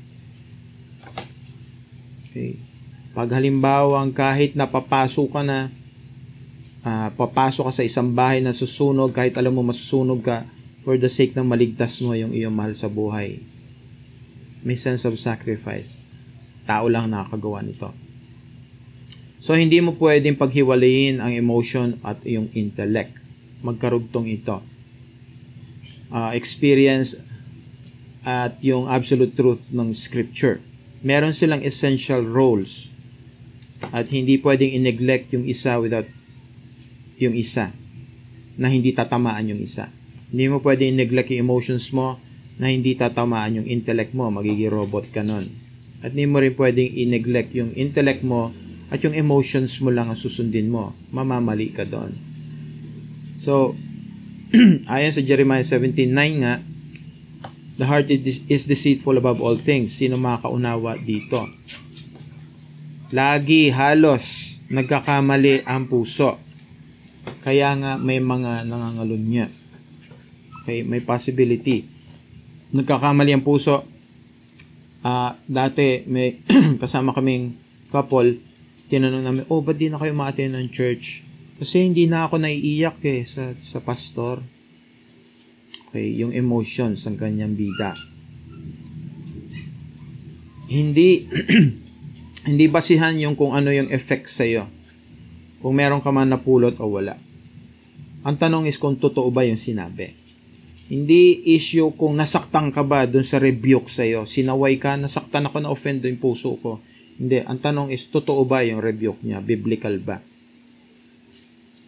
Okay. 2.26 2.58
Pag 3.14 3.30
halimbawa 3.38 4.02
kahit 4.10 4.58
napapasok 4.58 5.28
ka 5.30 5.42
na, 5.46 5.70
uh, 6.82 7.14
papasok 7.14 7.70
ka 7.70 7.72
sa 7.82 7.86
isang 7.86 8.10
bahay 8.10 8.42
na 8.42 8.50
susunog, 8.50 9.14
kahit 9.14 9.38
alam 9.38 9.54
mo 9.54 9.62
masusunog 9.62 10.22
ka, 10.22 10.46
for 10.82 10.98
the 10.98 11.10
sake 11.10 11.36
ng 11.38 11.46
maligtas 11.46 12.02
mo 12.02 12.16
yung 12.18 12.34
iyong 12.34 12.54
mahal 12.54 12.74
sa 12.74 12.90
buhay. 12.90 13.49
May 14.60 14.76
sense 14.76 15.08
of 15.08 15.16
sacrifice. 15.16 16.04
Tao 16.68 16.86
lang 16.86 17.08
nakakagawa 17.08 17.64
nito. 17.64 17.90
So, 19.40 19.56
hindi 19.56 19.80
mo 19.80 19.96
pwedeng 19.96 20.36
paghiwalayin 20.36 21.16
ang 21.16 21.32
emotion 21.32 21.96
at 22.04 22.20
yung 22.28 22.52
intellect. 22.52 23.16
Magkarugtong 23.64 24.28
ito. 24.28 24.60
Uh, 26.12 26.36
experience 26.36 27.16
at 28.20 28.60
yung 28.60 28.84
absolute 28.84 29.32
truth 29.32 29.72
ng 29.72 29.96
scripture. 29.96 30.60
Meron 31.00 31.32
silang 31.32 31.64
essential 31.64 32.20
roles. 32.20 32.92
At 33.96 34.12
hindi 34.12 34.36
pwedeng 34.36 34.76
i-neglect 34.76 35.32
yung 35.32 35.48
isa 35.48 35.80
without 35.80 36.04
yung 37.16 37.32
isa. 37.32 37.72
Na 38.60 38.68
hindi 38.68 38.92
tatamaan 38.92 39.56
yung 39.56 39.60
isa. 39.64 39.88
Hindi 40.28 40.52
mo 40.52 40.60
pwedeng 40.60 41.00
i-neglect 41.00 41.32
yung 41.32 41.48
emotions 41.48 41.88
mo 41.96 42.20
na 42.60 42.68
hindi 42.68 42.92
tatamaan 42.92 43.64
yung 43.64 43.68
intellect 43.68 44.12
mo. 44.12 44.28
Magiging 44.28 44.68
robot 44.68 45.08
ka 45.08 45.24
nun. 45.24 45.48
At 46.04 46.12
hindi 46.12 46.28
mo 46.28 46.44
rin 46.44 46.52
pwedeng 46.52 46.92
i-neglect 46.92 47.56
yung 47.56 47.72
intellect 47.72 48.20
mo 48.20 48.52
at 48.90 49.00
yung 49.00 49.14
emotions 49.14 49.78
mo 49.80 49.88
lang 49.94 50.10
ang 50.10 50.18
susundin 50.18 50.66
mo, 50.66 50.92
mamamali 51.14 51.70
ka 51.70 51.86
doon. 51.86 52.10
So, 53.38 53.78
ayon 54.92 55.14
sa 55.14 55.22
Jeremiah 55.22 55.62
17.9 55.62 56.10
nga, 56.42 56.58
the 57.78 57.86
heart 57.86 58.10
is, 58.10 58.66
deceitful 58.66 59.14
above 59.16 59.38
all 59.38 59.56
things. 59.56 59.94
Sino 59.94 60.18
makakaunawa 60.18 60.98
dito? 60.98 61.46
Lagi, 63.14 63.70
halos, 63.70 64.58
nagkakamali 64.68 65.64
ang 65.64 65.86
puso. 65.86 66.36
Kaya 67.46 67.72
nga 67.78 67.94
may 67.94 68.18
mga 68.18 68.66
nangangalunya. 68.66 69.48
Okay, 70.60 70.82
may 70.82 71.00
possibility. 71.00 71.99
Nagkakamali 72.70 73.34
ang 73.34 73.42
puso. 73.42 73.82
Uh, 75.00 75.32
dati, 75.48 76.06
may 76.06 76.44
kasama 76.82 77.10
kaming 77.10 77.56
couple, 77.90 78.38
tinanong 78.86 79.24
namin, 79.24 79.42
oh, 79.50 79.64
ba't 79.64 79.74
di 79.74 79.90
na 79.90 79.98
kayo 79.98 80.14
ma-attend 80.14 80.54
ng 80.54 80.68
church? 80.70 81.26
Kasi 81.58 81.84
hindi 81.84 82.06
na 82.06 82.24
ako 82.24 82.40
naiiyak 82.40 83.02
eh 83.04 83.26
sa, 83.26 83.52
sa 83.58 83.82
pastor. 83.82 84.40
Okay, 85.90 86.14
yung 86.14 86.30
emotions 86.30 87.02
ng 87.10 87.18
kanyang 87.18 87.58
bida. 87.58 87.98
Hindi, 90.70 91.26
hindi 92.48 92.64
basihan 92.70 93.18
yung 93.18 93.34
kung 93.34 93.58
ano 93.58 93.74
yung 93.74 93.90
effect 93.90 94.30
sa'yo. 94.30 94.70
Kung 95.58 95.74
meron 95.74 96.00
ka 96.00 96.14
man 96.14 96.30
napulot 96.30 96.78
o 96.78 96.86
wala. 96.86 97.18
Ang 98.22 98.36
tanong 98.38 98.70
is 98.70 98.78
kung 98.78 98.96
totoo 98.96 99.28
ba 99.34 99.42
yung 99.42 99.58
sinabi. 99.58 100.14
Hindi 100.90 101.54
issue 101.54 101.94
kung 101.94 102.18
nasaktan 102.18 102.74
ka 102.74 102.82
ba 102.82 103.06
dun 103.06 103.22
sa 103.22 103.38
rebuke 103.38 103.86
sa'yo. 103.86 104.26
Sinaway 104.26 104.74
ka, 104.82 104.98
nasaktan 104.98 105.46
ako 105.46 105.56
na 105.62 105.70
offend 105.70 106.02
yung 106.02 106.18
puso 106.18 106.58
ko 106.58 106.82
hindi, 107.20 107.44
ang 107.44 107.60
tanong 107.60 107.92
is, 107.92 108.08
totoo 108.08 108.48
ba 108.48 108.64
yung 108.64 108.80
rebuke 108.80 109.20
niya? 109.20 109.44
Biblical 109.44 110.00
ba? 110.00 110.24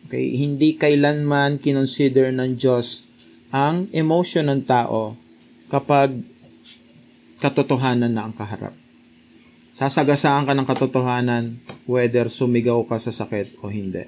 Okay, 0.05 0.29
hindi 0.37 0.77
kailanman 0.77 1.57
kinonsider 1.57 2.37
ng 2.37 2.61
Diyos 2.61 3.09
ang 3.49 3.89
emotion 3.97 4.53
ng 4.53 4.69
tao 4.69 5.17
kapag 5.73 6.21
katotohanan 7.41 8.13
na 8.13 8.29
ang 8.29 8.37
kaharap. 8.37 8.77
Sasagasaan 9.73 10.45
ka 10.45 10.53
ng 10.53 10.69
katotohanan 10.69 11.57
whether 11.89 12.29
sumigaw 12.29 12.85
ka 12.85 13.01
sa 13.01 13.09
sakit 13.09 13.57
o 13.65 13.73
hindi. 13.73 14.05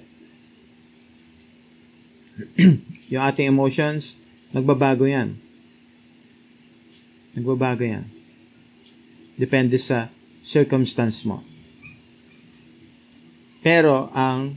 yung 3.17 3.25
ating 3.25 3.49
emotions, 3.49 4.21
nagbabago 4.55 5.05
yan. 5.05 5.35
Nagbabago 7.35 7.83
yan. 7.83 8.07
Depende 9.35 9.75
sa 9.83 10.15
circumstance 10.47 11.27
mo. 11.27 11.43
Pero 13.65 14.13
ang 14.15 14.55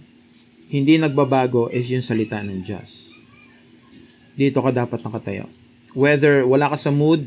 hindi 0.67 0.99
nagbabago 0.99 1.71
is 1.73 1.89
yung 1.89 2.03
salita 2.03 2.43
ng 2.43 2.59
Diyos. 2.61 3.15
Dito 4.37 4.61
ka 4.61 4.69
dapat 4.69 5.01
nakatayo. 5.01 5.49
Whether 5.97 6.45
wala 6.45 6.69
ka 6.69 6.77
sa 6.77 6.93
mood, 6.93 7.25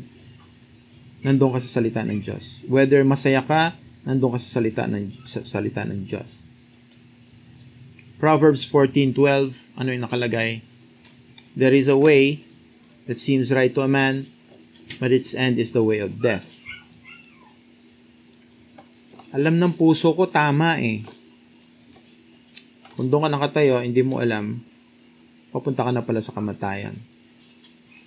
nandun 1.25 1.51
ka 1.51 1.59
sa 1.59 1.81
salita 1.81 2.05
ng 2.05 2.21
Diyos. 2.21 2.63
Whether 2.69 3.01
masaya 3.03 3.41
ka, 3.43 3.75
nandun 4.05 4.37
ka 4.37 4.39
sa 4.39 4.61
salita 4.61 4.85
ng, 4.87 5.11
sa 5.25 5.43
salita 5.43 5.83
ng 5.83 6.05
Diyos. 6.05 6.45
Proverbs 8.21 8.61
14:12, 8.69 9.65
ano 9.73 9.89
yung 9.89 10.05
nakalagay? 10.05 10.61
There 11.57 11.73
is 11.73 11.89
a 11.89 11.97
way 11.97 12.45
that 13.11 13.19
seems 13.19 13.51
right 13.51 13.75
to 13.75 13.83
a 13.83 13.91
man, 13.91 14.23
but 14.95 15.11
its 15.11 15.35
end 15.35 15.59
is 15.59 15.75
the 15.75 15.83
way 15.83 15.99
of 15.99 16.23
death. 16.23 16.63
Alam 19.35 19.59
ng 19.59 19.75
puso 19.75 20.15
ko, 20.15 20.31
tama 20.31 20.79
eh. 20.79 21.03
Kung 22.95 23.11
doon 23.11 23.27
ka 23.27 23.29
nakatayo, 23.35 23.83
hindi 23.83 23.99
mo 23.99 24.23
alam, 24.23 24.63
papunta 25.51 25.83
ka 25.83 25.91
na 25.91 26.07
pala 26.07 26.23
sa 26.23 26.31
kamatayan. 26.31 26.95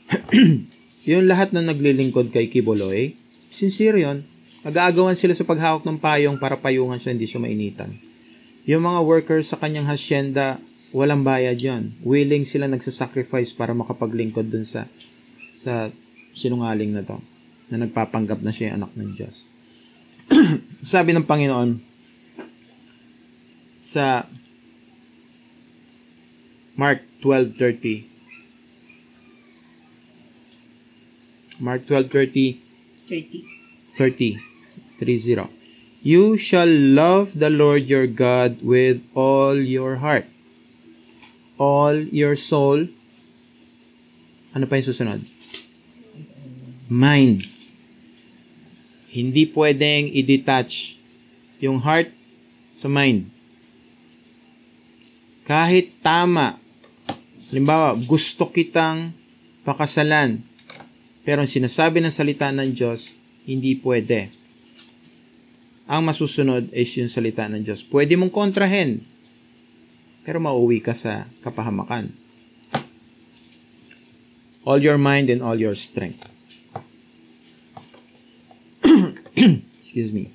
yung 1.08 1.28
lahat 1.28 1.52
na 1.52 1.60
naglilingkod 1.60 2.32
kay 2.32 2.48
Kiboloy, 2.48 3.12
sincere 3.52 4.00
yun. 4.00 4.24
Nag-aagawan 4.64 5.20
sila 5.20 5.36
sa 5.36 5.44
paghawak 5.44 5.84
ng 5.84 6.00
payong 6.00 6.40
para 6.40 6.56
payungan 6.56 6.96
siya, 6.96 7.12
hindi 7.12 7.28
siya 7.28 7.44
mainitan. 7.44 7.92
Yung 8.64 8.88
mga 8.88 9.04
workers 9.04 9.52
sa 9.52 9.60
kanyang 9.60 9.84
hasyenda, 9.84 10.56
walang 10.94 11.26
bayad 11.26 11.58
yon. 11.58 11.98
Willing 12.06 12.46
sila 12.46 12.70
nagsasacrifice 12.70 13.50
para 13.52 13.74
makapaglingkod 13.74 14.46
dun 14.46 14.62
sa 14.62 14.86
sa 15.50 15.90
sinungaling 16.30 16.94
na 16.94 17.02
to 17.02 17.18
na 17.68 17.82
nagpapanggap 17.82 18.38
na 18.40 18.54
siya 18.54 18.70
yung 18.70 18.86
anak 18.86 18.92
ng 18.94 19.10
Diyos. 19.10 19.44
sabi 20.94 21.12
ng 21.12 21.26
Panginoon 21.26 21.82
sa 23.82 24.24
Mark 26.78 27.04
12:30 27.20 28.14
Mark 31.60 31.86
12:30 31.86 32.58
30 33.10 33.44
30 33.92 34.40
30 34.98 35.64
You 36.04 36.36
shall 36.36 36.68
love 36.68 37.32
the 37.32 37.48
Lord 37.48 37.88
your 37.88 38.04
God 38.04 38.60
with 38.60 39.00
all 39.16 39.56
your 39.56 40.04
heart, 40.04 40.28
all 41.60 42.06
your 42.10 42.34
soul. 42.38 42.90
Ano 44.54 44.64
pa 44.70 44.78
yung 44.78 44.88
susunod? 44.88 45.20
Mind 46.90 47.54
hindi 49.14 49.46
pwedeng 49.54 50.10
i-detach 50.10 50.98
yung 51.62 51.78
heart 51.78 52.10
sa 52.74 52.90
mind. 52.90 53.30
Kahit 55.46 55.94
tama, 56.02 56.58
halimbawa, 57.54 57.94
gusto 57.94 58.50
kitang 58.50 59.14
pakasalan, 59.62 60.42
pero 61.22 61.46
ang 61.46 61.48
sinasabi 61.48 62.02
ng 62.02 62.10
salita 62.10 62.50
ng 62.50 62.74
Diyos, 62.74 63.14
hindi 63.46 63.78
pwede. 63.78 64.34
Ang 65.86 66.10
masusunod 66.10 66.74
is 66.74 66.90
yung 66.98 67.12
salita 67.12 67.46
ng 67.46 67.62
Diyos. 67.62 67.86
Pwede 67.86 68.18
mong 68.18 68.34
kontrahen, 68.34 69.06
pero 70.24 70.40
mauwi 70.40 70.80
ka 70.80 70.96
sa 70.96 71.28
kapahamakan. 71.44 72.16
All 74.64 74.80
your 74.80 74.96
mind 74.96 75.28
and 75.28 75.44
all 75.44 75.60
your 75.60 75.76
strength. 75.76 76.32
Excuse 79.76 80.08
me. 80.08 80.32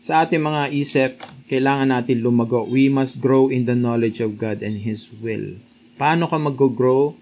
Sa 0.00 0.24
ating 0.24 0.40
mga 0.40 0.72
isip, 0.72 1.20
kailangan 1.48 1.92
natin 1.92 2.24
lumago. 2.24 2.64
We 2.64 2.88
must 2.88 3.20
grow 3.20 3.52
in 3.52 3.68
the 3.68 3.76
knowledge 3.76 4.24
of 4.24 4.40
God 4.40 4.64
and 4.64 4.80
His 4.80 5.12
will. 5.12 5.60
Paano 6.00 6.28
ka 6.28 6.40
mag-grow? 6.40 7.16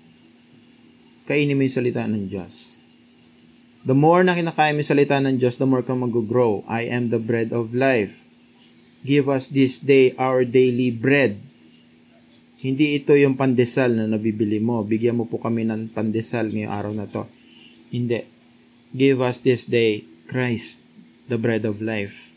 Kainin 1.26 1.58
mo 1.58 1.62
yung 1.66 1.74
salita 1.74 2.06
ng 2.06 2.26
Diyos. 2.26 2.71
The 3.82 3.98
more 3.98 4.22
na 4.22 4.38
kinakain 4.38 4.78
mo 4.78 4.82
salita 4.86 5.18
ng 5.18 5.42
Diyos, 5.42 5.58
the 5.58 5.66
more 5.66 5.82
ka 5.82 5.98
mag-grow. 5.98 6.62
I 6.70 6.86
am 6.86 7.10
the 7.10 7.18
bread 7.18 7.50
of 7.50 7.74
life. 7.74 8.22
Give 9.02 9.26
us 9.26 9.50
this 9.50 9.82
day 9.82 10.14
our 10.14 10.46
daily 10.46 10.94
bread. 10.94 11.42
Hindi 12.62 12.94
ito 12.94 13.18
yung 13.18 13.34
pandesal 13.34 13.98
na 13.98 14.06
nabibili 14.06 14.62
mo. 14.62 14.86
Bigyan 14.86 15.18
mo 15.18 15.26
po 15.26 15.42
kami 15.42 15.66
ng 15.66 15.90
pandesal 15.90 16.46
ngayong 16.54 16.70
araw 16.70 16.92
na 16.94 17.10
to. 17.10 17.26
Hindi. 17.90 18.22
Give 18.94 19.18
us 19.18 19.42
this 19.42 19.66
day 19.66 20.06
Christ, 20.30 20.78
the 21.26 21.34
bread 21.34 21.66
of 21.66 21.82
life. 21.82 22.30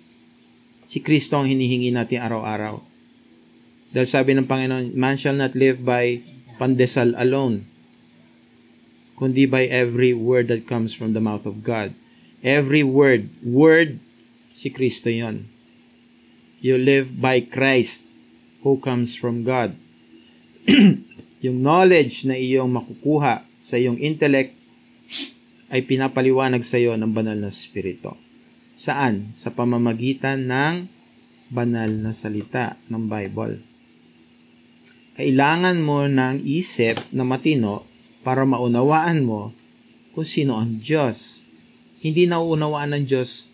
Si 0.89 0.97
Kristo 0.97 1.37
ang 1.37 1.45
hinihingi 1.45 1.93
natin 1.93 2.25
araw-araw. 2.25 2.81
Dahil 3.93 4.09
sabi 4.09 4.33
ng 4.33 4.49
Panginoon, 4.49 4.97
man 4.97 5.21
shall 5.21 5.37
not 5.37 5.53
live 5.53 5.85
by 5.85 6.25
pandesal 6.57 7.13
alone, 7.21 7.69
kundi 9.15 9.47
by 9.47 9.67
every 9.71 10.11
word 10.11 10.51
that 10.51 10.67
comes 10.67 10.91
from 10.91 11.15
the 11.15 11.23
mouth 11.23 11.47
of 11.47 11.63
God. 11.63 11.95
Every 12.45 12.83
word, 12.83 13.31
word, 13.41 13.99
si 14.53 14.69
Kristo 14.69 15.09
yon. 15.09 15.49
You 16.59 16.77
live 16.77 17.17
by 17.19 17.41
Christ 17.41 18.03
who 18.61 18.77
comes 18.77 19.15
from 19.15 19.47
God. 19.47 19.75
yung 21.45 21.61
knowledge 21.61 22.25
na 22.25 22.35
iyong 22.35 22.69
makukuha 22.73 23.45
sa 23.61 23.75
iyong 23.77 24.01
intellect 24.01 24.57
ay 25.69 25.85
pinapaliwanag 25.85 26.61
sa 26.61 26.77
iyo 26.77 26.93
ng 26.93 27.09
banal 27.13 27.37
na 27.37 27.49
spirito. 27.49 28.17
Saan? 28.77 29.33
Sa 29.33 29.53
pamamagitan 29.53 30.45
ng 30.45 30.89
banal 31.49 31.89
na 31.89 32.11
salita 32.11 32.77
ng 32.89 33.05
Bible. 33.05 33.61
Kailangan 35.15 35.79
mo 35.79 36.05
ng 36.05 36.43
isip 36.43 36.99
na 37.15 37.23
matino 37.23 37.87
para 38.25 38.41
maunawaan 38.41 39.21
mo 39.21 39.53
kung 40.17 40.25
sino 40.25 40.57
ang 40.57 40.81
Diyos. 40.81 41.45
Hindi 42.01 42.25
nauunawaan 42.25 42.97
ng 42.97 43.03
Diyos, 43.05 43.53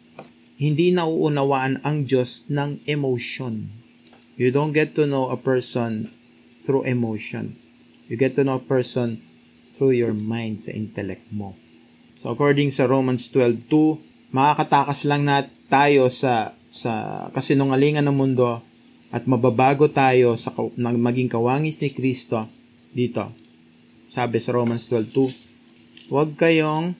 hindi 0.55 0.95
nauunawaan 0.95 1.83
ang 1.83 2.07
Diyos 2.07 2.47
ng 2.47 2.87
emotion. 2.87 3.67
You 4.39 4.55
don't 4.55 4.71
get 4.71 4.95
to 4.95 5.03
know 5.03 5.27
a 5.27 5.35
person 5.35 6.07
through 6.63 6.87
emotion. 6.87 7.59
You 8.07 8.15
get 8.15 8.39
to 8.39 8.47
know 8.47 8.57
a 8.57 8.63
person 8.63 9.19
through 9.75 9.99
your 9.99 10.15
mind 10.15 10.63
sa 10.63 10.71
intellect 10.71 11.27
mo. 11.35 11.59
So 12.15 12.31
according 12.31 12.71
sa 12.71 12.87
Romans 12.87 13.27
12:2, 13.27 14.31
makakatakas 14.31 15.03
lang 15.03 15.27
na 15.27 15.47
tayo 15.67 16.07
sa 16.07 16.55
sa 16.71 17.27
kasinungalingan 17.35 18.07
ng 18.07 18.15
mundo 18.15 18.63
at 19.11 19.27
mababago 19.27 19.91
tayo 19.91 20.39
sa 20.39 20.55
maging 20.79 21.27
kawangis 21.27 21.83
ni 21.83 21.91
Kristo 21.91 22.47
dito. 22.95 23.40
Sabi 24.11 24.43
sa 24.43 24.51
Romans 24.51 24.91
12:2, 24.91 26.11
huwag 26.11 26.35
kayong 26.35 26.99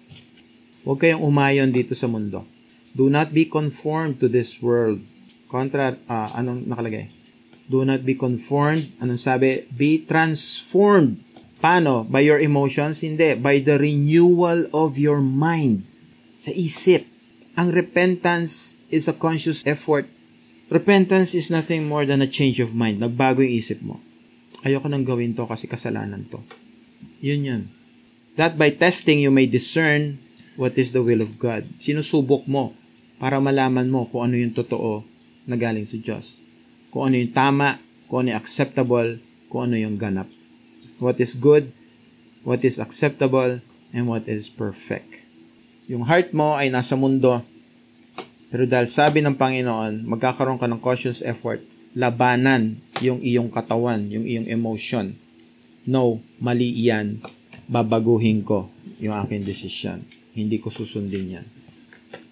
huwag 0.87 0.99
kayong 1.03 1.19
umayon 1.19 1.75
dito 1.75 1.91
sa 1.91 2.07
mundo. 2.07 2.47
Do 2.95 3.11
not 3.11 3.35
be 3.35 3.43
conformed 3.43 4.23
to 4.23 4.31
this 4.31 4.63
world. 4.63 5.03
Contra, 5.51 5.99
uh, 6.07 6.31
anong 6.39 6.71
nakalagay? 6.71 7.11
Do 7.67 7.83
not 7.83 8.07
be 8.07 8.15
conformed. 8.15 8.95
Anong 9.03 9.19
sabi? 9.19 9.67
Be 9.75 9.99
transformed. 10.07 11.19
Paano? 11.59 12.07
By 12.07 12.23
your 12.23 12.39
emotions? 12.39 13.03
Hindi. 13.03 13.35
By 13.35 13.59
the 13.59 13.75
renewal 13.75 14.71
of 14.71 14.95
your 14.95 15.19
mind. 15.19 15.83
Sa 16.39 16.55
isip. 16.55 17.03
Ang 17.59 17.75
repentance 17.75 18.79
is 18.87 19.11
a 19.11 19.15
conscious 19.15 19.63
effort. 19.67 20.07
Repentance 20.71 21.35
is 21.35 21.51
nothing 21.51 21.87
more 21.87 22.07
than 22.07 22.23
a 22.23 22.27
change 22.31 22.63
of 22.63 22.71
mind. 22.71 23.03
Nagbago 23.03 23.43
yung 23.43 23.55
isip 23.59 23.83
mo. 23.83 23.99
Ayoko 24.63 24.87
nang 24.87 25.03
gawin 25.03 25.35
to 25.35 25.43
kasi 25.43 25.67
kasalanan 25.67 26.27
to. 26.31 26.39
Yun 27.21 27.41
yun. 27.45 27.63
That 28.35 28.57
by 28.57 28.73
testing 28.73 29.21
you 29.21 29.29
may 29.29 29.45
discern 29.45 30.19
what 30.57 30.75
is 30.75 30.91
the 30.91 31.05
will 31.05 31.21
of 31.21 31.37
God. 31.37 31.69
Sinusubok 31.77 32.49
mo 32.49 32.73
para 33.21 33.37
malaman 33.37 33.87
mo 33.87 34.09
kung 34.09 34.27
ano 34.27 34.35
yung 34.35 34.57
totoo 34.57 35.05
na 35.45 35.55
galing 35.55 35.85
sa 35.85 36.01
Diyos 36.01 36.41
kung 36.91 37.07
ano 37.07 37.15
yung 37.15 37.31
tama, 37.31 37.79
kung 38.11 38.27
ano 38.27 38.35
yung 38.35 38.41
acceptable, 38.43 39.17
kung 39.47 39.71
ano 39.71 39.79
yung 39.79 39.95
ganap. 39.95 40.27
What 40.99 41.17
is 41.23 41.33
good, 41.33 41.71
what 42.43 42.61
is 42.67 42.77
acceptable, 42.77 43.63
and 43.95 44.03
what 44.05 44.27
is 44.27 44.51
perfect. 44.51 45.23
Yung 45.87 46.05
heart 46.05 46.35
mo 46.35 46.59
ay 46.59 46.67
nasa 46.67 46.99
mundo, 46.99 47.41
pero 48.51 48.67
dahil 48.67 48.91
sabi 48.91 49.23
ng 49.23 49.39
Panginoon, 49.39 50.03
magkakaroon 50.03 50.59
ka 50.59 50.67
ng 50.67 50.83
conscious 50.83 51.23
effort, 51.23 51.63
labanan 51.95 52.83
yung 52.99 53.23
iyong 53.23 53.47
katawan, 53.47 54.11
yung 54.11 54.27
iyong 54.27 54.51
emotion. 54.51 55.15
No, 55.85 56.21
mali 56.37 56.69
iyan. 56.69 57.23
Babaguhin 57.71 58.45
ko 58.45 58.69
yung 59.01 59.15
aking 59.17 59.47
desisyon. 59.47 60.05
Hindi 60.35 60.61
ko 60.61 60.69
susundin 60.69 61.41
yan. 61.41 61.47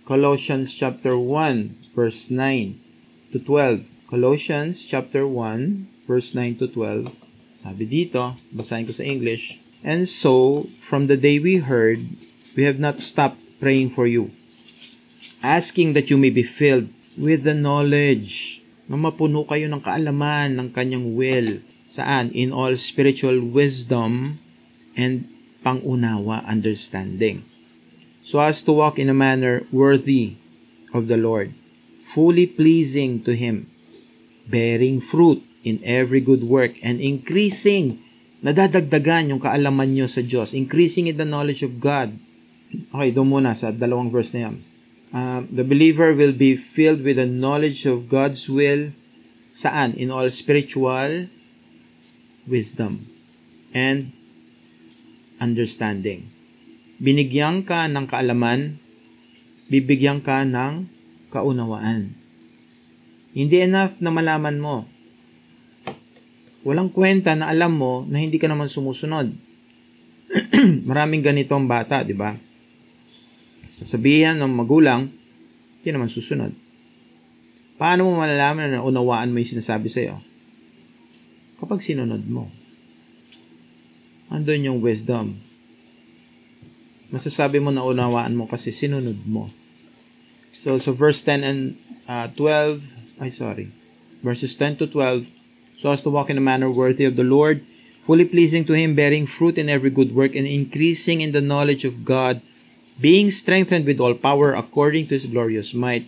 Colossians 0.06 0.74
chapter 0.74 1.14
1, 1.14 1.93
verse 1.93 2.34
9 2.34 3.34
to 3.34 3.38
12. 3.41 3.93
Colossians 4.10 4.86
chapter 4.89 5.26
1 5.26 6.00
verse 6.10 6.34
9 6.34 6.58
to 6.58 6.66
12. 6.66 7.14
Sabi 7.62 7.86
dito, 7.86 8.34
basahin 8.50 8.89
ko 8.89 8.93
sa 8.97 9.06
English, 9.06 9.62
And 9.86 10.10
so, 10.10 10.66
from 10.82 11.06
the 11.06 11.16
day 11.16 11.38
we 11.38 11.62
heard, 11.62 12.04
we 12.58 12.66
have 12.66 12.82
not 12.82 13.00
stopped 13.00 13.39
praying 13.62 13.93
for 13.93 14.10
you, 14.10 14.34
asking 15.39 15.93
that 15.93 16.10
you 16.10 16.18
may 16.18 16.34
be 16.34 16.43
filled 16.43 16.89
with 17.16 17.45
the 17.45 17.54
knowledge 17.54 18.60
na 18.89 18.97
mapuno 18.97 19.45
kayo 19.47 19.70
ng 19.70 19.80
kaalaman 19.80 20.58
ng 20.58 20.68
kanyang 20.74 21.14
will. 21.14 21.64
Saan? 22.00 22.32
In 22.32 22.56
all 22.56 22.80
spiritual 22.80 23.43
wisdom 23.43 24.39
and 24.95 25.28
pangunawa, 25.60 26.47
understanding. 26.47 27.43
So 28.24 28.39
as 28.39 28.64
to 28.64 28.72
walk 28.72 28.95
in 28.95 29.12
a 29.12 29.18
manner 29.18 29.68
worthy 29.68 30.39
of 30.95 31.12
the 31.12 31.20
Lord, 31.20 31.52
fully 32.00 32.47
pleasing 32.47 33.20
to 33.28 33.36
Him, 33.36 33.68
bearing 34.47 35.04
fruit 35.04 35.43
in 35.68 35.84
every 35.84 36.24
good 36.24 36.47
work 36.47 36.80
and 36.80 37.04
increasing, 37.04 38.00
nadadagdagan 38.39 39.36
yung 39.36 39.43
kaalaman 39.43 39.91
nyo 39.91 40.08
sa 40.08 40.24
Diyos, 40.24 40.56
increasing 40.56 41.12
in 41.12 41.20
the 41.20 41.28
knowledge 41.28 41.62
of 41.68 41.84
God. 41.84 42.16
Okay, 42.95 43.12
doon 43.12 43.28
muna 43.28 43.58
sa 43.58 43.76
dalawang 43.76 44.08
verse 44.08 44.32
na 44.32 44.47
yan. 44.47 44.56
Uh, 45.10 45.41
the 45.50 45.66
believer 45.66 46.14
will 46.14 46.38
be 46.38 46.54
filled 46.54 47.02
with 47.02 47.18
the 47.18 47.26
knowledge 47.26 47.89
of 47.89 48.06
God's 48.08 48.45
will 48.45 48.93
saan? 49.50 49.97
In 49.97 50.14
all 50.14 50.30
spiritual 50.30 51.28
wisdom 52.46 53.08
and 53.76 54.14
understanding. 55.40 56.28
Binigyan 57.00 57.64
ka 57.64 57.88
ng 57.88 58.06
kaalaman, 58.12 58.76
bibigyan 59.72 60.20
ka 60.20 60.44
ng 60.44 60.88
kaunawaan. 61.32 62.12
Hindi 63.32 63.64
enough 63.64 64.04
na 64.04 64.12
malaman 64.12 64.60
mo. 64.60 64.84
Walang 66.68 66.92
kwenta 66.92 67.40
na 67.40 67.48
alam 67.48 67.72
mo 67.72 68.04
na 68.04 68.20
hindi 68.20 68.36
ka 68.36 68.52
naman 68.52 68.68
sumusunod. 68.68 69.32
Maraming 70.90 71.24
ganitong 71.24 71.64
bata, 71.66 72.04
di 72.04 72.12
ba? 72.12 72.36
Sasabihan 73.70 74.36
ng 74.36 74.52
magulang, 74.52 75.08
hindi 75.80 75.90
naman 75.96 76.12
susunod. 76.12 76.52
Paano 77.80 78.12
mo 78.12 78.20
malalaman 78.20 78.76
na 78.76 78.84
unawaan 78.84 79.32
mo 79.32 79.40
yung 79.40 79.56
sinasabi 79.56 79.88
sa'yo? 79.88 80.20
Kapag 81.60 81.84
sinunod 81.84 82.24
mo. 82.24 82.47
Andun 84.32 84.64
yung 84.64 84.80
wisdom. 84.80 85.43
Masasabi 87.12 87.60
mo 87.60 87.76
na 87.76 87.84
unawaan 87.84 88.38
mo 88.39 88.47
kasi 88.47 88.72
sinunod 88.72 89.28
mo. 89.28 89.51
So, 90.55 90.80
so 90.80 90.95
verse 90.95 91.20
10 91.22 91.43
and 91.43 91.60
uh, 92.07 92.32
12, 92.32 93.20
ay 93.20 93.30
sorry, 93.32 93.68
verses 94.24 94.55
10 94.55 94.80
to 94.84 94.86
12, 94.88 95.28
so 95.80 95.91
as 95.91 96.03
to 96.03 96.10
walk 96.10 96.30
in 96.30 96.38
a 96.38 96.43
manner 96.43 96.72
worthy 96.72 97.03
of 97.03 97.16
the 97.16 97.28
Lord, 97.28 97.64
fully 98.01 98.26
pleasing 98.26 98.64
to 98.66 98.74
Him, 98.74 98.95
bearing 98.95 99.26
fruit 99.26 99.57
in 99.57 99.68
every 99.68 99.89
good 99.89 100.16
work, 100.16 100.36
and 100.36 100.47
increasing 100.47 101.22
in 101.22 101.32
the 101.32 101.43
knowledge 101.43 101.84
of 101.84 102.03
God, 102.05 102.41
being 102.99 103.32
strengthened 103.32 103.86
with 103.86 103.99
all 103.99 104.14
power 104.14 104.53
according 104.53 105.07
to 105.07 105.16
His 105.16 105.28
glorious 105.28 105.74
might, 105.74 106.05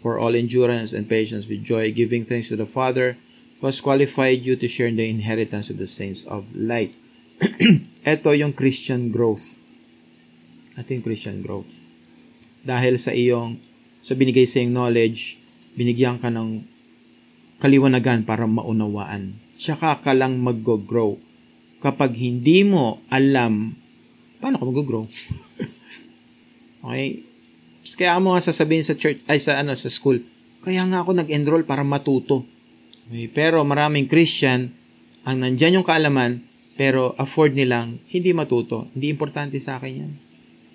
for 0.00 0.18
all 0.18 0.36
endurance 0.36 0.92
and 0.92 1.08
patience 1.08 1.48
with 1.48 1.64
joy, 1.64 1.92
giving 1.92 2.24
thanks 2.24 2.48
to 2.48 2.56
the 2.56 2.68
Father, 2.68 3.16
who 3.58 3.66
has 3.66 3.82
qualified 3.82 4.42
you 4.46 4.54
to 4.54 4.70
share 4.70 4.86
in 4.86 4.96
the 4.96 5.06
inheritance 5.06 5.70
of 5.70 5.78
the 5.78 5.86
saints 5.86 6.22
of 6.30 6.46
light. 6.54 6.94
Ito 8.06 8.34
yung 8.34 8.54
Christian 8.54 9.10
growth. 9.10 9.58
Ito 10.78 10.94
yung 10.94 11.04
Christian 11.04 11.42
growth. 11.42 11.70
Dahil 12.62 12.98
sa 13.02 13.10
iyong, 13.10 13.58
sa 14.02 14.14
binigay 14.14 14.46
sa 14.46 14.62
iyong 14.62 14.74
knowledge, 14.74 15.42
binigyan 15.74 16.22
ka 16.22 16.30
ng 16.30 16.62
kaliwanagan 17.58 18.22
para 18.22 18.46
maunawaan. 18.46 19.38
Tsaka 19.58 19.98
ka 19.98 20.14
lang 20.14 20.38
mag-grow. 20.38 21.18
Kapag 21.82 22.14
hindi 22.14 22.62
mo 22.62 23.02
alam, 23.10 23.74
paano 24.38 24.58
ka 24.58 24.64
mag-grow? 24.66 25.06
okay? 26.86 27.26
Kaya 27.98 28.22
mo 28.22 28.34
nga 28.34 28.42
sasabihin 28.42 28.86
sa 28.86 28.94
church, 28.94 29.22
ay 29.26 29.42
sa 29.42 29.58
ano, 29.58 29.74
sa 29.74 29.90
school, 29.90 30.22
kaya 30.62 30.86
nga 30.86 31.02
ako 31.02 31.18
nag-enroll 31.18 31.66
para 31.66 31.82
matuto. 31.82 32.46
Pero 33.32 33.64
maraming 33.64 34.08
Christian, 34.08 34.72
ang 35.24 35.40
nandyan 35.40 35.80
yung 35.80 35.86
kaalaman, 35.86 36.44
pero 36.78 37.16
afford 37.18 37.56
nilang 37.56 37.98
hindi 38.06 38.30
matuto. 38.30 38.86
Hindi 38.94 39.10
importante 39.10 39.58
sa 39.58 39.80
akin 39.80 39.92
yan. 39.92 40.12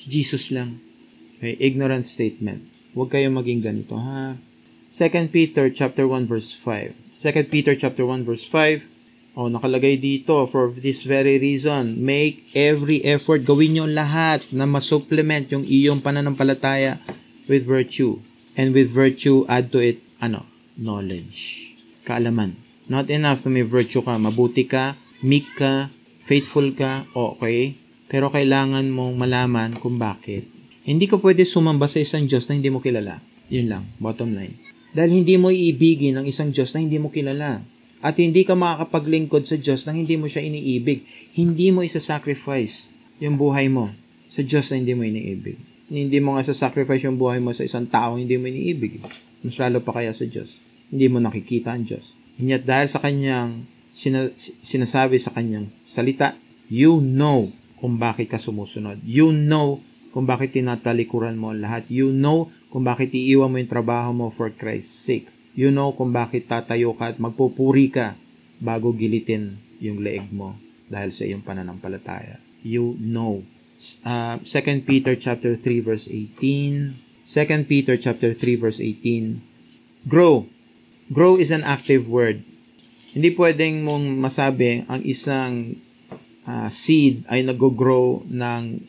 Jesus 0.04 0.52
lang. 0.52 0.82
Okay? 1.40 1.56
Ignorant 1.62 2.04
statement. 2.04 2.68
Huwag 2.94 3.14
kayong 3.14 3.40
maging 3.40 3.64
ganito, 3.64 3.96
ha? 3.98 4.38
2 4.94 5.34
Peter 5.34 5.74
chapter 5.74 6.06
1 6.06 6.30
verse 6.30 6.54
5. 6.54 6.94
2 7.10 7.50
Peter 7.50 7.74
chapter 7.74 8.06
1 8.06 8.22
verse 8.22 8.46
5. 8.46 8.86
Oh, 9.34 9.50
nakalagay 9.50 9.98
dito, 9.98 10.46
for 10.46 10.70
this 10.70 11.02
very 11.02 11.42
reason, 11.42 11.98
make 11.98 12.46
every 12.54 13.02
effort, 13.02 13.42
gawin 13.42 13.74
niyo 13.74 13.90
lahat 13.90 14.46
na 14.54 14.70
masupplement 14.70 15.50
yung 15.50 15.66
iyong 15.66 16.06
pananampalataya 16.06 17.02
with 17.50 17.66
virtue. 17.66 18.22
And 18.54 18.78
with 18.78 18.94
virtue, 18.94 19.50
add 19.50 19.74
to 19.74 19.82
it, 19.82 20.06
ano? 20.22 20.46
Knowledge. 20.78 21.73
Kaalaman. 22.04 22.60
Not 22.92 23.08
enough 23.08 23.44
to 23.44 23.50
may 23.50 23.64
virtue 23.64 24.04
ka. 24.04 24.20
Mabuti 24.20 24.68
ka, 24.68 25.00
meek 25.24 25.48
ka, 25.56 25.88
faithful 26.20 26.76
ka, 26.76 27.08
okay. 27.16 27.80
Pero 28.12 28.28
kailangan 28.28 28.92
mong 28.92 29.16
malaman 29.16 29.80
kung 29.80 29.96
bakit. 29.96 30.46
Hindi 30.84 31.08
ka 31.08 31.16
pwede 31.24 31.48
sumamba 31.48 31.88
sa 31.88 32.04
isang 32.04 32.28
Diyos 32.28 32.52
na 32.52 32.60
hindi 32.60 32.68
mo 32.68 32.84
kilala. 32.84 33.24
Yun 33.48 33.72
lang, 33.72 33.84
bottom 34.04 34.36
line. 34.36 34.60
Dahil 34.92 35.24
hindi 35.24 35.40
mo 35.40 35.48
iibigin 35.48 36.20
ang 36.20 36.28
isang 36.28 36.52
Diyos 36.52 36.76
na 36.76 36.84
hindi 36.84 37.00
mo 37.00 37.08
kilala. 37.08 37.64
At 38.04 38.20
hindi 38.20 38.44
ka 38.44 38.52
makakapaglingkod 38.60 39.48
sa 39.48 39.56
Diyos 39.56 39.88
na 39.88 39.96
hindi 39.96 40.20
mo 40.20 40.28
siya 40.28 40.44
iniibig. 40.44 41.08
Hindi 41.40 41.72
mo 41.72 41.88
isa-sacrifice 41.88 42.92
yung 43.24 43.40
buhay 43.40 43.72
mo 43.72 43.96
sa 44.28 44.44
Diyos 44.44 44.68
na 44.70 44.84
hindi 44.84 44.92
mo 44.92 45.08
iniibig. 45.08 45.56
Hindi 45.88 46.20
mo 46.20 46.36
nga 46.36 46.44
sa-sacrifice 46.44 47.08
yung 47.08 47.16
buhay 47.16 47.40
mo 47.40 47.56
sa 47.56 47.64
isang 47.64 47.88
tao 47.88 48.20
hindi 48.20 48.36
mo 48.36 48.52
iniibig. 48.52 49.00
Mas 49.40 49.56
lalo 49.56 49.80
pa 49.80 49.96
kaya 49.96 50.12
sa 50.12 50.28
Diyos. 50.28 50.60
Hindi 50.94 51.10
mo 51.10 51.18
nakikita 51.18 51.74
ang 51.74 51.90
Diyos. 51.90 52.14
Yet, 52.38 52.70
dahil 52.70 52.86
sa 52.86 53.02
kanyang 53.02 53.66
sina- 53.98 54.30
sinasabi 54.38 55.18
sa 55.18 55.34
kanyang 55.34 55.74
salita, 55.82 56.38
you 56.70 57.02
know 57.02 57.50
kung 57.82 57.98
bakit 57.98 58.30
ka 58.30 58.38
sumusunod. 58.38 59.02
You 59.02 59.34
know 59.34 59.82
kung 60.14 60.30
bakit 60.30 60.54
tinatalikuran 60.54 61.36
mo 61.36 61.52
lahat. 61.52 61.90
You 61.90 62.14
know 62.14 62.54
kung 62.70 62.86
bakit 62.86 63.10
iiwan 63.12 63.50
mo 63.50 63.58
yung 63.58 63.74
trabaho 63.74 64.14
mo 64.14 64.30
for 64.30 64.54
Christ's 64.54 64.94
sake. 64.94 65.28
You 65.58 65.74
know 65.74 65.98
kung 65.98 66.14
bakit 66.14 66.46
tatayo 66.46 66.94
ka 66.94 67.12
at 67.12 67.18
magpupuri 67.18 67.90
ka 67.90 68.14
bago 68.62 68.94
gilitin 68.94 69.58
yung 69.84 70.00
leeg 70.00 70.30
mo 70.30 70.56
dahil 70.88 71.10
sa 71.10 71.26
iyong 71.26 71.42
pananampalataya. 71.42 72.38
You 72.62 72.96
know. 73.02 73.44
Uh, 74.06 74.40
2 74.46 74.88
Peter 74.88 75.18
chapter 75.20 75.60
3 75.60 75.84
verse 75.84 76.08
18. 76.08 76.96
2 77.28 77.68
Peter 77.68 78.00
chapter 78.00 78.32
3 78.32 78.62
verse 78.62 78.80
18. 78.80 80.08
Grow. 80.08 80.48
Grow 81.12 81.36
is 81.36 81.52
an 81.52 81.68
active 81.68 82.08
word. 82.08 82.48
Hindi 83.12 83.36
pwedeng 83.36 83.84
mong 83.84 84.24
masabi 84.24 84.88
ang 84.88 85.04
isang 85.04 85.76
uh, 86.48 86.72
seed 86.72 87.28
ay 87.28 87.44
nag-grow 87.44 88.24
ng 88.32 88.80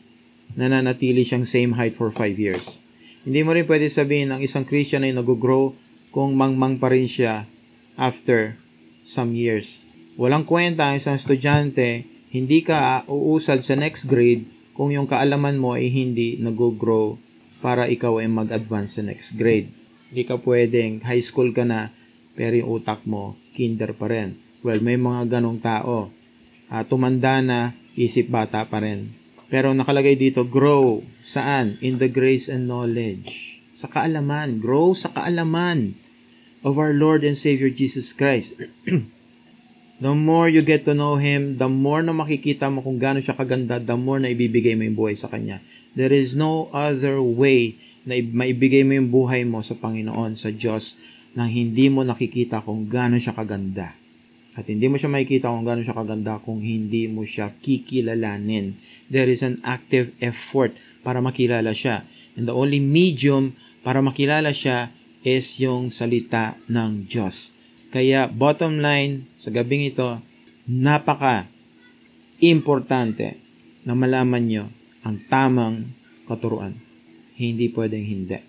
nananatili 0.55 1.27
siyang 1.27 1.43
same 1.43 1.75
height 1.75 1.91
for 1.91 2.07
5 2.07 2.39
years. 2.39 2.79
Hindi 3.27 3.43
mo 3.43 3.51
rin 3.51 3.67
pwede 3.67 3.91
sabihin 3.91 4.31
ang 4.31 4.39
isang 4.39 4.63
Christian 4.63 5.03
ay 5.03 5.11
nag-grow 5.11 5.75
kung 6.15 6.39
mangmang 6.39 6.79
pa 6.79 6.87
rin 6.87 7.03
siya 7.03 7.51
after 7.99 8.55
some 9.03 9.35
years. 9.35 9.83
Walang 10.15 10.47
kwenta 10.47 10.87
ang 10.87 10.95
isang 10.95 11.19
estudyante, 11.19 12.07
hindi 12.31 12.63
ka 12.63 13.03
uusad 13.11 13.59
sa 13.59 13.75
next 13.75 14.07
grade 14.07 14.47
kung 14.71 14.87
yung 14.87 15.11
kaalaman 15.11 15.59
mo 15.59 15.75
ay 15.75 15.91
hindi 15.91 16.39
nag-grow 16.39 17.19
para 17.59 17.91
ikaw 17.91 18.23
ay 18.23 18.31
mag-advance 18.31 18.95
sa 18.95 19.03
next 19.03 19.35
grade. 19.35 19.67
Hindi 20.15 20.23
ka 20.23 20.39
pwedeng 20.39 21.03
high 21.03 21.19
school 21.19 21.51
ka 21.51 21.67
na 21.67 21.91
pero 22.35 22.53
yung 22.59 22.83
utak 22.83 23.07
mo 23.07 23.39
kinder 23.55 23.95
pa 23.95 24.11
rin. 24.11 24.35
Well, 24.61 24.83
may 24.83 24.99
mga 24.99 25.39
ganong 25.39 25.63
tao. 25.63 26.11
Uh, 26.67 26.83
tumanda 26.83 27.39
na, 27.39 27.73
isip 27.95 28.27
bata 28.27 28.67
pa 28.67 28.83
rin. 28.83 29.15
Pero 29.47 29.71
nakalagay 29.71 30.19
dito, 30.19 30.43
grow. 30.43 30.99
Saan? 31.23 31.79
In 31.79 31.97
the 31.97 32.11
grace 32.11 32.51
and 32.51 32.67
knowledge. 32.67 33.63
Sa 33.71 33.87
kaalaman. 33.87 34.59
Grow 34.59 34.91
sa 34.91 35.13
kaalaman 35.15 35.95
of 36.65 36.81
our 36.81 36.91
Lord 36.91 37.21
and 37.23 37.37
Savior 37.37 37.69
Jesus 37.69 38.11
Christ. 38.11 38.57
the 40.03 40.13
more 40.17 40.49
you 40.49 40.65
get 40.65 40.83
to 40.89 40.97
know 40.97 41.21
Him, 41.21 41.61
the 41.61 41.69
more 41.69 42.01
na 42.01 42.11
makikita 42.11 42.67
mo 42.73 42.81
kung 42.81 42.97
gaano 42.97 43.21
siya 43.21 43.37
kaganda, 43.37 43.77
the 43.77 43.95
more 43.95 44.17
na 44.17 44.33
ibibigay 44.33 44.73
mo 44.73 44.83
yung 44.83 44.97
buhay 44.97 45.15
sa 45.15 45.29
Kanya. 45.29 45.61
There 45.93 46.11
is 46.11 46.33
no 46.33 46.67
other 46.73 47.21
way 47.21 47.79
na 48.03 48.17
maibigay 48.17 48.81
mo 48.81 48.97
yung 48.97 49.13
buhay 49.13 49.45
mo 49.45 49.61
sa 49.61 49.77
Panginoon, 49.77 50.35
sa 50.35 50.49
Diyos, 50.49 50.97
nang 51.35 51.51
hindi 51.51 51.91
mo 51.91 52.01
nakikita 52.01 52.63
kung 52.63 52.87
gaano 52.87 53.19
siya 53.19 53.35
kaganda. 53.35 53.93
At 54.55 54.71
hindi 54.71 54.87
mo 54.87 54.95
siya 54.95 55.11
makikita 55.11 55.51
kung 55.51 55.67
gaano 55.67 55.83
siya 55.83 55.99
kaganda 55.99 56.39
kung 56.39 56.63
hindi 56.63 57.11
mo 57.11 57.27
siya 57.27 57.51
kikilalanin. 57.59 58.79
There 59.11 59.27
is 59.27 59.43
an 59.43 59.59
active 59.67 60.15
effort 60.23 60.71
para 61.03 61.19
makilala 61.19 61.75
siya. 61.75 62.07
And 62.39 62.47
the 62.47 62.55
only 62.55 62.79
medium 62.79 63.59
para 63.83 63.99
makilala 63.99 64.55
siya 64.55 64.95
is 65.27 65.59
yung 65.59 65.91
salita 65.91 66.55
ng 66.71 67.03
Diyos. 67.03 67.51
Kaya 67.91 68.31
bottom 68.31 68.79
line 68.79 69.27
sa 69.35 69.51
gabing 69.51 69.91
ito, 69.91 70.23
napaka 70.65 71.51
importante 72.39 73.39
na 73.83 73.93
malaman 73.93 74.43
nyo 74.47 74.65
ang 75.03 75.19
tamang 75.27 75.91
katuruan. 76.25 76.79
Hindi 77.35 77.69
pwedeng 77.75 78.07
hindi. 78.07 78.39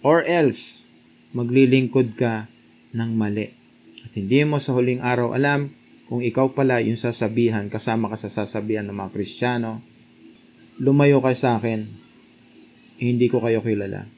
Or 0.00 0.24
else, 0.24 0.88
maglilingkod 1.34 2.14
ka 2.14 2.48
ng 2.94 3.10
mali. 3.18 3.50
At 4.06 4.14
hindi 4.14 4.46
mo 4.46 4.62
sa 4.62 4.72
huling 4.72 5.02
araw 5.02 5.34
alam 5.34 5.74
kung 6.06 6.22
ikaw 6.22 6.54
pala 6.54 6.78
yung 6.84 7.00
sasabihan, 7.00 7.66
kasama 7.66 8.06
ka 8.12 8.16
sa 8.16 8.30
sasabihan 8.30 8.86
ng 8.86 8.94
mga 8.94 9.10
Kristiyano, 9.10 9.82
lumayo 10.78 11.18
ka 11.18 11.34
sa 11.34 11.58
akin, 11.58 11.90
hindi 13.02 13.26
ko 13.26 13.42
kayo 13.42 13.64
kilala. 13.64 14.13